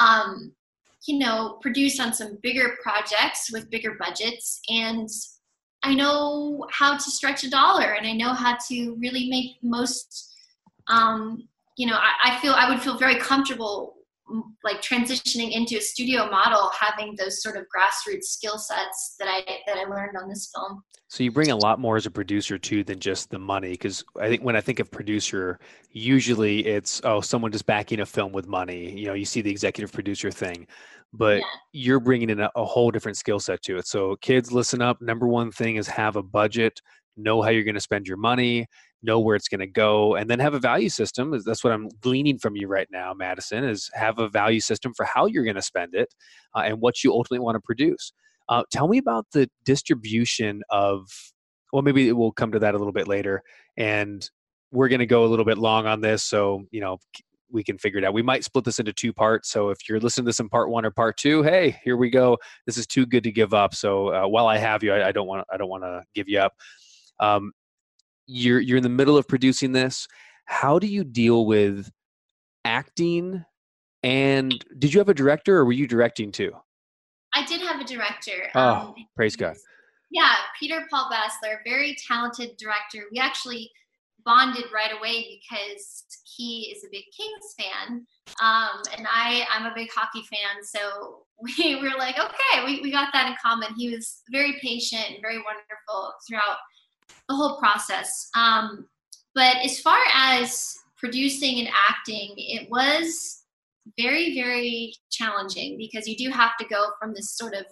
um, 0.00 0.52
you 1.06 1.18
know 1.18 1.58
produce 1.60 1.98
on 2.00 2.12
some 2.12 2.38
bigger 2.42 2.76
projects 2.82 3.50
with 3.52 3.70
bigger 3.70 3.96
budgets 3.98 4.60
and 4.68 5.08
i 5.82 5.94
know 5.94 6.66
how 6.70 6.94
to 6.94 7.10
stretch 7.10 7.44
a 7.44 7.50
dollar 7.50 7.94
and 7.94 8.06
i 8.06 8.12
know 8.12 8.32
how 8.32 8.56
to 8.68 8.96
really 9.00 9.28
make 9.28 9.56
most 9.62 10.34
um, 10.88 11.46
you 11.78 11.86
know 11.86 11.96
I, 11.96 12.32
I 12.32 12.40
feel 12.40 12.52
i 12.52 12.68
would 12.68 12.82
feel 12.82 12.98
very 12.98 13.14
comfortable 13.16 13.94
mm, 14.30 14.42
like 14.64 14.82
transitioning 14.82 15.52
into 15.52 15.78
a 15.78 15.80
studio 15.80 16.28
model 16.28 16.70
having 16.78 17.14
those 17.16 17.42
sort 17.42 17.56
of 17.56 17.64
grassroots 17.74 18.24
skill 18.24 18.58
sets 18.58 19.14
that 19.18 19.28
i 19.28 19.40
that 19.66 19.78
i 19.78 19.84
learned 19.84 20.18
on 20.20 20.28
this 20.28 20.50
film. 20.54 20.82
So 21.10 21.24
you 21.24 21.32
bring 21.32 21.50
a 21.50 21.56
lot 21.56 21.80
more 21.80 21.96
as 21.96 22.04
a 22.04 22.10
producer 22.10 22.58
too 22.58 22.84
than 22.84 22.98
just 22.98 23.30
the 23.30 23.38
money 23.38 23.70
because 23.70 24.04
i 24.20 24.28
think 24.28 24.42
when 24.42 24.56
i 24.56 24.60
think 24.60 24.80
of 24.80 24.90
producer 24.90 25.58
usually 25.90 26.66
it's 26.66 27.00
oh 27.04 27.22
someone 27.22 27.50
just 27.50 27.64
backing 27.64 28.00
a 28.00 28.06
film 28.06 28.32
with 28.32 28.46
money 28.46 28.98
you 28.98 29.06
know 29.06 29.14
you 29.14 29.24
see 29.24 29.40
the 29.40 29.50
executive 29.50 29.90
producer 29.92 30.30
thing. 30.30 30.66
But 31.14 31.38
yeah. 31.38 31.44
you're 31.72 32.00
bringing 32.00 32.28
in 32.28 32.40
a, 32.40 32.50
a 32.54 32.66
whole 32.66 32.90
different 32.90 33.16
skill 33.16 33.40
set 33.40 33.62
to 33.62 33.78
it. 33.78 33.86
So 33.86 34.16
kids 34.16 34.52
listen 34.52 34.82
up. 34.82 35.00
Number 35.00 35.26
one 35.26 35.50
thing 35.50 35.76
is 35.76 35.88
have 35.88 36.16
a 36.16 36.22
budget. 36.22 36.82
Know 37.16 37.40
how 37.40 37.48
you're 37.48 37.64
going 37.64 37.76
to 37.76 37.80
spend 37.80 38.06
your 38.06 38.18
money 38.18 38.66
know 39.02 39.20
where 39.20 39.36
it's 39.36 39.48
going 39.48 39.60
to 39.60 39.66
go 39.66 40.16
and 40.16 40.28
then 40.28 40.40
have 40.40 40.54
a 40.54 40.58
value 40.58 40.88
system 40.88 41.38
that's 41.44 41.62
what 41.62 41.72
i'm 41.72 41.88
gleaning 42.00 42.38
from 42.38 42.56
you 42.56 42.66
right 42.66 42.88
now 42.90 43.14
Maddison 43.14 43.64
is 43.64 43.90
have 43.94 44.18
a 44.18 44.28
value 44.28 44.60
system 44.60 44.92
for 44.94 45.04
how 45.04 45.26
you're 45.26 45.44
going 45.44 45.56
to 45.56 45.62
spend 45.62 45.94
it 45.94 46.14
uh, 46.54 46.60
and 46.60 46.80
what 46.80 47.02
you 47.04 47.12
ultimately 47.12 47.42
want 47.42 47.56
to 47.56 47.60
produce. 47.60 48.12
Uh, 48.48 48.62
tell 48.70 48.88
me 48.88 48.98
about 48.98 49.26
the 49.32 49.48
distribution 49.64 50.62
of 50.70 51.06
well 51.72 51.82
maybe 51.82 52.12
we'll 52.12 52.32
come 52.32 52.52
to 52.52 52.58
that 52.58 52.74
a 52.74 52.78
little 52.78 52.92
bit 52.92 53.06
later 53.06 53.42
and 53.76 54.30
we're 54.72 54.88
going 54.88 55.00
to 55.00 55.06
go 55.06 55.24
a 55.24 55.28
little 55.28 55.44
bit 55.44 55.58
long 55.58 55.86
on 55.86 56.00
this 56.00 56.24
so 56.24 56.64
you 56.70 56.80
know 56.80 56.98
we 57.50 57.64
can 57.64 57.78
figure 57.78 57.98
it 57.98 58.04
out. 58.04 58.12
We 58.12 58.20
might 58.20 58.44
split 58.44 58.66
this 58.66 58.78
into 58.78 58.92
two 58.92 59.12
parts 59.12 59.50
so 59.50 59.70
if 59.70 59.88
you're 59.88 60.00
listening 60.00 60.24
to 60.24 60.28
this 60.28 60.40
in 60.40 60.48
part 60.48 60.70
one 60.70 60.86
or 60.86 60.90
part 60.90 61.18
two 61.18 61.42
hey 61.42 61.78
here 61.84 61.96
we 61.96 62.08
go. 62.08 62.38
This 62.66 62.78
is 62.78 62.86
too 62.86 63.04
good 63.04 63.24
to 63.24 63.32
give 63.32 63.52
up 63.52 63.74
so 63.74 64.14
uh, 64.14 64.28
while 64.28 64.46
i 64.46 64.56
have 64.56 64.82
you 64.82 64.94
i, 64.94 65.12
don't 65.12 65.26
want 65.26 65.46
i 65.52 65.56
don't 65.56 65.68
want 65.68 65.84
to 65.84 66.02
give 66.14 66.28
you 66.28 66.40
up. 66.40 66.54
Um, 67.20 67.52
you're 68.28 68.60
you're 68.60 68.76
in 68.76 68.82
the 68.82 68.88
middle 68.88 69.16
of 69.16 69.26
producing 69.26 69.72
this. 69.72 70.06
How 70.44 70.78
do 70.78 70.86
you 70.86 71.02
deal 71.02 71.46
with 71.46 71.90
acting? 72.64 73.44
And 74.04 74.64
did 74.78 74.94
you 74.94 75.00
have 75.00 75.08
a 75.08 75.14
director 75.14 75.56
or 75.56 75.64
were 75.64 75.72
you 75.72 75.88
directing 75.88 76.30
too? 76.30 76.52
I 77.34 77.44
did 77.44 77.60
have 77.62 77.80
a 77.80 77.84
director 77.84 78.50
oh 78.54 78.60
um, 78.60 78.94
praise 79.14 79.36
god. 79.36 79.56
yeah 80.10 80.34
peter 80.58 80.86
paul 80.90 81.10
basler 81.12 81.56
very 81.64 81.96
talented 82.06 82.56
director. 82.58 83.04
We 83.12 83.18
actually 83.18 83.70
bonded 84.24 84.64
right 84.74 84.92
away 84.98 85.40
because 85.40 86.04
he 86.36 86.72
is 86.74 86.84
a 86.84 86.88
big 86.90 87.04
kings 87.16 87.54
fan 87.56 88.06
um, 88.42 88.82
and 88.96 89.06
i 89.10 89.46
i'm 89.52 89.66
a 89.66 89.74
big 89.74 89.88
hockey 89.94 90.22
fan. 90.30 90.62
So 90.62 91.24
we 91.58 91.76
were 91.76 91.96
like 91.98 92.18
okay 92.18 92.64
we, 92.64 92.80
we 92.80 92.90
got 92.90 93.12
that 93.12 93.28
in 93.28 93.34
common. 93.42 93.74
He 93.76 93.90
was 93.90 94.22
very 94.30 94.58
patient 94.62 95.04
and 95.10 95.18
very 95.20 95.38
wonderful 95.38 96.14
throughout 96.26 96.58
the 97.28 97.34
whole 97.34 97.58
process. 97.58 98.28
Um, 98.34 98.86
but 99.34 99.56
as 99.58 99.80
far 99.80 99.98
as 100.14 100.74
producing 100.96 101.60
and 101.60 101.68
acting, 101.88 102.34
it 102.36 102.68
was 102.70 103.42
very, 103.96 104.34
very 104.34 104.94
challenging 105.10 105.78
because 105.78 106.06
you 106.06 106.16
do 106.16 106.30
have 106.30 106.56
to 106.58 106.66
go 106.66 106.90
from 107.00 107.14
this 107.14 107.36
sort 107.36 107.54
of 107.54 107.64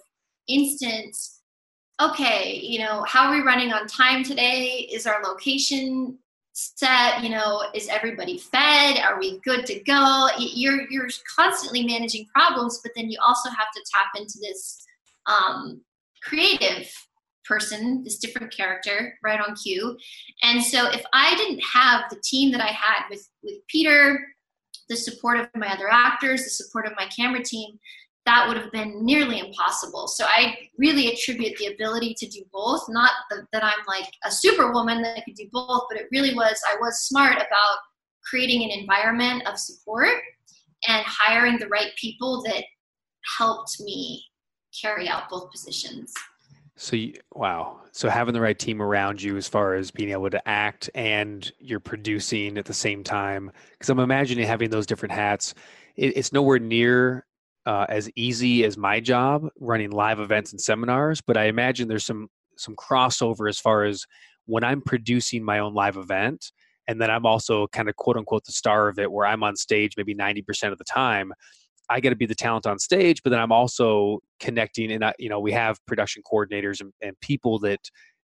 instant, 0.47 1.15
okay, 2.01 2.55
you 2.55 2.79
know, 2.79 3.03
how 3.07 3.27
are 3.27 3.35
we 3.35 3.41
running 3.41 3.73
on 3.73 3.87
time 3.87 4.23
today? 4.23 4.87
Is 4.91 5.05
our 5.05 5.21
location 5.23 6.17
set? 6.53 7.21
You 7.21 7.29
know, 7.29 7.63
is 7.73 7.87
everybody 7.89 8.37
fed? 8.37 8.99
Are 8.99 9.19
we 9.19 9.39
good 9.39 9.65
to 9.67 9.79
go? 9.81 10.29
You're 10.39 10.89
you're 10.89 11.09
constantly 11.35 11.83
managing 11.83 12.25
problems, 12.33 12.79
but 12.81 12.93
then 12.95 13.09
you 13.09 13.19
also 13.25 13.49
have 13.49 13.71
to 13.75 13.81
tap 13.93 14.07
into 14.15 14.39
this 14.41 14.83
um, 15.27 15.81
creative 16.23 16.89
person, 17.47 18.03
this 18.03 18.17
different 18.17 18.55
character, 18.55 19.17
right 19.23 19.39
on 19.39 19.55
cue. 19.55 19.97
And 20.43 20.63
so 20.63 20.87
if 20.89 21.03
I 21.13 21.35
didn't 21.35 21.63
have 21.73 22.03
the 22.09 22.19
team 22.23 22.51
that 22.51 22.61
I 22.61 22.71
had 22.71 23.03
with 23.09 23.27
with 23.43 23.55
Peter, 23.67 24.19
the 24.89 24.95
support 24.95 25.39
of 25.39 25.47
my 25.55 25.71
other 25.73 25.89
actors, 25.89 26.43
the 26.43 26.49
support 26.49 26.85
of 26.85 26.93
my 26.97 27.07
camera 27.07 27.43
team, 27.43 27.79
that 28.27 28.45
would 28.47 28.57
have 28.57 28.71
been 28.73 29.05
nearly 29.05 29.39
impossible. 29.39 30.07
So 30.07 30.25
I 30.27 30.57
really 30.77 31.11
attribute 31.11 31.57
the 31.57 31.67
ability 31.67 32.13
to 32.17 32.27
do 32.27 32.43
both, 32.51 32.83
not 32.89 33.11
the, 33.29 33.47
that 33.53 33.63
I'm 33.63 33.85
like 33.87 34.09
a 34.25 34.31
superwoman 34.31 35.01
that 35.01 35.17
I 35.17 35.21
could 35.21 35.35
do 35.35 35.47
both, 35.51 35.83
but 35.89 35.99
it 35.99 36.07
really 36.11 36.33
was 36.33 36.59
I 36.69 36.75
was 36.79 37.07
smart 37.07 37.37
about 37.37 37.77
creating 38.29 38.63
an 38.63 38.79
environment 38.79 39.47
of 39.47 39.57
support 39.57 40.09
and 40.87 41.05
hiring 41.05 41.57
the 41.57 41.69
right 41.69 41.91
people 41.95 42.43
that 42.43 42.65
helped 43.37 43.79
me 43.79 44.23
carry 44.79 45.07
out 45.07 45.29
both 45.29 45.49
positions. 45.51 46.13
So, 46.79 46.95
you, 46.95 47.13
wow. 47.33 47.79
So, 47.91 48.07
having 48.07 48.35
the 48.35 48.41
right 48.41 48.57
team 48.57 48.83
around 48.83 49.19
you 49.19 49.35
as 49.35 49.47
far 49.47 49.73
as 49.73 49.89
being 49.89 50.11
able 50.11 50.29
to 50.29 50.47
act 50.47 50.91
and 50.93 51.51
you're 51.59 51.79
producing 51.79 52.57
at 52.59 52.65
the 52.65 52.73
same 52.73 53.03
time, 53.03 53.51
because 53.71 53.89
I'm 53.89 53.99
imagining 53.99 54.45
having 54.45 54.69
those 54.69 54.85
different 54.85 55.13
hats, 55.13 55.55
it, 55.95 56.15
it's 56.15 56.31
nowhere 56.31 56.59
near 56.59 57.25
uh, 57.65 57.87
as 57.89 58.11
easy 58.15 58.63
as 58.63 58.77
my 58.77 58.99
job 58.99 59.47
running 59.59 59.89
live 59.89 60.19
events 60.19 60.51
and 60.51 60.61
seminars. 60.61 61.19
But 61.19 61.35
I 61.35 61.45
imagine 61.45 61.87
there's 61.87 62.05
some 62.05 62.29
some 62.57 62.75
crossover 62.75 63.49
as 63.49 63.59
far 63.59 63.83
as 63.83 64.05
when 64.45 64.63
I'm 64.63 64.81
producing 64.81 65.43
my 65.43 65.57
own 65.59 65.73
live 65.73 65.97
event, 65.97 66.51
and 66.87 67.01
then 67.01 67.09
I'm 67.09 67.25
also 67.25 67.65
kind 67.67 67.89
of 67.89 67.95
quote 67.95 68.17
unquote 68.17 68.45
the 68.45 68.51
star 68.51 68.87
of 68.87 68.99
it, 68.99 69.11
where 69.11 69.25
I'm 69.25 69.41
on 69.41 69.55
stage 69.55 69.93
maybe 69.97 70.13
90% 70.13 70.71
of 70.71 70.77
the 70.77 70.83
time. 70.83 71.33
I 71.89 71.99
got 71.99 72.09
to 72.09 72.15
be 72.15 72.25
the 72.25 72.35
talent 72.35 72.65
on 72.65 72.79
stage, 72.79 73.23
but 73.23 73.29
then 73.29 73.39
I'm 73.39 73.51
also 73.51 74.19
connecting, 74.39 74.91
and 74.91 75.03
I, 75.03 75.13
you 75.19 75.29
know, 75.29 75.39
we 75.39 75.51
have 75.53 75.83
production 75.85 76.21
coordinators 76.29 76.81
and, 76.81 76.91
and 77.01 77.19
people 77.21 77.59
that 77.59 77.79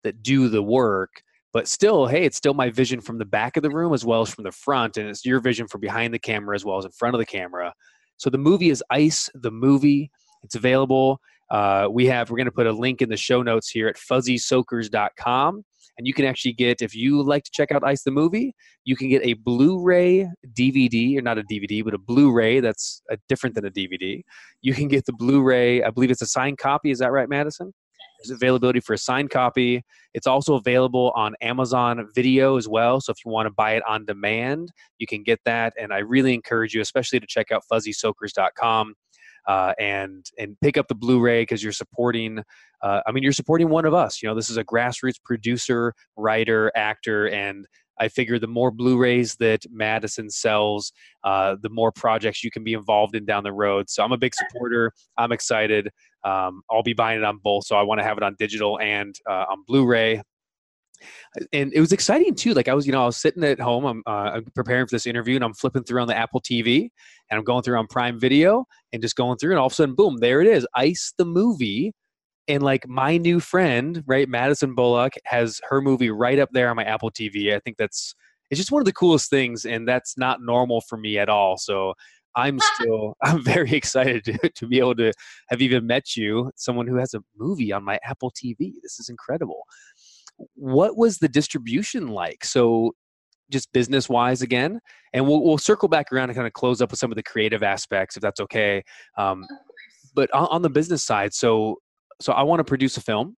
that 0.04 0.22
do 0.22 0.48
the 0.48 0.62
work. 0.62 1.22
But 1.52 1.68
still, 1.68 2.06
hey, 2.06 2.24
it's 2.24 2.36
still 2.36 2.52
my 2.52 2.70
vision 2.70 3.00
from 3.00 3.18
the 3.18 3.24
back 3.24 3.56
of 3.56 3.62
the 3.62 3.70
room 3.70 3.94
as 3.94 4.04
well 4.04 4.20
as 4.20 4.32
from 4.32 4.44
the 4.44 4.52
front, 4.52 4.96
and 4.96 5.08
it's 5.08 5.24
your 5.24 5.40
vision 5.40 5.66
from 5.66 5.80
behind 5.80 6.12
the 6.12 6.18
camera 6.18 6.54
as 6.54 6.64
well 6.64 6.78
as 6.78 6.84
in 6.84 6.90
front 6.90 7.14
of 7.14 7.18
the 7.18 7.26
camera. 7.26 7.72
So 8.18 8.30
the 8.30 8.38
movie 8.38 8.70
is 8.70 8.82
Ice 8.90 9.30
the 9.34 9.50
movie. 9.50 10.10
It's 10.42 10.54
available. 10.54 11.20
Uh, 11.50 11.88
we 11.90 12.06
have 12.06 12.30
we're 12.30 12.36
going 12.36 12.46
to 12.46 12.52
put 12.52 12.66
a 12.66 12.72
link 12.72 13.02
in 13.02 13.08
the 13.08 13.16
show 13.16 13.42
notes 13.42 13.70
here 13.70 13.88
at 13.88 13.96
fuzzysoakers.com 13.96 15.64
and 15.98 16.06
you 16.06 16.14
can 16.14 16.24
actually 16.24 16.52
get 16.52 16.82
if 16.82 16.94
you 16.94 17.22
like 17.22 17.44
to 17.44 17.50
check 17.52 17.72
out 17.72 17.84
ice 17.84 18.02
the 18.02 18.10
movie 18.10 18.54
you 18.84 18.96
can 18.96 19.08
get 19.08 19.24
a 19.24 19.34
blu-ray 19.34 20.28
dvd 20.52 21.18
or 21.18 21.22
not 21.22 21.38
a 21.38 21.42
dvd 21.44 21.84
but 21.84 21.94
a 21.94 21.98
blu-ray 21.98 22.60
that's 22.60 23.02
a, 23.10 23.16
different 23.28 23.54
than 23.54 23.64
a 23.66 23.70
dvd 23.70 24.22
you 24.62 24.74
can 24.74 24.88
get 24.88 25.04
the 25.06 25.12
blu-ray 25.12 25.82
i 25.82 25.90
believe 25.90 26.10
it's 26.10 26.22
a 26.22 26.26
signed 26.26 26.58
copy 26.58 26.90
is 26.90 26.98
that 26.98 27.12
right 27.12 27.28
Maddison? 27.28 27.72
There's 28.18 28.30
availability 28.30 28.80
for 28.80 28.94
a 28.94 28.98
signed 28.98 29.28
copy. 29.28 29.84
It's 30.14 30.26
also 30.26 30.54
available 30.54 31.12
on 31.14 31.34
amazon 31.42 32.06
video 32.14 32.56
as 32.56 32.68
well 32.68 33.00
so 33.00 33.10
if 33.10 33.18
you 33.24 33.30
want 33.30 33.46
to 33.46 33.52
buy 33.52 33.72
it 33.72 33.82
on 33.86 34.04
demand 34.04 34.70
you 34.98 35.06
can 35.06 35.22
get 35.22 35.40
that 35.44 35.74
and 35.78 35.92
i 35.92 35.98
really 35.98 36.34
encourage 36.34 36.74
you 36.74 36.80
especially 36.80 37.20
to 37.20 37.26
check 37.26 37.52
out 37.52 37.62
fuzzysoakers.com 37.70 38.94
uh, 39.46 39.72
and 39.78 40.26
and 40.38 40.56
pick 40.60 40.76
up 40.76 40.88
the 40.88 40.94
Blu-ray 40.94 41.42
because 41.42 41.62
you're 41.62 41.72
supporting. 41.72 42.42
Uh, 42.82 43.00
I 43.06 43.12
mean, 43.12 43.22
you're 43.22 43.32
supporting 43.32 43.68
one 43.68 43.86
of 43.86 43.94
us. 43.94 44.22
You 44.22 44.28
know, 44.28 44.34
this 44.34 44.50
is 44.50 44.56
a 44.56 44.64
grassroots 44.64 45.22
producer, 45.24 45.94
writer, 46.16 46.70
actor, 46.76 47.28
and 47.28 47.66
I 47.98 48.08
figure 48.08 48.38
the 48.38 48.46
more 48.46 48.70
Blu-rays 48.70 49.36
that 49.36 49.64
Maddison 49.70 50.28
sells, 50.28 50.92
uh, 51.24 51.56
the 51.62 51.70
more 51.70 51.90
projects 51.90 52.44
you 52.44 52.50
can 52.50 52.62
be 52.62 52.74
involved 52.74 53.16
in 53.16 53.24
down 53.24 53.42
the 53.42 53.52
road. 53.52 53.88
So 53.88 54.04
I'm 54.04 54.12
a 54.12 54.18
big 54.18 54.34
supporter. 54.34 54.92
I'm 55.16 55.32
excited. 55.32 55.88
Um, 56.24 56.62
I'll 56.70 56.82
be 56.82 56.92
buying 56.92 57.18
it 57.18 57.24
on 57.24 57.38
both, 57.38 57.64
so 57.64 57.76
I 57.76 57.82
want 57.82 58.00
to 58.00 58.04
have 58.04 58.18
it 58.18 58.22
on 58.22 58.36
digital 58.38 58.78
and 58.80 59.14
uh, 59.28 59.46
on 59.48 59.64
Blu-ray. 59.66 60.22
And 61.52 61.72
it 61.72 61.80
was 61.80 61.92
exciting 61.92 62.34
too. 62.34 62.54
Like 62.54 62.68
I 62.68 62.74
was, 62.74 62.86
you 62.86 62.92
know, 62.92 63.02
I 63.02 63.06
was 63.06 63.16
sitting 63.16 63.44
at 63.44 63.60
home, 63.60 63.84
I'm 63.84 64.02
uh, 64.06 64.40
preparing 64.54 64.86
for 64.86 64.94
this 64.94 65.06
interview, 65.06 65.36
and 65.36 65.44
I'm 65.44 65.54
flipping 65.54 65.84
through 65.84 66.00
on 66.00 66.08
the 66.08 66.16
Apple 66.16 66.40
TV, 66.40 66.88
and 67.30 67.38
I'm 67.38 67.44
going 67.44 67.62
through 67.62 67.78
on 67.78 67.86
Prime 67.86 68.18
Video, 68.18 68.66
and 68.92 69.02
just 69.02 69.16
going 69.16 69.38
through, 69.38 69.50
and 69.52 69.58
all 69.58 69.66
of 69.66 69.72
a 69.72 69.74
sudden, 69.74 69.94
boom, 69.94 70.16
there 70.18 70.40
it 70.40 70.46
is, 70.46 70.66
Ice 70.74 71.12
the 71.18 71.24
movie, 71.24 71.92
and 72.48 72.62
like 72.62 72.88
my 72.88 73.16
new 73.16 73.40
friend, 73.40 74.02
right, 74.06 74.28
Maddison 74.28 74.74
Bullock 74.74 75.14
has 75.24 75.60
her 75.68 75.80
movie 75.80 76.10
right 76.10 76.38
up 76.38 76.50
there 76.52 76.70
on 76.70 76.76
my 76.76 76.84
Apple 76.84 77.10
TV. 77.10 77.54
I 77.54 77.60
think 77.60 77.76
that's 77.76 78.14
it's 78.50 78.60
just 78.60 78.70
one 78.70 78.80
of 78.80 78.86
the 78.86 78.92
coolest 78.92 79.30
things, 79.30 79.64
and 79.64 79.88
that's 79.88 80.16
not 80.16 80.40
normal 80.40 80.80
for 80.80 80.96
me 80.96 81.18
at 81.18 81.28
all. 81.28 81.56
So 81.58 81.94
I'm 82.36 82.58
still 82.74 83.16
I'm 83.22 83.42
very 83.42 83.72
excited 83.72 84.24
to, 84.24 84.38
to 84.50 84.66
be 84.66 84.78
able 84.78 84.94
to 84.96 85.12
have 85.48 85.60
even 85.60 85.86
met 85.86 86.16
you, 86.16 86.52
someone 86.54 86.86
who 86.86 86.96
has 86.96 87.14
a 87.14 87.22
movie 87.36 87.72
on 87.72 87.82
my 87.82 87.98
Apple 88.04 88.30
TV. 88.30 88.74
This 88.82 89.00
is 89.00 89.08
incredible. 89.08 89.64
What 90.54 90.96
was 90.96 91.18
the 91.18 91.28
distribution 91.28 92.08
like? 92.08 92.44
So 92.44 92.92
just 93.50 93.72
business 93.72 94.08
wise 94.08 94.42
again, 94.42 94.80
and 95.12 95.26
we'll 95.26 95.42
we'll 95.42 95.58
circle 95.58 95.88
back 95.88 96.12
around 96.12 96.30
and 96.30 96.36
kind 96.36 96.46
of 96.46 96.52
close 96.52 96.80
up 96.80 96.90
with 96.90 96.98
some 96.98 97.12
of 97.12 97.16
the 97.16 97.22
creative 97.22 97.62
aspects 97.62 98.16
if 98.16 98.22
that's 98.22 98.40
okay. 98.40 98.82
Um, 99.16 99.46
but 100.14 100.32
on, 100.34 100.48
on 100.50 100.62
the 100.62 100.70
business 100.70 101.04
side, 101.04 101.32
so 101.32 101.76
so 102.20 102.32
I 102.32 102.42
want 102.42 102.60
to 102.60 102.64
produce 102.64 102.96
a 102.96 103.00
film. 103.00 103.36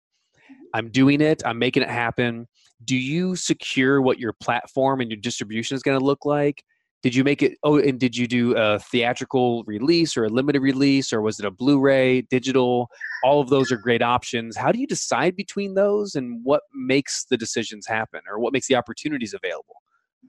I'm 0.74 0.90
doing 0.90 1.22
it. 1.22 1.42
I'm 1.46 1.60
making 1.60 1.84
it 1.84 1.90
happen. 1.90 2.48
Do 2.84 2.96
you 2.96 3.36
secure 3.36 4.02
what 4.02 4.20
your 4.20 4.34
platform 4.34 5.02
and 5.02 5.10
your 5.10 5.20
distribution 5.20 5.76
is 5.76 5.84
going 5.84 5.98
to 5.98 6.06
look 6.06 6.26
like? 6.26 6.64
Did 7.04 7.14
you 7.14 7.24
make 7.24 7.44
it? 7.44 7.58
Oh, 7.64 7.78
and 7.78 8.00
did 8.00 8.18
you 8.18 8.28
do 8.28 8.56
a 8.56 8.80
theatrical 8.80 9.64
release 9.66 10.18
or 10.18 10.26
a 10.26 10.30
limited 10.30 10.62
release, 10.62 11.14
or 11.14 11.22
was 11.22 11.40
it 11.40 11.46
a 11.46 11.52
Blu-ray, 11.52 12.22
digital? 12.24 12.90
All 13.24 13.40
of 13.40 13.50
those 13.50 13.72
are 13.72 13.78
great 13.78 14.02
options. 14.02 14.58
How 14.58 14.72
do 14.72 14.80
you 14.80 14.88
decide 14.88 15.36
between 15.36 15.76
those, 15.76 16.16
and 16.16 16.42
what 16.44 16.64
makes 16.74 17.26
the 17.30 17.38
decisions 17.38 17.86
happen, 17.86 18.22
or 18.28 18.40
what 18.40 18.52
makes 18.52 18.68
the 18.68 18.76
opportunities 18.76 19.36
available? 19.36 19.76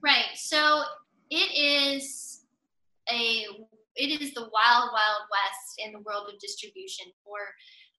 Right. 0.01 0.29
So 0.35 0.83
it 1.31 1.57
is 1.57 2.41
a 3.11 3.45
it 3.95 4.21
is 4.21 4.33
the 4.33 4.41
wild, 4.41 4.89
wild 4.93 5.23
west 5.31 5.79
in 5.79 5.91
the 5.91 5.99
world 5.99 6.29
of 6.31 6.39
distribution 6.39 7.07
for 7.25 7.39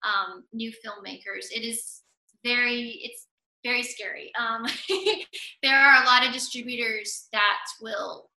um, 0.02 0.44
new 0.52 0.70
filmmakers. 0.70 1.50
It 1.54 1.64
is 1.64 2.02
very 2.44 3.00
it's 3.02 3.26
very 3.64 3.82
scary. 3.82 4.32
Um, 4.38 4.64
there 5.62 5.76
are 5.76 6.02
a 6.02 6.06
lot 6.06 6.26
of 6.26 6.32
distributors 6.32 7.28
that 7.32 7.58
will 7.80 8.30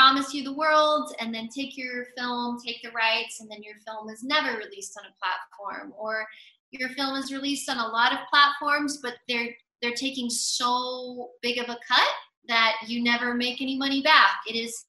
promise 0.00 0.32
you 0.32 0.42
the 0.42 0.54
world 0.54 1.14
and 1.20 1.34
then 1.34 1.48
take 1.48 1.76
your 1.76 2.06
film, 2.16 2.58
take 2.64 2.82
the 2.82 2.90
rights, 2.90 3.40
and 3.40 3.50
then 3.50 3.62
your 3.62 3.74
film 3.86 4.08
is 4.08 4.22
never 4.22 4.56
released 4.56 4.98
on 4.98 5.04
a 5.04 5.14
platform, 5.20 5.92
or 5.98 6.26
your 6.70 6.88
film 6.90 7.16
is 7.16 7.30
released 7.30 7.68
on 7.68 7.76
a 7.76 7.86
lot 7.86 8.12
of 8.12 8.18
platforms, 8.30 8.98
but 9.02 9.14
they're 9.28 9.50
they're 9.82 9.92
taking 9.92 10.30
so 10.30 11.30
big 11.42 11.58
of 11.58 11.64
a 11.64 11.76
cut 11.86 12.08
that 12.48 12.76
you 12.86 13.02
never 13.02 13.34
make 13.34 13.60
any 13.60 13.76
money 13.76 14.02
back. 14.02 14.30
It 14.48 14.56
is 14.56 14.86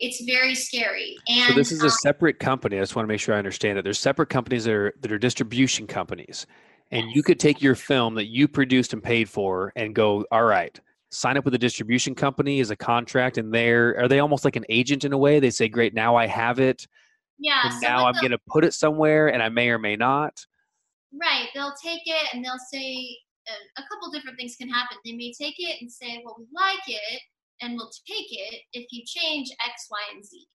it's 0.00 0.24
very 0.24 0.54
scary. 0.54 1.16
And 1.28 1.50
so 1.50 1.54
this 1.54 1.72
is 1.72 1.82
a 1.82 1.86
um, 1.86 1.90
separate 1.90 2.38
company. 2.40 2.78
I 2.78 2.80
just 2.80 2.96
want 2.96 3.06
to 3.06 3.12
make 3.12 3.20
sure 3.20 3.34
I 3.34 3.38
understand 3.38 3.78
it. 3.78 3.82
There's 3.82 3.98
separate 3.98 4.28
companies 4.28 4.64
that 4.64 4.74
are 4.74 4.94
that 5.00 5.12
are 5.12 5.18
distribution 5.18 5.86
companies. 5.86 6.46
And 6.90 7.10
you 7.14 7.22
could 7.22 7.38
take 7.38 7.60
your 7.60 7.74
film 7.74 8.14
that 8.14 8.26
you 8.26 8.48
produced 8.48 8.92
and 8.92 9.02
paid 9.02 9.28
for 9.28 9.72
and 9.76 9.94
go, 9.94 10.24
all 10.32 10.44
right, 10.44 10.80
sign 11.10 11.36
up 11.36 11.44
with 11.44 11.54
a 11.54 11.58
distribution 11.58 12.14
company 12.14 12.60
as 12.60 12.70
a 12.70 12.76
contract 12.76 13.38
and 13.38 13.52
they're 13.52 13.98
are 13.98 14.08
they 14.08 14.20
almost 14.20 14.44
like 14.44 14.56
an 14.56 14.64
agent 14.68 15.04
in 15.04 15.12
a 15.12 15.18
way? 15.18 15.40
They 15.40 15.50
say, 15.50 15.68
Great, 15.68 15.94
now 15.94 16.16
I 16.16 16.26
have 16.26 16.58
it. 16.58 16.86
Yeah. 17.38 17.78
Now 17.80 18.06
I'm 18.06 18.20
gonna 18.20 18.38
put 18.48 18.64
it 18.64 18.74
somewhere 18.74 19.28
and 19.28 19.42
I 19.42 19.48
may 19.48 19.70
or 19.70 19.78
may 19.78 19.96
not. 19.96 20.34
Right. 21.12 21.48
They'll 21.54 21.74
take 21.82 22.02
it 22.04 22.34
and 22.34 22.44
they'll 22.44 22.58
say 22.72 23.16
uh, 23.48 23.82
a 23.82 23.82
couple 23.82 24.10
different 24.10 24.38
things 24.38 24.56
can 24.56 24.68
happen. 24.68 24.98
They 25.04 25.12
may 25.12 25.32
take 25.32 25.54
it 25.58 25.80
and 25.80 25.90
say, 25.90 26.22
Well, 26.24 26.36
we 26.38 26.46
like 26.54 26.86
it 26.86 27.20
and 27.60 27.74
we'll 27.76 27.90
take 28.06 28.28
it 28.30 28.62
if 28.72 28.86
you 28.90 29.02
change 29.06 29.50
X, 29.64 29.86
Y, 29.90 29.98
and 30.14 30.24
Z. 30.24 30.46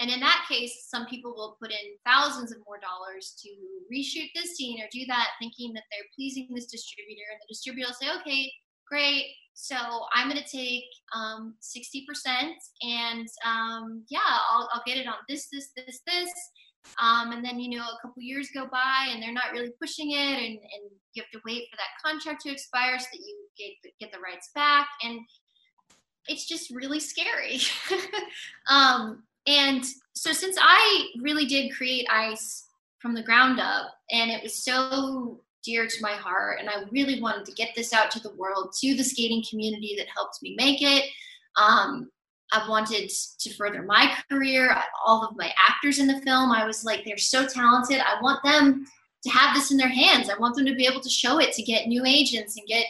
And 0.00 0.10
in 0.10 0.20
that 0.20 0.46
case, 0.50 0.86
some 0.88 1.06
people 1.06 1.34
will 1.36 1.56
put 1.62 1.70
in 1.70 1.94
thousands 2.04 2.50
of 2.50 2.58
more 2.66 2.80
dollars 2.80 3.38
to 3.42 3.48
reshoot 3.92 4.28
this 4.34 4.56
scene 4.56 4.80
or 4.82 4.88
do 4.90 5.06
that, 5.06 5.28
thinking 5.40 5.72
that 5.74 5.84
they're 5.90 6.10
pleasing 6.16 6.48
this 6.52 6.66
distributor. 6.66 7.22
And 7.30 7.38
the 7.40 7.54
distributor 7.54 7.88
will 7.88 7.94
say, 7.94 8.10
okay, 8.20 8.50
great. 8.88 9.26
So 9.54 9.76
I'm 10.12 10.28
going 10.28 10.42
to 10.42 10.48
take 10.48 10.84
um, 11.14 11.54
60% 11.62 12.04
and 12.82 13.28
um, 13.46 14.04
yeah, 14.08 14.18
I'll, 14.50 14.68
I'll 14.72 14.82
get 14.84 14.98
it 14.98 15.06
on 15.06 15.14
this, 15.28 15.48
this, 15.52 15.70
this, 15.76 16.00
this. 16.06 16.30
Um, 17.00 17.32
and 17.32 17.44
then, 17.44 17.60
you 17.60 17.78
know, 17.78 17.84
a 17.84 17.98
couple 18.02 18.22
years 18.22 18.50
go 18.52 18.66
by 18.66 19.08
and 19.10 19.22
they're 19.22 19.32
not 19.32 19.52
really 19.52 19.72
pushing 19.80 20.10
it 20.10 20.16
and, 20.16 20.58
and 20.58 20.90
you 21.14 21.22
have 21.22 21.30
to 21.32 21.40
wait 21.46 21.68
for 21.70 21.76
that 21.76 22.02
contract 22.04 22.42
to 22.42 22.50
expire 22.50 22.98
so 22.98 23.06
that 23.12 23.20
you 23.20 23.36
get, 23.56 23.92
get 24.00 24.12
the 24.12 24.18
rights 24.18 24.50
back. 24.54 24.88
And 25.02 25.20
it's 26.28 26.46
just 26.46 26.70
really 26.70 27.00
scary. 27.00 27.60
um, 28.70 29.22
and 29.46 29.84
so, 30.14 30.32
since 30.32 30.56
I 30.60 31.08
really 31.20 31.46
did 31.46 31.74
create 31.74 32.06
ice 32.10 32.66
from 33.00 33.14
the 33.14 33.22
ground 33.22 33.60
up, 33.60 33.92
and 34.10 34.30
it 34.30 34.42
was 34.42 34.64
so 34.64 35.40
dear 35.64 35.86
to 35.86 36.02
my 36.02 36.12
heart, 36.12 36.60
and 36.60 36.68
I 36.68 36.84
really 36.90 37.20
wanted 37.20 37.46
to 37.46 37.52
get 37.52 37.74
this 37.74 37.92
out 37.92 38.10
to 38.12 38.20
the 38.20 38.34
world, 38.34 38.74
to 38.80 38.94
the 38.94 39.04
skating 39.04 39.44
community 39.48 39.94
that 39.98 40.06
helped 40.14 40.42
me 40.42 40.54
make 40.56 40.82
it. 40.82 41.04
Um, 41.56 42.10
I 42.52 42.68
wanted 42.68 43.10
to 43.38 43.54
further 43.54 43.82
my 43.82 44.14
career. 44.30 44.76
All 45.04 45.24
of 45.24 45.36
my 45.36 45.52
actors 45.68 45.98
in 45.98 46.06
the 46.06 46.20
film, 46.20 46.52
I 46.52 46.66
was 46.66 46.84
like, 46.84 47.04
they're 47.04 47.16
so 47.16 47.46
talented. 47.46 48.00
I 48.00 48.20
want 48.22 48.42
them 48.44 48.86
to 49.24 49.30
have 49.30 49.54
this 49.54 49.70
in 49.70 49.76
their 49.76 49.88
hands. 49.88 50.28
I 50.28 50.38
want 50.38 50.54
them 50.54 50.66
to 50.66 50.74
be 50.74 50.86
able 50.86 51.00
to 51.00 51.08
show 51.08 51.40
it 51.40 51.52
to 51.54 51.62
get 51.62 51.88
new 51.88 52.04
agents 52.04 52.56
and 52.56 52.66
get 52.66 52.84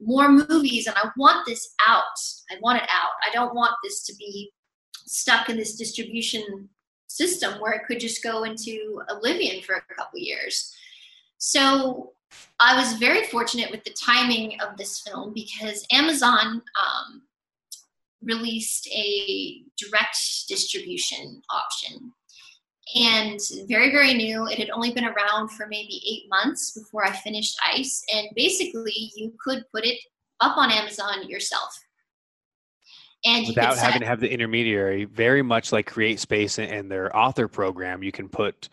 more 0.00 0.28
movies. 0.28 0.86
And 0.86 0.96
I 0.96 1.08
want 1.16 1.46
this 1.46 1.74
out. 1.86 2.02
I 2.50 2.56
want 2.60 2.82
it 2.82 2.88
out. 2.92 3.12
I 3.26 3.32
don't 3.32 3.54
want 3.54 3.72
this 3.82 4.04
to 4.06 4.14
be 4.16 4.50
stuck 5.06 5.48
in 5.48 5.56
this 5.56 5.76
distribution 5.76 6.68
system 7.06 7.60
where 7.60 7.72
it 7.72 7.86
could 7.86 8.00
just 8.00 8.22
go 8.22 8.42
into 8.42 9.00
oblivion 9.08 9.62
for 9.62 9.76
a 9.76 9.94
couple 9.94 10.18
years. 10.18 10.74
So 11.38 12.12
I 12.60 12.76
was 12.76 12.94
very 12.94 13.24
fortunate 13.26 13.70
with 13.70 13.84
the 13.84 13.94
timing 14.04 14.58
of 14.60 14.76
this 14.76 15.00
film 15.00 15.32
because 15.34 15.86
Amazon 15.92 16.62
um, 16.80 17.22
released 18.22 18.88
a 18.88 19.62
direct 19.78 20.16
distribution 20.48 21.42
option. 21.50 22.12
And 22.94 23.40
very, 23.68 23.90
very 23.90 24.14
new. 24.14 24.46
It 24.46 24.58
had 24.58 24.70
only 24.70 24.92
been 24.92 25.04
around 25.04 25.48
for 25.50 25.66
maybe 25.66 26.00
eight 26.08 26.30
months 26.30 26.70
before 26.70 27.04
I 27.04 27.10
finished 27.10 27.58
Ice. 27.74 28.02
And 28.14 28.28
basically, 28.36 29.10
you 29.16 29.32
could 29.44 29.64
put 29.74 29.84
it 29.84 29.98
up 30.40 30.56
on 30.56 30.70
Amazon 30.70 31.28
yourself 31.28 31.76
and 33.26 33.46
without 33.46 33.76
having 33.76 34.00
to 34.00 34.06
have 34.06 34.20
the 34.20 34.30
intermediary 34.30 35.04
very 35.04 35.42
much 35.42 35.72
like 35.72 35.86
Create 35.86 36.20
Space 36.20 36.58
and 36.58 36.90
their 36.90 37.14
author 37.16 37.48
program 37.48 38.02
you 38.02 38.12
can 38.12 38.28
put 38.28 38.68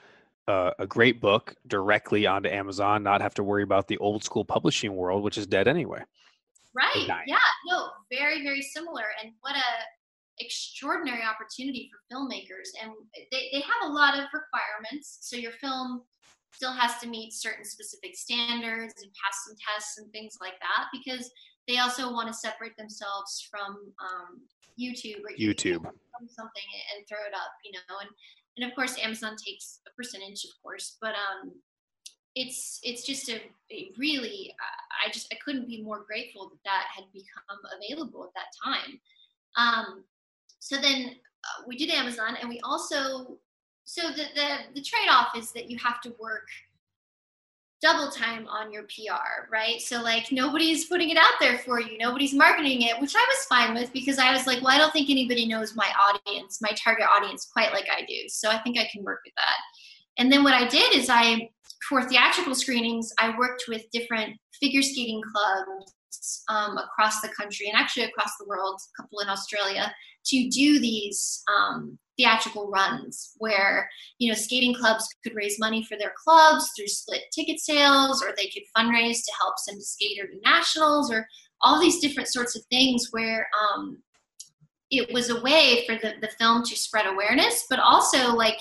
uh, 0.47 0.71
a 0.79 0.87
great 0.87 1.21
book 1.21 1.55
directly 1.67 2.25
onto 2.25 2.49
amazon 2.49 3.03
not 3.03 3.21
have 3.21 3.33
to 3.33 3.43
worry 3.43 3.63
about 3.63 3.87
the 3.87 3.97
old 3.97 4.23
school 4.23 4.43
publishing 4.45 4.95
world 4.95 5.23
which 5.23 5.37
is 5.37 5.47
dead 5.47 5.67
anyway 5.67 6.01
right 6.75 7.07
yeah 7.27 7.37
no 7.67 7.89
very 8.11 8.43
very 8.43 8.61
similar 8.61 9.05
and 9.21 9.31
what 9.41 9.55
a 9.55 9.63
extraordinary 10.39 11.21
opportunity 11.23 11.89
for 11.91 12.15
filmmakers 12.15 12.69
and 12.81 12.91
they, 13.31 13.49
they 13.53 13.61
have 13.61 13.89
a 13.89 13.93
lot 13.93 14.15
of 14.15 14.25
requirements 14.33 15.19
so 15.21 15.35
your 15.35 15.51
film 15.61 16.01
still 16.51 16.73
has 16.73 16.99
to 16.99 17.07
meet 17.07 17.33
certain 17.33 17.63
specific 17.63 18.15
standards 18.15 18.93
and 19.01 19.11
pass 19.13 19.45
some 19.45 19.55
tests 19.73 19.97
and 19.97 20.11
things 20.11 20.37
like 20.41 20.53
that 20.59 20.87
because 20.91 21.31
they 21.67 21.77
also 21.77 22.11
want 22.11 22.27
to 22.27 22.33
separate 22.33 22.75
themselves 22.77 23.47
from 23.49 23.77
um, 24.01 24.41
YouTube 24.79 25.21
or 25.21 25.31
YouTube 25.37 25.85
something 26.29 26.69
and 26.95 27.03
throw 27.07 27.19
it 27.27 27.35
up, 27.35 27.51
you 27.65 27.71
know. 27.73 27.95
And 27.99 28.09
and 28.57 28.69
of 28.69 28.75
course, 28.75 28.97
Amazon 29.01 29.35
takes 29.35 29.79
a 29.87 29.91
percentage, 29.95 30.43
of 30.45 30.51
course, 30.61 30.97
but 31.01 31.13
um, 31.15 31.51
it's 32.35 32.79
it's 32.83 33.05
just 33.05 33.29
a, 33.29 33.41
a 33.71 33.91
really 33.97 34.53
I 35.05 35.11
just 35.11 35.33
I 35.33 35.37
couldn't 35.43 35.67
be 35.67 35.81
more 35.81 36.03
grateful 36.05 36.49
that 36.49 36.63
that 36.65 36.85
had 36.95 37.05
become 37.13 37.59
available 37.77 38.23
at 38.23 38.33
that 38.35 38.51
time. 38.63 38.99
Um, 39.55 40.03
so 40.59 40.77
then 40.77 41.15
uh, 41.43 41.63
we 41.67 41.77
did 41.77 41.89
Amazon, 41.89 42.37
and 42.39 42.49
we 42.49 42.59
also 42.61 43.37
so 43.85 44.09
the 44.09 44.25
the, 44.35 44.49
the 44.75 44.81
trade 44.81 45.09
off 45.09 45.35
is 45.35 45.51
that 45.53 45.69
you 45.69 45.77
have 45.77 46.01
to 46.01 46.13
work 46.19 46.47
double 47.83 48.09
time 48.09 48.47
on 48.47 48.71
your 48.71 48.83
PR, 48.83 49.51
right? 49.51 49.81
So 49.81 50.01
like 50.01 50.31
nobody's 50.31 50.85
putting 50.85 51.09
it 51.09 51.17
out 51.17 51.33
there 51.41 51.57
for 51.59 51.81
you, 51.81 51.97
nobody's 51.97 52.33
marketing 52.33 52.83
it, 52.83 52.99
which 52.99 53.13
I 53.15 53.25
was 53.29 53.45
fine 53.45 53.73
with 53.75 53.91
because 53.91 54.17
I 54.17 54.31
was 54.31 54.47
like, 54.47 54.63
well, 54.63 54.73
I 54.73 54.77
don't 54.77 54.93
think 54.93 55.09
anybody 55.09 55.45
knows 55.45 55.75
my 55.75 55.91
audience, 56.01 56.59
my 56.61 56.71
target 56.81 57.05
audience 57.15 57.49
quite 57.51 57.73
like 57.73 57.87
I 57.91 58.05
do. 58.05 58.29
So 58.29 58.49
I 58.49 58.59
think 58.59 58.79
I 58.79 58.87
can 58.91 59.03
work 59.03 59.19
with 59.25 59.33
that. 59.35 59.57
And 60.17 60.31
then 60.31 60.43
what 60.43 60.53
I 60.53 60.65
did 60.67 60.95
is 60.95 61.09
I 61.09 61.49
for 61.89 62.01
theatrical 62.01 62.55
screenings, 62.55 63.11
I 63.19 63.37
worked 63.37 63.65
with 63.67 63.91
different 63.91 64.37
figure 64.61 64.81
skating 64.81 65.21
clubs 65.21 65.93
um, 66.49 66.77
across 66.77 67.21
the 67.21 67.29
country 67.29 67.67
and 67.67 67.77
actually 67.77 68.03
across 68.03 68.31
the 68.39 68.45
world, 68.47 68.79
a 68.81 69.01
couple 69.01 69.19
in 69.19 69.29
Australia, 69.29 69.93
to 70.25 70.49
do 70.49 70.79
these 70.79 71.43
um, 71.53 71.97
theatrical 72.17 72.69
runs 72.69 73.33
where 73.37 73.89
you 74.19 74.29
know 74.29 74.35
skating 74.35 74.73
clubs 74.73 75.07
could 75.23 75.35
raise 75.35 75.59
money 75.59 75.83
for 75.83 75.97
their 75.97 76.13
clubs 76.23 76.71
through 76.75 76.87
split 76.87 77.23
ticket 77.31 77.59
sales, 77.59 78.23
or 78.23 78.33
they 78.35 78.47
could 78.47 78.63
fundraise 78.77 79.23
to 79.25 79.31
help 79.39 79.57
send 79.57 79.79
a 79.79 79.83
skater 79.83 80.27
to 80.27 80.39
nationals, 80.43 81.11
or 81.11 81.27
all 81.61 81.79
these 81.79 81.99
different 81.99 82.29
sorts 82.29 82.55
of 82.55 82.63
things 82.69 83.07
where 83.11 83.47
um, 83.61 83.97
it 84.91 85.11
was 85.11 85.29
a 85.29 85.41
way 85.41 85.83
for 85.87 85.95
the, 85.95 86.13
the 86.21 86.29
film 86.39 86.63
to 86.63 86.75
spread 86.75 87.07
awareness, 87.07 87.65
but 87.69 87.79
also 87.79 88.35
like 88.35 88.59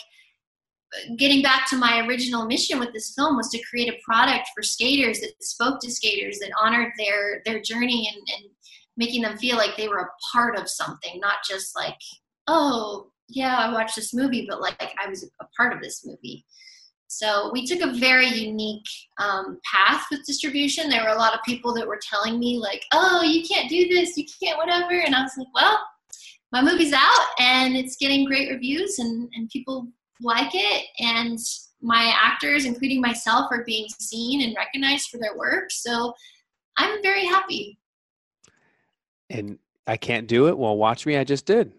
getting 1.17 1.43
back 1.43 1.69
to 1.69 1.77
my 1.77 2.05
original 2.07 2.47
mission 2.47 2.79
with 2.79 2.93
this 2.93 3.15
film 3.15 3.37
was 3.37 3.49
to 3.51 3.63
create 3.63 3.89
a 3.89 3.99
product 4.05 4.49
for 4.55 4.63
skaters 4.63 5.21
that 5.21 5.33
spoke 5.41 5.81
to 5.81 5.91
skaters 5.91 6.39
that 6.39 6.53
honored 6.61 6.93
their 6.99 7.43
their 7.45 7.61
journey 7.61 8.11
and, 8.13 8.23
and 8.37 8.51
making 8.97 9.23
them 9.23 9.37
feel 9.39 9.57
like 9.57 9.77
they 9.77 9.89
were 9.89 10.01
a 10.01 10.11
part 10.33 10.59
of 10.59 10.69
something 10.69 11.19
not 11.21 11.37
just 11.49 11.75
like 11.77 11.97
oh 12.47 13.11
yeah 13.29 13.57
i 13.57 13.73
watched 13.73 13.97
this 13.97 14.13
movie 14.13 14.47
but 14.49 14.61
like 14.61 14.77
i 15.03 15.09
was 15.09 15.25
a 15.25 15.47
part 15.57 15.73
of 15.73 15.81
this 15.81 16.05
movie. 16.07 16.45
So 17.09 17.51
we 17.53 17.67
took 17.67 17.83
a 17.83 17.93
very 17.93 18.27
unique 18.27 18.87
um, 19.21 19.59
path 19.71 20.07
with 20.11 20.25
distribution. 20.25 20.89
There 20.89 21.03
were 21.03 21.11
a 21.11 21.19
lot 21.19 21.35
of 21.35 21.41
people 21.45 21.75
that 21.75 21.87
were 21.87 22.01
telling 22.11 22.39
me 22.39 22.57
like 22.57 22.85
oh 22.93 23.23
you 23.23 23.47
can't 23.47 23.69
do 23.69 23.87
this 23.89 24.17
you 24.17 24.25
can't 24.43 24.59
whatever 24.59 24.99
and 24.99 25.15
i 25.15 25.23
was 25.23 25.33
like 25.37 25.49
well 25.55 25.79
my 26.53 26.63
movie's 26.63 26.93
out 26.93 27.27
and 27.39 27.77
it's 27.77 27.97
getting 27.97 28.27
great 28.27 28.51
reviews 28.51 28.99
and, 28.99 29.29
and 29.35 29.49
people 29.49 29.89
like 30.23 30.51
it 30.55 30.87
and 30.99 31.39
my 31.81 32.15
actors 32.21 32.65
including 32.65 33.01
myself 33.01 33.47
are 33.51 33.65
being 33.65 33.87
seen 34.01 34.43
and 34.43 34.55
recognized 34.57 35.11
for 35.11 35.19
their 35.19 35.37
work 35.37 35.71
so 35.71 36.13
i'm 36.77 37.03
very 37.03 37.25
happy. 37.27 37.79
And 39.31 39.59
i 39.87 39.97
can't 39.97 40.27
do 40.27 40.49
it? 40.49 40.57
Well 40.57 40.77
watch 40.77 41.07
me 41.07 41.17
i 41.17 41.25
just 41.25 41.47
did. 41.47 41.73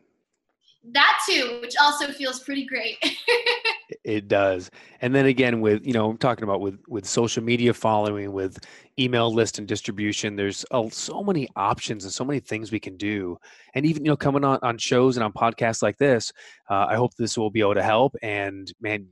That 0.92 1.20
too 1.28 1.60
which 1.62 1.76
also 1.82 2.12
feels 2.12 2.40
pretty 2.42 2.66
great 2.66 2.98
it 4.04 4.28
does. 4.28 4.70
And 5.02 5.14
then 5.14 5.26
again 5.26 5.62
with 5.62 5.86
you 5.86 5.94
know 5.94 6.10
i'm 6.10 6.18
talking 6.18 6.44
about 6.44 6.62
with 6.62 6.80
with 6.88 7.06
social 7.06 7.44
media 7.44 7.74
following 7.74 8.32
with 8.32 8.58
email 9.00 9.34
list 9.34 9.58
and 9.58 9.68
distribution 9.68 10.36
there's 10.36 10.66
uh, 10.72 10.88
so 10.90 11.24
many 11.24 11.48
options 11.56 12.04
and 12.04 12.14
so 12.14 12.24
many 12.24 12.40
things 12.40 12.72
we 12.72 12.80
can 12.80 12.98
do. 12.98 13.38
And 13.76 13.86
even 13.86 14.06
you 14.06 14.12
know 14.12 14.18
coming 14.18 14.44
on 14.44 14.60
on 14.62 14.78
shows 14.78 15.18
and 15.18 15.24
on 15.24 15.34
podcasts 15.34 15.82
like 15.82 15.98
this 15.98 16.32
uh, 16.70 16.86
i 16.90 16.96
hope 16.96 17.14
this 17.16 17.38
will 17.38 17.52
be 17.52 17.62
able 17.62 17.76
to 17.76 17.84
help. 17.84 18.16
And 18.22 18.72
man 18.82 19.08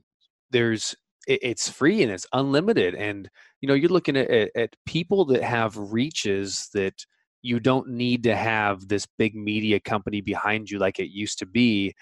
there's 0.50 0.94
it, 1.26 1.40
it's 1.42 1.68
free 1.68 2.02
and 2.02 2.12
it's 2.12 2.26
unlimited. 2.32 2.94
And 2.94 3.28
you 3.60 3.68
know 3.68 3.74
you're 3.74 3.90
looking 3.90 4.16
at, 4.16 4.30
at, 4.30 4.50
at 4.56 4.76
people 4.86 5.24
that 5.26 5.42
have 5.42 5.76
reaches 5.76 6.68
that 6.74 6.94
you 7.42 7.58
don't 7.58 7.88
need 7.88 8.22
to 8.22 8.36
have 8.36 8.86
this 8.86 9.06
big 9.18 9.34
media 9.34 9.80
company 9.80 10.20
behind 10.20 10.70
you 10.70 10.78
like 10.78 11.00
it 11.00 11.10
used 11.10 11.38
to 11.40 11.46
be. 11.46 11.94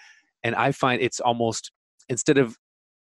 And 0.43 0.55
i 0.55 0.71
find 0.71 1.01
it's 1.01 1.19
almost 1.19 1.71
instead 2.09 2.37
of 2.37 2.57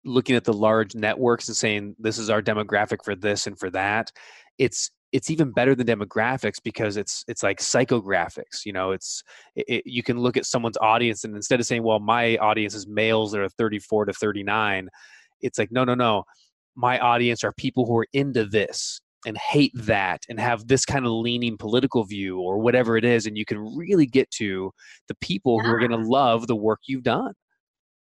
looking 0.05 0.35
at 0.35 0.43
the 0.43 0.53
large 0.53 0.95
networks 0.95 1.47
and 1.47 1.57
saying 1.57 1.95
this 1.99 2.17
is 2.17 2.29
our 2.29 2.41
demographic 2.41 3.03
for 3.03 3.15
this 3.15 3.47
and 3.47 3.59
for 3.59 3.69
that 3.69 4.11
it's 4.57 4.91
it's 5.11 5.29
even 5.29 5.51
better 5.51 5.73
than 5.73 5.87
demographics 5.87 6.61
because 6.63 6.95
it's 6.95 7.23
it's 7.27 7.43
like 7.43 7.59
psychographics 7.59 8.65
you 8.65 8.71
know 8.71 8.91
it's 8.91 9.23
it, 9.55 9.83
you 9.85 10.03
can 10.03 10.19
look 10.19 10.37
at 10.37 10.45
someone's 10.45 10.77
audience 10.77 11.23
and 11.23 11.35
instead 11.35 11.59
of 11.59 11.65
saying 11.65 11.83
well 11.83 11.99
my 11.99 12.37
audience 12.37 12.73
is 12.73 12.87
males 12.87 13.31
that 13.31 13.41
are 13.41 13.49
34 13.49 14.05
to 14.05 14.13
39 14.13 14.87
it's 15.41 15.57
like 15.57 15.71
no 15.71 15.83
no 15.83 15.95
no 15.95 16.23
my 16.75 16.99
audience 16.99 17.43
are 17.43 17.51
people 17.53 17.85
who 17.85 17.97
are 17.97 18.07
into 18.13 18.45
this 18.45 19.01
and 19.25 19.37
hate 19.37 19.73
that 19.75 20.23
and 20.29 20.39
have 20.39 20.67
this 20.67 20.85
kind 20.85 21.05
of 21.05 21.11
leaning 21.11 21.57
political 21.57 22.05
view 22.05 22.39
or 22.39 22.57
whatever 22.59 22.95
it 22.95 23.03
is 23.03 23.25
and 23.25 23.37
you 23.37 23.43
can 23.43 23.59
really 23.75 24.05
get 24.05 24.29
to 24.31 24.71
the 25.07 25.15
people 25.15 25.57
yeah. 25.57 25.67
who 25.67 25.75
are 25.75 25.79
going 25.79 25.91
to 25.91 25.97
love 25.97 26.47
the 26.47 26.55
work 26.55 26.79
you've 26.87 27.03
done 27.03 27.33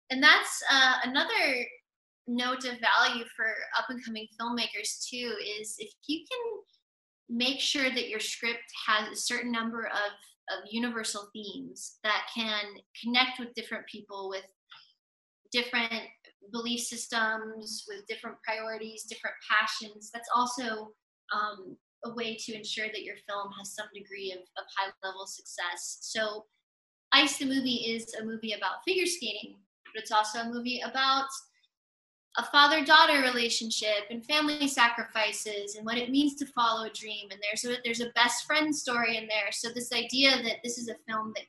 and 0.09 0.21
that's 0.21 0.61
uh, 0.71 0.95
another 1.03 1.65
note 2.28 2.65
of 2.65 2.80
value 2.80 3.26
for 3.36 3.53
up 3.78 3.86
and 3.89 4.03
coming 4.03 4.28
filmmakers 4.39 5.07
too 5.07 5.36
is 5.59 5.76
if 5.78 5.91
you 6.07 6.26
can 6.30 7.38
make 7.38 7.59
sure 7.59 7.89
that 7.89 8.09
your 8.09 8.19
script 8.19 8.63
has 8.88 9.07
a 9.07 9.15
certain 9.15 9.51
number 9.51 9.86
of 9.86 10.11
of 10.51 10.63
universal 10.69 11.28
themes 11.34 11.97
that 12.03 12.28
can 12.36 12.63
connect 13.01 13.39
with 13.39 13.53
different 13.55 13.84
people 13.88 14.30
with 14.30 14.45
different 15.51 16.03
belief 16.51 16.80
systems 16.82 17.84
with 17.88 18.05
different 18.07 18.38
priorities 18.43 19.03
different 19.03 19.36
passions 19.49 20.11
that's 20.13 20.30
also 20.36 20.91
um, 21.34 21.76
a 22.05 22.13
way 22.13 22.36
to 22.36 22.55
ensure 22.55 22.88
that 22.88 23.03
your 23.03 23.15
film 23.28 23.49
has 23.57 23.73
some 23.73 23.88
degree 23.93 24.32
of, 24.32 24.39
of 24.39 24.65
high 24.78 24.91
level 25.03 25.26
success. 25.26 25.97
So, 26.01 26.45
Ice 27.11 27.38
the 27.38 27.45
movie 27.45 27.95
is 27.95 28.13
a 28.19 28.26
movie 28.26 28.53
about 28.53 28.84
figure 28.86 29.05
skating, 29.05 29.55
but 29.86 30.01
it's 30.01 30.11
also 30.11 30.39
a 30.39 30.49
movie 30.51 30.82
about 30.82 31.28
a 32.38 32.43
father 32.43 32.83
daughter 32.83 33.21
relationship 33.21 34.05
and 34.09 34.25
family 34.25 34.67
sacrifices 34.67 35.75
and 35.75 35.86
what 35.86 35.97
it 35.97 36.09
means 36.09 36.36
to 36.36 36.45
follow 36.47 36.86
a 36.86 36.89
dream. 36.89 37.27
And 37.31 37.39
there's 37.41 37.63
a, 37.65 37.79
there's 37.83 38.01
a 38.01 38.09
best 38.15 38.45
friend 38.45 38.75
story 38.75 39.17
in 39.17 39.27
there. 39.27 39.51
So, 39.51 39.69
this 39.69 39.93
idea 39.93 40.31
that 40.43 40.57
this 40.63 40.77
is 40.77 40.89
a 40.89 40.95
film 41.07 41.33
that 41.36 41.45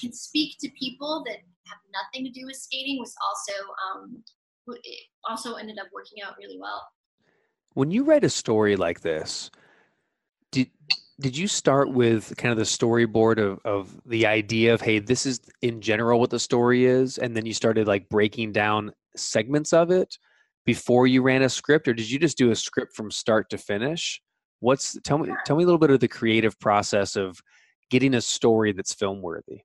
can 0.00 0.12
speak 0.12 0.56
to 0.60 0.68
people 0.70 1.22
that 1.26 1.36
have 1.66 1.78
nothing 1.92 2.24
to 2.24 2.30
do 2.30 2.46
with 2.46 2.56
skating 2.56 2.98
was 2.98 3.14
also 3.26 3.52
um, 3.94 4.22
also 5.28 5.54
ended 5.54 5.78
up 5.78 5.86
working 5.92 6.22
out 6.22 6.34
really 6.38 6.58
well 6.58 6.88
when 7.74 7.90
you 7.90 8.04
write 8.04 8.24
a 8.24 8.30
story 8.30 8.76
like 8.76 9.00
this 9.00 9.50
did 10.50 10.70
did 11.20 11.36
you 11.36 11.48
start 11.48 11.90
with 11.90 12.36
kind 12.36 12.52
of 12.52 12.58
the 12.58 12.64
storyboard 12.64 13.38
of, 13.38 13.58
of 13.64 14.00
the 14.06 14.26
idea 14.26 14.74
of 14.74 14.80
hey 14.80 14.98
this 14.98 15.26
is 15.26 15.40
in 15.62 15.80
general 15.80 16.20
what 16.20 16.30
the 16.30 16.38
story 16.38 16.84
is 16.84 17.18
and 17.18 17.36
then 17.36 17.46
you 17.46 17.54
started 17.54 17.86
like 17.86 18.08
breaking 18.08 18.52
down 18.52 18.92
segments 19.18 19.72
of 19.72 19.90
it 19.90 20.16
before 20.64 21.06
you 21.06 21.22
ran 21.22 21.42
a 21.42 21.48
script 21.48 21.88
or 21.88 21.94
did 21.94 22.10
you 22.10 22.18
just 22.18 22.38
do 22.38 22.50
a 22.50 22.56
script 22.56 22.94
from 22.94 23.10
start 23.10 23.50
to 23.50 23.58
finish? 23.58 24.20
What's 24.60 24.98
tell 25.04 25.18
me 25.18 25.32
tell 25.44 25.56
me 25.56 25.62
a 25.62 25.66
little 25.66 25.78
bit 25.78 25.90
of 25.90 26.00
the 26.00 26.08
creative 26.08 26.58
process 26.58 27.16
of 27.16 27.40
getting 27.90 28.14
a 28.14 28.20
story 28.20 28.72
that's 28.72 28.92
film 28.92 29.22
worthy 29.22 29.62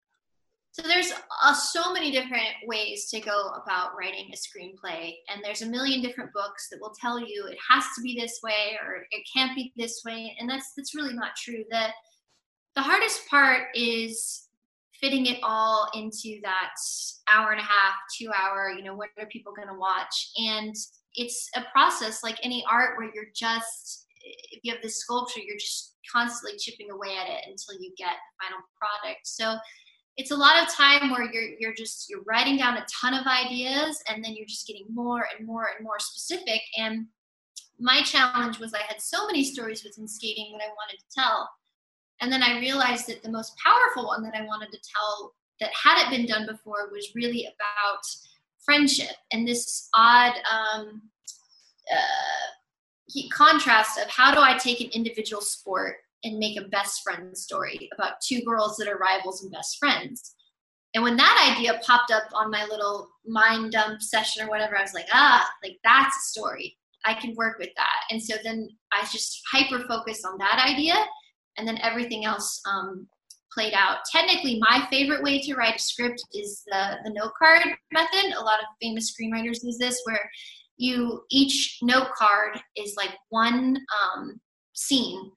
so 0.73 0.81
there's 0.87 1.13
uh, 1.43 1.53
so 1.53 1.93
many 1.93 2.09
different 2.09 2.49
ways 2.65 3.07
to 3.11 3.19
go 3.19 3.49
about 3.49 3.91
writing 3.95 4.31
a 4.33 4.35
screenplay, 4.35 5.13
and 5.29 5.39
there's 5.43 5.61
a 5.61 5.67
million 5.67 6.01
different 6.01 6.33
books 6.33 6.67
that 6.71 6.81
will 6.81 6.95
tell 6.99 7.19
you 7.19 7.45
it 7.45 7.59
has 7.69 7.83
to 7.95 8.01
be 8.01 8.17
this 8.19 8.39
way 8.43 8.79
or 8.83 9.05
it 9.11 9.23
can't 9.31 9.55
be 9.55 9.71
this 9.77 10.01
way, 10.03 10.35
and 10.39 10.49
that's 10.49 10.73
that's 10.75 10.95
really 10.95 11.13
not 11.13 11.35
true. 11.37 11.63
The 11.69 11.89
the 12.73 12.81
hardest 12.81 13.27
part 13.29 13.67
is 13.75 14.47
fitting 15.03 15.25
it 15.25 15.39
all 15.43 15.89
into 15.93 16.39
that 16.43 16.71
hour 17.27 17.51
and 17.51 17.59
a 17.59 17.63
half, 17.63 17.95
two 18.17 18.29
hour. 18.33 18.69
You 18.69 18.85
know, 18.85 18.95
what 18.95 19.09
are 19.19 19.25
people 19.25 19.51
going 19.53 19.67
to 19.67 19.73
watch? 19.73 20.31
And 20.37 20.73
it's 21.15 21.49
a 21.57 21.63
process 21.73 22.23
like 22.23 22.39
any 22.41 22.63
art 22.71 22.97
where 22.97 23.11
you're 23.13 23.31
just 23.35 24.07
if 24.25 24.61
you 24.63 24.71
have 24.71 24.81
this 24.81 25.01
sculpture, 25.01 25.41
you're 25.41 25.57
just 25.57 25.95
constantly 26.09 26.57
chipping 26.57 26.89
away 26.89 27.09
at 27.21 27.29
it 27.29 27.43
until 27.45 27.75
you 27.81 27.91
get 27.97 28.13
the 28.13 28.45
final 28.45 28.63
product. 28.79 29.27
So 29.27 29.57
it's 30.15 30.31
a 30.31 30.35
lot 30.35 30.61
of 30.61 30.73
time 30.73 31.11
where 31.11 31.29
you're 31.29 31.57
you're 31.59 31.73
just 31.73 32.09
you're 32.09 32.23
writing 32.23 32.55
down 32.55 32.77
a 32.77 32.85
ton 33.01 33.13
of 33.13 33.25
ideas 33.27 34.01
and 34.07 34.23
then 34.23 34.33
you're 34.33 34.45
just 34.45 34.65
getting 34.65 34.85
more 34.89 35.27
and 35.37 35.45
more 35.45 35.67
and 35.75 35.83
more 35.83 35.99
specific 35.99 36.61
and 36.77 37.07
my 37.79 38.01
challenge 38.03 38.59
was 38.59 38.75
i 38.75 38.81
had 38.87 39.01
so 39.01 39.25
many 39.25 39.43
stories 39.43 39.83
within 39.83 40.07
skating 40.07 40.51
that 40.51 40.63
i 40.63 40.67
wanted 40.67 40.99
to 40.99 41.05
tell 41.15 41.49
and 42.23 42.31
then 42.31 42.41
i 42.41 42.59
realized 42.59 43.07
that 43.07 43.21
the 43.21 43.29
most 43.29 43.53
powerful 43.57 44.07
one 44.07 44.23
that 44.23 44.35
i 44.35 44.45
wanted 44.45 44.71
to 44.71 44.79
tell 44.79 45.33
that 45.59 45.69
hadn't 45.73 46.09
been 46.09 46.25
done 46.25 46.47
before 46.47 46.89
was 46.91 47.11
really 47.13 47.45
about 47.45 48.03
friendship 48.65 49.15
and 49.31 49.47
this 49.47 49.89
odd 49.93 50.33
um, 50.51 51.01
uh, 51.91 53.21
contrast 53.31 53.99
of 53.99 54.09
how 54.09 54.33
do 54.33 54.39
i 54.39 54.57
take 54.57 54.81
an 54.81 54.89
individual 54.93 55.41
sport 55.41 55.97
and 56.23 56.39
make 56.39 56.57
a 56.57 56.67
best 56.69 57.01
friend 57.03 57.37
story 57.37 57.89
about 57.93 58.21
two 58.21 58.41
girls 58.41 58.77
that 58.77 58.87
are 58.87 58.97
rivals 58.97 59.43
and 59.43 59.51
best 59.51 59.77
friends. 59.77 60.35
And 60.93 61.03
when 61.03 61.17
that 61.17 61.53
idea 61.55 61.79
popped 61.85 62.11
up 62.11 62.23
on 62.33 62.51
my 62.51 62.65
little 62.65 63.09
mind 63.25 63.71
dump 63.71 64.01
session 64.01 64.45
or 64.45 64.49
whatever, 64.49 64.77
I 64.77 64.81
was 64.81 64.93
like, 64.93 65.07
ah, 65.11 65.47
like 65.63 65.77
that's 65.83 66.15
a 66.15 66.29
story. 66.29 66.77
I 67.05 67.13
can 67.13 67.35
work 67.35 67.57
with 67.59 67.71
that. 67.75 68.01
And 68.09 68.21
so 68.21 68.35
then 68.43 68.69
I 68.91 69.01
just 69.11 69.41
hyper 69.51 69.79
focused 69.87 70.25
on 70.25 70.37
that 70.37 70.63
idea, 70.65 70.93
and 71.57 71.67
then 71.67 71.79
everything 71.81 72.25
else 72.25 72.61
um, 72.69 73.07
played 73.51 73.73
out. 73.73 73.97
Technically, 74.11 74.59
my 74.59 74.87
favorite 74.89 75.23
way 75.23 75.39
to 75.41 75.55
write 75.55 75.75
a 75.75 75.79
script 75.79 76.23
is 76.33 76.63
the 76.67 76.97
the 77.03 77.11
note 77.11 77.33
card 77.37 77.61
method. 77.91 78.33
A 78.35 78.43
lot 78.43 78.59
of 78.59 78.65
famous 78.81 79.13
screenwriters 79.13 79.63
use 79.63 79.77
this, 79.77 80.01
where 80.05 80.29
you 80.77 81.23
each 81.29 81.77
note 81.81 82.09
card 82.17 82.59
is 82.75 82.95
like 82.97 83.11
one 83.29 83.77
um, 84.01 84.39
scene 84.73 85.31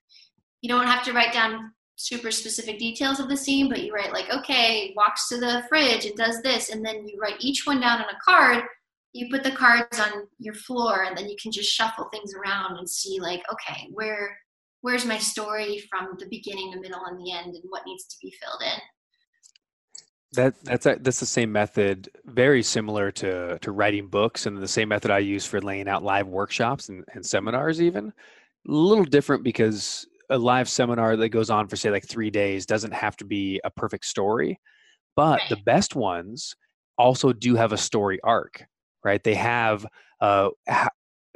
you 0.67 0.69
don't 0.69 0.87
have 0.87 1.05
to 1.05 1.13
write 1.13 1.33
down 1.33 1.73
super 1.95 2.33
specific 2.33 2.79
details 2.79 3.21
of 3.21 3.29
the 3.29 3.37
scene, 3.37 3.69
but 3.69 3.83
you 3.83 3.93
write 3.93 4.13
like, 4.13 4.29
okay, 4.31 4.93
walks 4.97 5.29
to 5.29 5.39
the 5.39 5.65
fridge 5.69 6.05
and 6.05 6.17
does 6.17 6.43
this, 6.43 6.71
and 6.71 6.85
then 6.85 7.07
you 7.07 7.19
write 7.21 7.37
each 7.39 7.67
one 7.67 7.81
down 7.81 8.01
on 8.01 8.09
a 8.09 8.19
card. 8.21 8.65
You 9.13 9.29
put 9.31 9.45
the 9.45 9.53
cards 9.53 10.01
on 10.01 10.27
your 10.39 10.55
floor, 10.55 11.05
and 11.05 11.17
then 11.17 11.29
you 11.29 11.37
can 11.41 11.53
just 11.53 11.71
shuffle 11.71 12.09
things 12.13 12.35
around 12.35 12.79
and 12.79 12.89
see 12.89 13.21
like, 13.21 13.43
okay, 13.53 13.89
where 13.93 14.37
where's 14.87 15.05
my 15.05 15.19
story 15.19 15.83
from 15.91 16.17
the 16.17 16.27
beginning, 16.31 16.71
the 16.71 16.81
middle, 16.81 17.05
and 17.07 17.19
the 17.19 17.33
end, 17.33 17.57
and 17.57 17.65
what 17.71 17.83
needs 17.85 18.05
to 18.05 18.17
be 18.23 18.33
filled 18.41 18.63
in. 18.63 18.81
That 20.35 20.55
that's 20.63 20.87
a, 20.87 20.97
that's 21.01 21.19
the 21.19 21.27
same 21.27 21.51
method, 21.51 22.09
very 22.25 22.63
similar 22.63 23.11
to 23.11 23.59
to 23.59 23.73
writing 23.73 24.07
books, 24.07 24.47
and 24.47 24.57
the 24.57 24.69
same 24.69 24.89
method 24.89 25.11
I 25.11 25.19
use 25.19 25.45
for 25.45 25.61
laying 25.61 25.89
out 25.89 26.05
live 26.05 26.29
workshops 26.29 26.89
and, 26.89 27.05
and 27.15 27.27
seminars. 27.27 27.83
Even 27.83 28.07
a 28.09 28.13
little 28.71 29.05
different 29.05 29.43
because 29.43 30.07
a 30.31 30.39
live 30.39 30.69
seminar 30.69 31.17
that 31.17 31.31
goes 31.31 31.51
on 31.51 31.67
for 31.67 31.75
say 31.75 31.91
like 31.91 32.07
three 32.07 32.31
days 32.31 32.65
doesn't 32.65 32.95
have 32.95 33.17
to 33.17 33.25
be 33.25 33.61
a 33.65 33.71
perfect 33.71 34.05
story, 34.05 34.61
but 35.17 35.41
Right. 35.41 35.49
the 35.49 35.57
best 35.57 35.97
ones 35.97 36.55
also 36.97 37.33
do 37.33 37.57
have 37.57 37.73
a 37.73 37.77
story 37.77 38.21
arc, 38.23 38.65
right? 39.03 39.23
They 39.25 39.35
have 39.35 39.85
uh, 40.21 40.51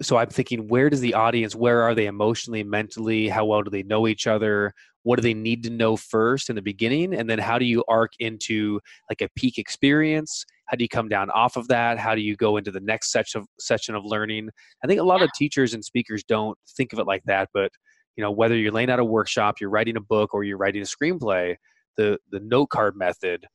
so 0.02 0.16
I'm 0.16 0.28
thinking, 0.28 0.68
where 0.68 0.88
does 0.90 1.00
the 1.00 1.14
audience, 1.14 1.54
where 1.54 1.82
are 1.82 1.94
they 1.94 2.06
emotionally, 2.06 2.64
mentally? 2.64 3.28
How 3.28 3.44
well 3.44 3.62
do 3.62 3.70
they 3.70 3.82
know 3.82 4.08
each 4.08 4.26
other? 4.26 4.72
What 5.02 5.16
do 5.16 5.22
they 5.22 5.34
need 5.34 5.62
to 5.64 5.70
know 5.70 5.96
first 5.96 6.50
in 6.50 6.56
the 6.56 6.62
beginning? 6.62 7.14
And 7.14 7.28
then 7.28 7.38
how 7.38 7.58
do 7.58 7.64
you 7.64 7.84
arc 7.88 8.12
into 8.18 8.80
like 9.08 9.20
a 9.20 9.28
peak 9.36 9.58
experience? 9.58 10.44
How 10.66 10.76
do 10.76 10.84
you 10.84 10.88
come 10.88 11.08
down 11.08 11.30
off 11.30 11.56
of 11.56 11.68
that? 11.68 11.98
How 11.98 12.14
do 12.14 12.20
you 12.20 12.36
go 12.36 12.56
into 12.56 12.70
the 12.70 12.80
next 12.80 13.10
section 13.12 13.40
of 13.40 13.46
section 13.58 13.94
of 13.94 14.04
learning? 14.04 14.50
I 14.84 14.86
think 14.86 15.00
a 15.00 15.04
lot 15.04 15.20
Yeah. 15.20 15.24
of 15.24 15.32
teachers 15.34 15.74
and 15.74 15.84
speakers 15.84 16.22
don't 16.24 16.56
think 16.76 16.92
of 16.92 16.98
it 16.98 17.06
like 17.06 17.24
that, 17.24 17.48
but 17.52 17.72
you 18.16 18.22
know, 18.22 18.30
whether 18.30 18.56
you're 18.56 18.72
laying 18.72 18.90
out 18.90 19.00
a 19.00 19.04
workshop, 19.04 19.60
you're 19.60 19.70
writing 19.70 19.96
a 19.96 20.00
book, 20.00 20.34
or 20.34 20.44
you're 20.44 20.58
writing 20.58 20.82
a 20.82 20.84
screenplay, 20.84 21.56
the 21.96 22.18
the 22.30 22.40
note 22.40 22.68
card 22.68 22.96
method. 22.96 23.46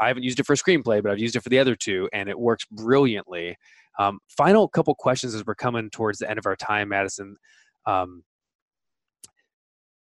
I 0.00 0.08
haven't 0.08 0.22
used 0.24 0.40
it 0.40 0.46
for 0.46 0.54
a 0.54 0.56
screenplay, 0.56 1.02
but 1.02 1.12
I've 1.12 1.18
used 1.18 1.36
it 1.36 1.42
for 1.42 1.48
the 1.50 1.58
other 1.58 1.76
two, 1.76 2.08
and 2.12 2.28
it 2.28 2.38
works 2.38 2.64
brilliantly. 2.70 3.56
Um, 3.98 4.18
final 4.28 4.68
couple 4.68 4.94
questions 4.94 5.34
as 5.34 5.44
we're 5.46 5.54
coming 5.54 5.90
towards 5.90 6.18
the 6.18 6.28
end 6.28 6.38
of 6.38 6.46
our 6.46 6.56
time, 6.56 6.88
Maddison. 6.88 7.36
Um, 7.86 8.24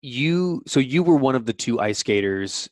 you 0.03 0.63
so 0.67 0.81
you 0.81 1.03
were 1.03 1.17
one 1.17 1.35
of 1.35 1.45
the 1.47 1.53
two 1.53 1.81
ice 1.81 1.99
skaters 1.99 2.69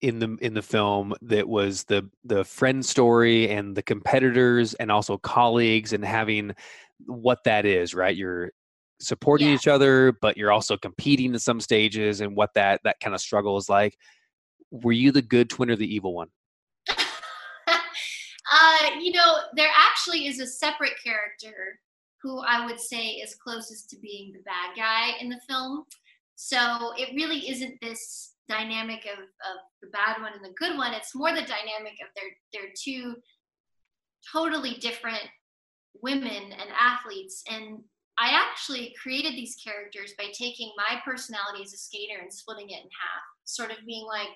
in 0.00 0.18
the 0.18 0.36
in 0.40 0.52
the 0.54 0.62
film 0.62 1.14
that 1.22 1.48
was 1.48 1.84
the 1.84 2.08
the 2.24 2.44
friend 2.44 2.84
story 2.84 3.48
and 3.50 3.76
the 3.76 3.82
competitors 3.82 4.74
and 4.74 4.90
also 4.90 5.16
colleagues 5.16 5.92
and 5.92 6.04
having 6.04 6.52
what 7.06 7.44
that 7.44 7.64
is 7.64 7.94
right 7.94 8.16
you're 8.16 8.50
supporting 9.00 9.48
Yeah. 9.48 9.54
each 9.54 9.68
other 9.68 10.12
but 10.20 10.36
you're 10.36 10.50
also 10.52 10.76
competing 10.76 11.32
in 11.34 11.38
some 11.38 11.60
stages 11.60 12.20
and 12.20 12.36
what 12.36 12.50
that 12.54 12.80
that 12.82 12.98
kind 13.00 13.14
of 13.14 13.20
struggle 13.20 13.56
is 13.56 13.68
like 13.68 13.96
were 14.72 14.92
you 14.92 15.12
the 15.12 15.22
good 15.22 15.48
twin 15.48 15.70
or 15.70 15.76
the 15.76 15.92
evil 15.94 16.14
one 16.14 16.28
uh, 18.52 18.90
you 19.00 19.12
know, 19.12 19.38
there 19.54 19.70
actually 19.76 20.26
is 20.26 20.38
a 20.38 20.46
separate 20.46 20.94
character 21.02 21.80
who 22.22 22.40
I 22.40 22.66
would 22.66 22.78
say 22.78 23.06
is 23.06 23.34
closest 23.34 23.90
to 23.90 23.98
being 23.98 24.32
the 24.32 24.42
bad 24.42 24.76
guy 24.76 25.18
in 25.20 25.28
the 25.28 25.40
film. 25.48 25.84
So 26.36 26.92
it 26.96 27.14
really 27.16 27.48
isn't 27.50 27.80
this 27.80 28.34
dynamic 28.48 29.06
of, 29.06 29.20
of 29.20 29.58
the 29.80 29.88
bad 29.88 30.20
one 30.20 30.32
and 30.34 30.44
the 30.44 30.54
good 30.56 30.76
one. 30.76 30.92
It's 30.92 31.14
more 31.14 31.30
the 31.30 31.40
dynamic 31.40 31.94
of 32.02 32.08
their 32.14 32.30
their 32.52 32.70
two 32.76 33.14
totally 34.32 34.74
different 34.74 35.22
women 36.02 36.52
and 36.52 36.70
athletes. 36.78 37.42
And 37.50 37.78
I 38.18 38.30
actually 38.30 38.94
created 39.00 39.32
these 39.32 39.56
characters 39.56 40.12
by 40.18 40.26
taking 40.32 40.70
my 40.76 41.00
personality 41.04 41.62
as 41.64 41.72
a 41.72 41.78
skater 41.78 42.20
and 42.20 42.32
splitting 42.32 42.68
it 42.68 42.84
in 42.84 42.90
half, 42.90 43.24
sort 43.44 43.70
of 43.70 43.78
being 43.86 44.06
like, 44.06 44.28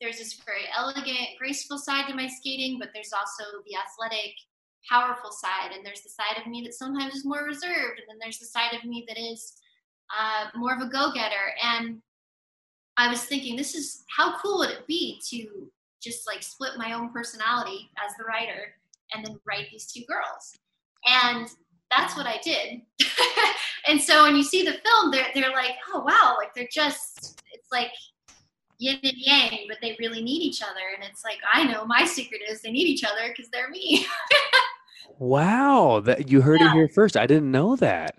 there's 0.00 0.18
this 0.18 0.40
very 0.46 0.62
elegant, 0.76 1.36
graceful 1.38 1.78
side 1.78 2.06
to 2.08 2.14
my 2.14 2.28
skating, 2.28 2.78
but 2.78 2.90
there's 2.94 3.12
also 3.12 3.44
the 3.66 3.76
athletic, 3.76 4.32
powerful 4.88 5.32
side. 5.32 5.72
And 5.74 5.84
there's 5.84 6.02
the 6.02 6.08
side 6.08 6.40
of 6.40 6.46
me 6.46 6.62
that 6.62 6.74
sometimes 6.74 7.14
is 7.14 7.24
more 7.24 7.44
reserved. 7.44 7.98
And 7.98 8.08
then 8.08 8.18
there's 8.20 8.38
the 8.38 8.46
side 8.46 8.74
of 8.74 8.84
me 8.84 9.04
that 9.08 9.18
is 9.18 9.54
uh, 10.16 10.46
more 10.54 10.74
of 10.74 10.80
a 10.80 10.88
go 10.88 11.12
getter. 11.12 11.52
And 11.62 12.00
I 12.96 13.08
was 13.08 13.24
thinking, 13.24 13.56
this 13.56 13.74
is 13.74 14.04
how 14.16 14.38
cool 14.38 14.58
would 14.58 14.70
it 14.70 14.86
be 14.86 15.20
to 15.30 15.70
just 16.00 16.26
like 16.26 16.42
split 16.42 16.72
my 16.78 16.92
own 16.92 17.12
personality 17.12 17.90
as 17.98 18.16
the 18.16 18.24
writer 18.24 18.74
and 19.12 19.26
then 19.26 19.40
write 19.44 19.66
these 19.70 19.86
two 19.86 20.04
girls? 20.06 20.56
And 21.04 21.48
that's 21.90 22.16
what 22.16 22.26
I 22.26 22.38
did. 22.42 22.82
and 23.88 24.00
so 24.00 24.24
when 24.24 24.36
you 24.36 24.42
see 24.42 24.64
the 24.64 24.78
film, 24.84 25.10
they're, 25.10 25.26
they're 25.34 25.52
like, 25.52 25.72
oh, 25.92 26.00
wow, 26.00 26.36
like 26.38 26.54
they're 26.54 26.68
just, 26.70 27.40
it's 27.52 27.70
like, 27.70 27.90
yin 28.78 28.98
and 29.02 29.12
yang, 29.16 29.66
but 29.68 29.78
they 29.80 29.96
really 29.98 30.22
need 30.22 30.42
each 30.42 30.62
other. 30.62 30.80
And 30.94 31.08
it's 31.08 31.24
like, 31.24 31.38
I 31.52 31.64
know 31.64 31.86
my 31.86 32.04
secret 32.04 32.42
is 32.48 32.60
they 32.60 32.70
need 32.70 32.88
each 32.88 33.04
other 33.04 33.28
because 33.28 33.50
they're 33.50 33.70
me. 33.70 34.06
wow 35.18 36.00
that 36.04 36.30
you 36.30 36.42
heard 36.42 36.60
it 36.60 36.70
here 36.72 36.88
first 36.88 37.16
i 37.16 37.26
didn't 37.26 37.50
know 37.50 37.74
that 37.76 38.18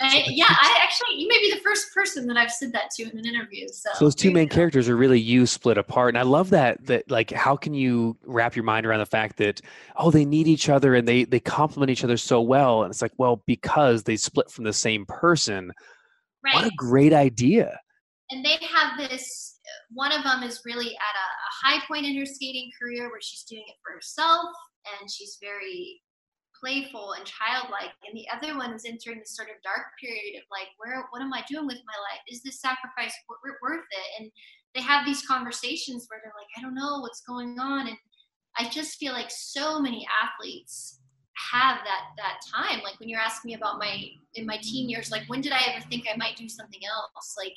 I, 0.00 0.24
yeah, 0.28 0.46
I 0.48 0.78
actually, 0.82 1.20
you 1.20 1.26
may 1.28 1.38
be 1.40 1.52
the 1.52 1.60
first 1.60 1.92
person 1.92 2.26
that 2.28 2.36
I've 2.36 2.52
said 2.52 2.72
that 2.72 2.90
to 2.92 3.02
in 3.10 3.18
an 3.18 3.26
interview. 3.26 3.66
So, 3.68 3.90
So 3.94 4.04
those 4.04 4.14
two 4.14 4.30
main 4.30 4.48
characters 4.48 4.88
are 4.88 4.96
really 4.96 5.20
you 5.20 5.44
split 5.44 5.76
apart, 5.76 6.10
and 6.10 6.18
I 6.18 6.22
love 6.22 6.50
that. 6.50 6.84
That 6.86 7.10
like, 7.10 7.32
how 7.32 7.56
can 7.56 7.74
you 7.74 8.16
wrap 8.24 8.54
your 8.54 8.64
mind 8.64 8.86
around 8.86 9.00
the 9.00 9.06
fact 9.06 9.38
that 9.38 9.60
oh, 9.96 10.10
they 10.10 10.24
need 10.24 10.46
each 10.46 10.68
other 10.68 10.94
and 10.94 11.06
they 11.06 11.24
they 11.24 11.40
complement 11.40 11.90
each 11.90 12.04
other 12.04 12.16
so 12.16 12.40
well, 12.40 12.84
and 12.84 12.92
it's 12.92 13.02
like, 13.02 13.12
well, 13.18 13.42
because 13.46 14.04
they 14.04 14.16
split 14.16 14.50
from 14.50 14.64
the 14.64 14.72
same 14.72 15.04
person. 15.06 15.72
right. 16.44 16.54
What 16.54 16.66
a 16.66 16.72
great 16.76 17.12
idea! 17.12 17.78
and 18.30 18.44
they 18.44 18.58
have 18.74 18.98
this 18.98 19.58
one 19.90 20.12
of 20.12 20.22
them 20.22 20.42
is 20.42 20.62
really 20.64 20.86
at 20.86 20.90
a, 20.90 20.92
a 20.92 21.76
high 21.76 21.84
point 21.86 22.06
in 22.06 22.16
her 22.18 22.26
skating 22.26 22.70
career 22.80 23.08
where 23.10 23.20
she's 23.20 23.44
doing 23.44 23.64
it 23.66 23.76
for 23.82 23.94
herself 23.94 24.48
and 25.00 25.10
she's 25.10 25.38
very 25.40 26.00
playful 26.60 27.12
and 27.12 27.24
childlike 27.24 27.92
and 28.06 28.16
the 28.16 28.26
other 28.28 28.56
one 28.56 28.72
is 28.72 28.84
entering 28.84 29.18
this 29.18 29.36
sort 29.36 29.48
of 29.48 29.62
dark 29.62 29.94
period 30.00 30.36
of 30.36 30.44
like 30.50 30.68
where 30.78 31.06
what 31.10 31.22
am 31.22 31.32
i 31.32 31.42
doing 31.48 31.66
with 31.66 31.78
my 31.86 31.98
life 32.10 32.22
is 32.28 32.42
this 32.42 32.60
sacrifice 32.60 33.14
wor- 33.28 33.38
wor- 33.44 33.58
worth 33.62 33.86
it 33.90 34.22
and 34.22 34.30
they 34.74 34.80
have 34.80 35.06
these 35.06 35.26
conversations 35.26 36.06
where 36.08 36.20
they're 36.22 36.32
like 36.38 36.50
i 36.56 36.60
don't 36.60 36.74
know 36.74 37.00
what's 37.00 37.22
going 37.22 37.58
on 37.58 37.88
and 37.88 37.96
i 38.56 38.68
just 38.68 38.98
feel 38.98 39.12
like 39.12 39.30
so 39.30 39.80
many 39.80 40.06
athletes 40.22 41.00
have 41.50 41.78
that 41.84 42.10
that 42.16 42.40
time 42.52 42.80
like 42.82 42.98
when 42.98 43.08
you're 43.08 43.20
asking 43.20 43.50
me 43.50 43.54
about 43.54 43.78
my 43.78 44.04
in 44.34 44.44
my 44.44 44.58
teen 44.60 44.88
years 44.88 45.10
like 45.10 45.22
when 45.28 45.40
did 45.40 45.52
i 45.52 45.60
ever 45.68 45.84
think 45.88 46.04
i 46.12 46.16
might 46.16 46.36
do 46.36 46.48
something 46.48 46.80
else 46.84 47.36
like 47.38 47.54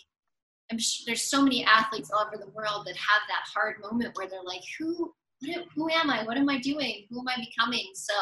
I'm 0.71 0.77
there's 1.05 1.29
so 1.29 1.41
many 1.41 1.65
athletes 1.65 2.11
all 2.11 2.25
over 2.25 2.37
the 2.37 2.51
world 2.51 2.85
that 2.85 2.95
have 2.95 3.21
that 3.27 3.43
hard 3.53 3.75
moment 3.81 4.15
where 4.15 4.27
they're 4.27 4.43
like, 4.43 4.63
who, 4.79 5.13
who 5.75 5.89
am 5.89 6.09
I? 6.09 6.23
What 6.23 6.37
am 6.37 6.49
I 6.49 6.59
doing? 6.59 7.05
Who 7.09 7.19
am 7.19 7.27
I 7.27 7.35
becoming? 7.37 7.91
So 7.93 8.13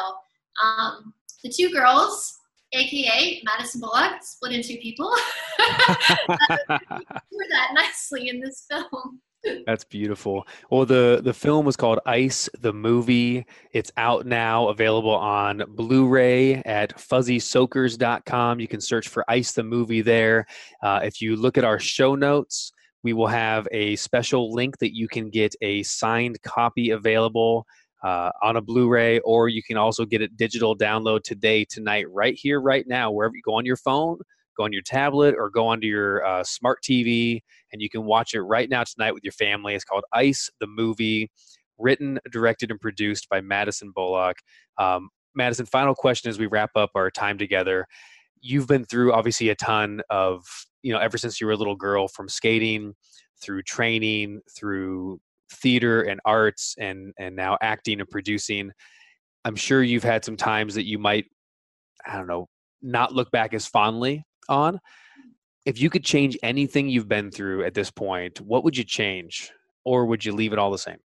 um, 0.62 1.14
the 1.42 1.50
two 1.50 1.70
girls, 1.70 2.38
aka 2.72 3.42
Maddison 3.44 3.80
Bullock, 3.80 4.22
split 4.22 4.52
into 4.52 4.76
people, 4.78 5.12
that 5.58 7.68
nicely 7.74 8.28
in 8.28 8.40
this 8.40 8.66
film. 8.70 9.20
That's 9.66 9.84
beautiful. 9.84 10.46
Well, 10.70 10.84
the 10.84 11.20
the 11.24 11.32
film 11.32 11.64
was 11.64 11.76
called 11.76 11.98
Ice 12.04 12.48
the 12.60 12.72
movie. 12.72 13.46
It's 13.72 13.90
out 13.96 14.26
now, 14.26 14.68
available 14.68 15.14
on 15.14 15.62
Blu-ray 15.68 16.56
at 16.56 16.96
fuzzysoakers.com. 16.98 18.60
You 18.60 18.68
can 18.68 18.80
search 18.80 19.08
for 19.08 19.24
Ice 19.28 19.52
the 19.52 19.62
movie 19.62 20.02
there. 20.02 20.46
Uh, 20.82 21.00
if 21.02 21.22
you 21.22 21.36
look 21.36 21.56
at 21.56 21.64
our 21.64 21.78
show 21.78 22.14
notes, 22.14 22.72
we 23.02 23.14
will 23.14 23.26
have 23.26 23.66
a 23.72 23.96
special 23.96 24.52
link 24.52 24.76
that 24.78 24.94
you 24.94 25.08
can 25.08 25.30
get 25.30 25.54
a 25.62 25.82
signed 25.84 26.40
copy 26.42 26.90
available 26.90 27.66
uh, 28.02 28.30
on 28.42 28.56
a 28.56 28.60
Blu-ray, 28.60 29.20
or 29.20 29.48
you 29.48 29.62
can 29.62 29.76
also 29.76 30.04
get 30.04 30.22
it 30.22 30.36
digital 30.36 30.76
download 30.76 31.22
today, 31.22 31.64
tonight, 31.64 32.06
right 32.10 32.38
here, 32.38 32.60
right 32.60 32.86
now, 32.86 33.10
wherever 33.10 33.34
you 33.34 33.42
go 33.44 33.54
on 33.54 33.66
your 33.66 33.76
phone, 33.76 34.18
go 34.56 34.64
on 34.64 34.72
your 34.72 34.82
tablet, 34.82 35.34
or 35.36 35.50
go 35.50 35.66
onto 35.66 35.86
your 35.86 36.24
uh, 36.24 36.42
smart 36.44 36.82
TV 36.82 37.40
and 37.72 37.80
you 37.80 37.90
can 37.90 38.04
watch 38.04 38.34
it 38.34 38.42
right 38.42 38.68
now 38.68 38.84
tonight 38.84 39.12
with 39.12 39.24
your 39.24 39.32
family. 39.32 39.74
It's 39.74 39.84
called 39.84 40.04
Ice 40.12 40.50
the 40.60 40.66
Movie, 40.66 41.30
written, 41.78 42.18
directed, 42.30 42.70
and 42.70 42.80
produced 42.80 43.28
by 43.28 43.40
Maddison 43.40 43.92
Bullock. 43.94 44.38
Um, 44.78 45.10
Maddison, 45.34 45.66
final 45.66 45.94
question 45.94 46.28
as 46.30 46.38
we 46.38 46.46
wrap 46.46 46.70
up 46.76 46.90
our 46.94 47.10
time 47.10 47.38
together. 47.38 47.86
You've 48.40 48.66
been 48.66 48.84
through 48.84 49.12
obviously 49.12 49.50
a 49.50 49.54
ton 49.54 50.00
of, 50.10 50.44
you 50.82 50.92
know, 50.92 50.98
ever 50.98 51.18
since 51.18 51.40
you 51.40 51.46
were 51.46 51.52
a 51.52 51.56
little 51.56 51.76
girl, 51.76 52.08
from 52.08 52.28
skating 52.28 52.94
through 53.40 53.62
training, 53.62 54.40
through 54.54 55.20
theater 55.50 56.02
and 56.02 56.20
arts, 56.24 56.74
and 56.78 57.12
and 57.18 57.36
now 57.36 57.58
acting 57.60 58.00
and 58.00 58.08
producing. 58.08 58.70
I'm 59.44 59.56
sure 59.56 59.82
you've 59.82 60.04
had 60.04 60.24
some 60.24 60.36
times 60.36 60.74
that 60.74 60.86
you 60.86 60.98
might, 60.98 61.26
I 62.06 62.16
don't 62.16 62.26
know, 62.26 62.48
not 62.82 63.14
look 63.14 63.30
back 63.30 63.54
as 63.54 63.66
fondly 63.66 64.22
on 64.48 64.78
if 65.66 65.80
you 65.80 65.90
could 65.90 66.04
change 66.04 66.38
anything 66.42 66.88
you've 66.88 67.08
been 67.08 67.30
through 67.30 67.64
at 67.64 67.74
this 67.74 67.90
point, 67.90 68.40
what 68.40 68.64
would 68.64 68.76
you 68.76 68.84
change? 68.84 69.50
Or 69.84 70.06
would 70.06 70.24
you 70.24 70.32
leave 70.32 70.52
it 70.52 70.58
all 70.58 70.70
the 70.70 70.78
same? 70.78 70.98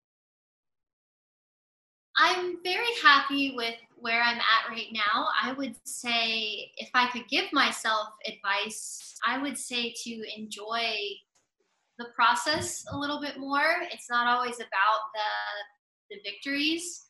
I'm 2.16 2.62
very 2.62 2.95
happy 3.03 3.55
with 3.57 3.74
where 3.97 4.22
I'm 4.22 4.36
at 4.36 4.70
right 4.70 4.92
now. 4.92 5.28
I 5.42 5.53
would 5.53 5.74
say 5.84 6.70
if 6.76 6.90
I 6.95 7.09
could 7.11 7.28
give 7.28 7.53
myself 7.53 8.09
advice, 8.26 9.16
I 9.26 9.38
would 9.38 9.59
say 9.59 9.92
to 10.05 10.22
enjoy 10.36 10.97
the 11.99 12.07
process 12.14 12.84
a 12.90 12.99
little 12.99 13.20
bit 13.20 13.38
more. 13.38 13.76
It's 13.90 14.11
not 14.11 14.26
always 14.26 14.57
about 14.57 15.03
the 15.14 16.16
the 16.16 16.20
victories. 16.24 17.07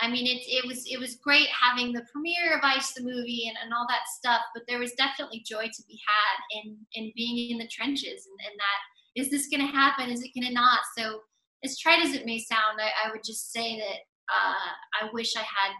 I 0.00 0.10
mean, 0.10 0.26
it, 0.26 0.44
it 0.46 0.66
was 0.66 0.84
it 0.86 1.00
was 1.00 1.16
great 1.16 1.48
having 1.48 1.92
the 1.92 2.06
premiere 2.12 2.56
of 2.56 2.60
Ice 2.62 2.92
the 2.92 3.02
movie 3.02 3.48
and, 3.48 3.56
and 3.62 3.72
all 3.72 3.86
that 3.88 4.08
stuff, 4.18 4.42
but 4.54 4.64
there 4.68 4.78
was 4.78 4.92
definitely 4.92 5.42
joy 5.46 5.64
to 5.64 5.82
be 5.88 5.98
had 6.06 6.60
in 6.60 6.76
in 6.94 7.12
being 7.16 7.50
in 7.50 7.58
the 7.58 7.68
trenches 7.68 8.26
and, 8.26 8.38
and 8.46 8.58
that 8.58 8.80
is 9.16 9.30
this 9.30 9.48
going 9.48 9.66
to 9.66 9.72
happen? 9.72 10.10
Is 10.10 10.22
it 10.22 10.32
going 10.38 10.46
to 10.46 10.52
not? 10.52 10.80
So 10.96 11.20
as 11.64 11.78
trite 11.78 12.04
as 12.04 12.14
it 12.14 12.26
may 12.26 12.38
sound, 12.38 12.78
I, 12.78 13.08
I 13.08 13.10
would 13.10 13.24
just 13.24 13.50
say 13.50 13.78
that 13.78 13.98
uh, 14.28 15.02
I 15.02 15.08
wish 15.12 15.34
I 15.36 15.40
had 15.40 15.72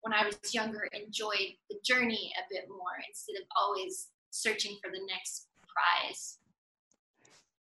when 0.00 0.14
I 0.14 0.24
was 0.24 0.54
younger 0.54 0.88
enjoyed 0.92 1.54
the 1.70 1.76
journey 1.84 2.32
a 2.38 2.42
bit 2.50 2.64
more 2.68 2.96
instead 3.06 3.40
of 3.40 3.46
always 3.60 4.08
searching 4.30 4.76
for 4.82 4.90
the 4.90 5.04
next 5.06 5.46
prize. 5.68 6.38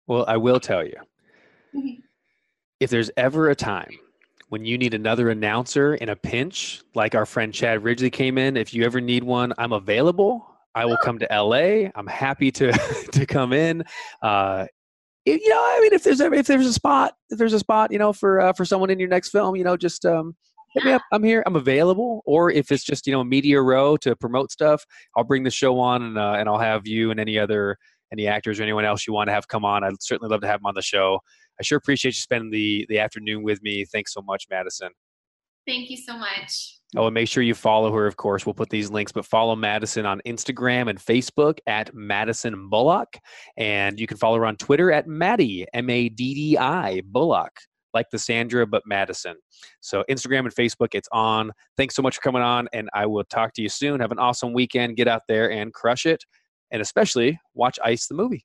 Well, 0.07 0.25
I 0.29 0.37
will 0.37 0.61
tell 0.61 0.85
you, 0.85 0.97
Mm-hmm. 1.75 2.01
if 2.79 2.91
there's 2.91 3.11
ever 3.17 3.51
a 3.51 3.55
time 3.57 3.91
when 4.49 4.65
you 4.65 4.79
need 4.79 4.95
another 4.95 5.31
announcer 5.31 5.95
in 5.97 6.09
a 6.09 6.15
pinch, 6.17 6.83
like 6.95 7.15
our 7.17 7.27
friend 7.27 7.53
Chad 7.53 7.83
Ridgely 7.83 8.11
came 8.11 8.39
in, 8.39 8.57
if 8.57 8.73
you 8.73 8.85
ever 8.85 9.01
need 9.01 9.25
one, 9.25 9.53
I'm 9.59 9.73
available. 9.73 10.47
I 10.77 10.85
will 10.87 10.99
come 10.99 11.19
to 11.19 11.27
LA. 11.31 11.91
I'm 11.95 12.07
happy 12.07 12.51
to 12.53 12.73
to 13.13 13.27
come 13.27 13.53
in. 13.53 13.83
Uh, 14.23 14.67
if, 15.25 15.41
you 15.41 15.49
know, 15.49 15.59
I 15.59 15.81
mean, 15.81 15.93
if 15.95 16.05
there's 16.05 16.21
a, 16.21 16.33
if 16.33 16.47
there's 16.47 16.67
a 16.67 16.73
spot, 16.73 17.15
if 17.31 17.39
there's 17.39 17.55
a 17.55 17.59
spot, 17.59 17.91
you 17.91 17.99
know, 17.99 18.13
for 18.13 18.41
uh, 18.41 18.53
for 18.53 18.65
someone 18.65 18.91
in 18.91 18.99
your 18.99 19.09
next 19.09 19.31
film, 19.31 19.57
you 19.57 19.65
know, 19.65 19.77
just 19.77 20.05
um, 20.05 20.37
hit 20.75 20.85
me 20.85 20.93
up. 20.93 21.03
I'm 21.13 21.23
here. 21.23 21.43
I'm 21.47 21.57
available. 21.57 22.23
Or 22.27 22.51
if 22.51 22.71
it's 22.71 22.85
just 22.85 23.07
you 23.07 23.13
know 23.13 23.25
media 23.25 23.61
row 23.61 23.97
to 23.99 24.15
promote 24.15 24.51
stuff, 24.53 24.85
I'll 25.17 25.25
bring 25.25 25.43
the 25.45 25.51
show 25.51 25.79
on 25.81 26.03
and 26.03 26.19
uh, 26.19 26.35
and 26.39 26.49
I'll 26.49 26.59
have 26.59 26.87
you 26.87 27.11
and 27.11 27.19
any 27.19 27.39
other 27.39 27.79
any 28.13 28.27
actors 28.27 28.61
or 28.61 28.63
anyone 28.63 28.85
else 28.85 29.07
you 29.07 29.13
want 29.13 29.29
to 29.29 29.33
have 29.33 29.49
come 29.49 29.65
on. 29.65 29.85
I'd 29.85 30.03
certainly 30.03 30.31
love 30.31 30.41
to 30.43 30.47
have 30.47 30.61
them 30.61 30.67
on 30.67 30.75
the 30.75 30.83
show. 30.83 31.21
I 31.61 31.63
sure 31.63 31.79
appreciate 31.79 32.15
you 32.15 32.21
spending 32.21 32.51
the 32.51 32.87
the 32.89 32.99
afternoon 32.99 33.43
with 33.43 33.63
me. 33.63 33.85
Thanks 33.85 34.13
so 34.13 34.23
much, 34.23 34.47
Maddison. 34.51 34.91
Thank 35.67 35.89
you 35.91 35.97
so 35.97 36.17
much. 36.17 36.79
Oh, 36.97 37.07
and 37.07 37.15
make 37.15 37.29
sure 37.29 37.43
you 37.43 37.55
follow 37.55 37.93
her, 37.93 38.07
of 38.07 38.17
course. 38.17 38.47
We'll 38.47 38.55
put 38.55 38.69
these 38.71 38.91
links, 38.91 39.11
but 39.11 39.25
follow 39.25 39.57
Maddison 39.57 40.07
on 40.07 40.21
Instagram 40.27 40.89
and 40.89 40.99
Facebook 40.99 41.59
at 41.67 41.93
Maddison 41.93 42.69
Bullock. 42.69 43.17
And 43.57 43.99
you 43.99 44.07
can 44.07 44.17
follow 44.17 44.37
her 44.39 44.47
on 44.47 44.57
Twitter 44.57 44.93
at 44.93 45.09
Maddie, 45.09 45.67
M 45.75 45.91
A 45.91 46.09
D 46.09 46.35
D 46.35 46.59
I, 46.59 47.01
Bullock, 47.07 47.53
like 47.95 48.07
the 48.13 48.19
Sandra, 48.19 48.67
but 48.67 48.83
Maddison. 48.87 49.35
So 49.81 50.05
Instagram 50.09 50.41
and 50.41 50.55
Facebook, 50.55 50.95
it's 50.95 51.09
on. 51.11 51.51
Thanks 51.77 51.97
so 51.97 52.03
much 52.03 52.17
for 52.17 52.23
coming 52.23 52.43
on, 52.43 52.69
and 52.73 52.89
I 52.95 53.07
will 53.07 53.25
talk 53.25 53.55
to 53.55 53.63
you 53.63 53.69
soon. 53.69 54.01
Have 54.01 54.13
an 54.13 54.21
awesome 54.21 54.53
weekend. 54.53 54.97
Get 54.97 55.09
out 55.09 55.23
there 55.27 55.51
and 55.51 55.73
crush 55.73 56.07
it. 56.07 56.23
And 56.75 56.83
especially 56.83 57.39
watch 57.55 57.79
Ice 57.85 58.09
the 58.09 58.15
movie. 58.15 58.45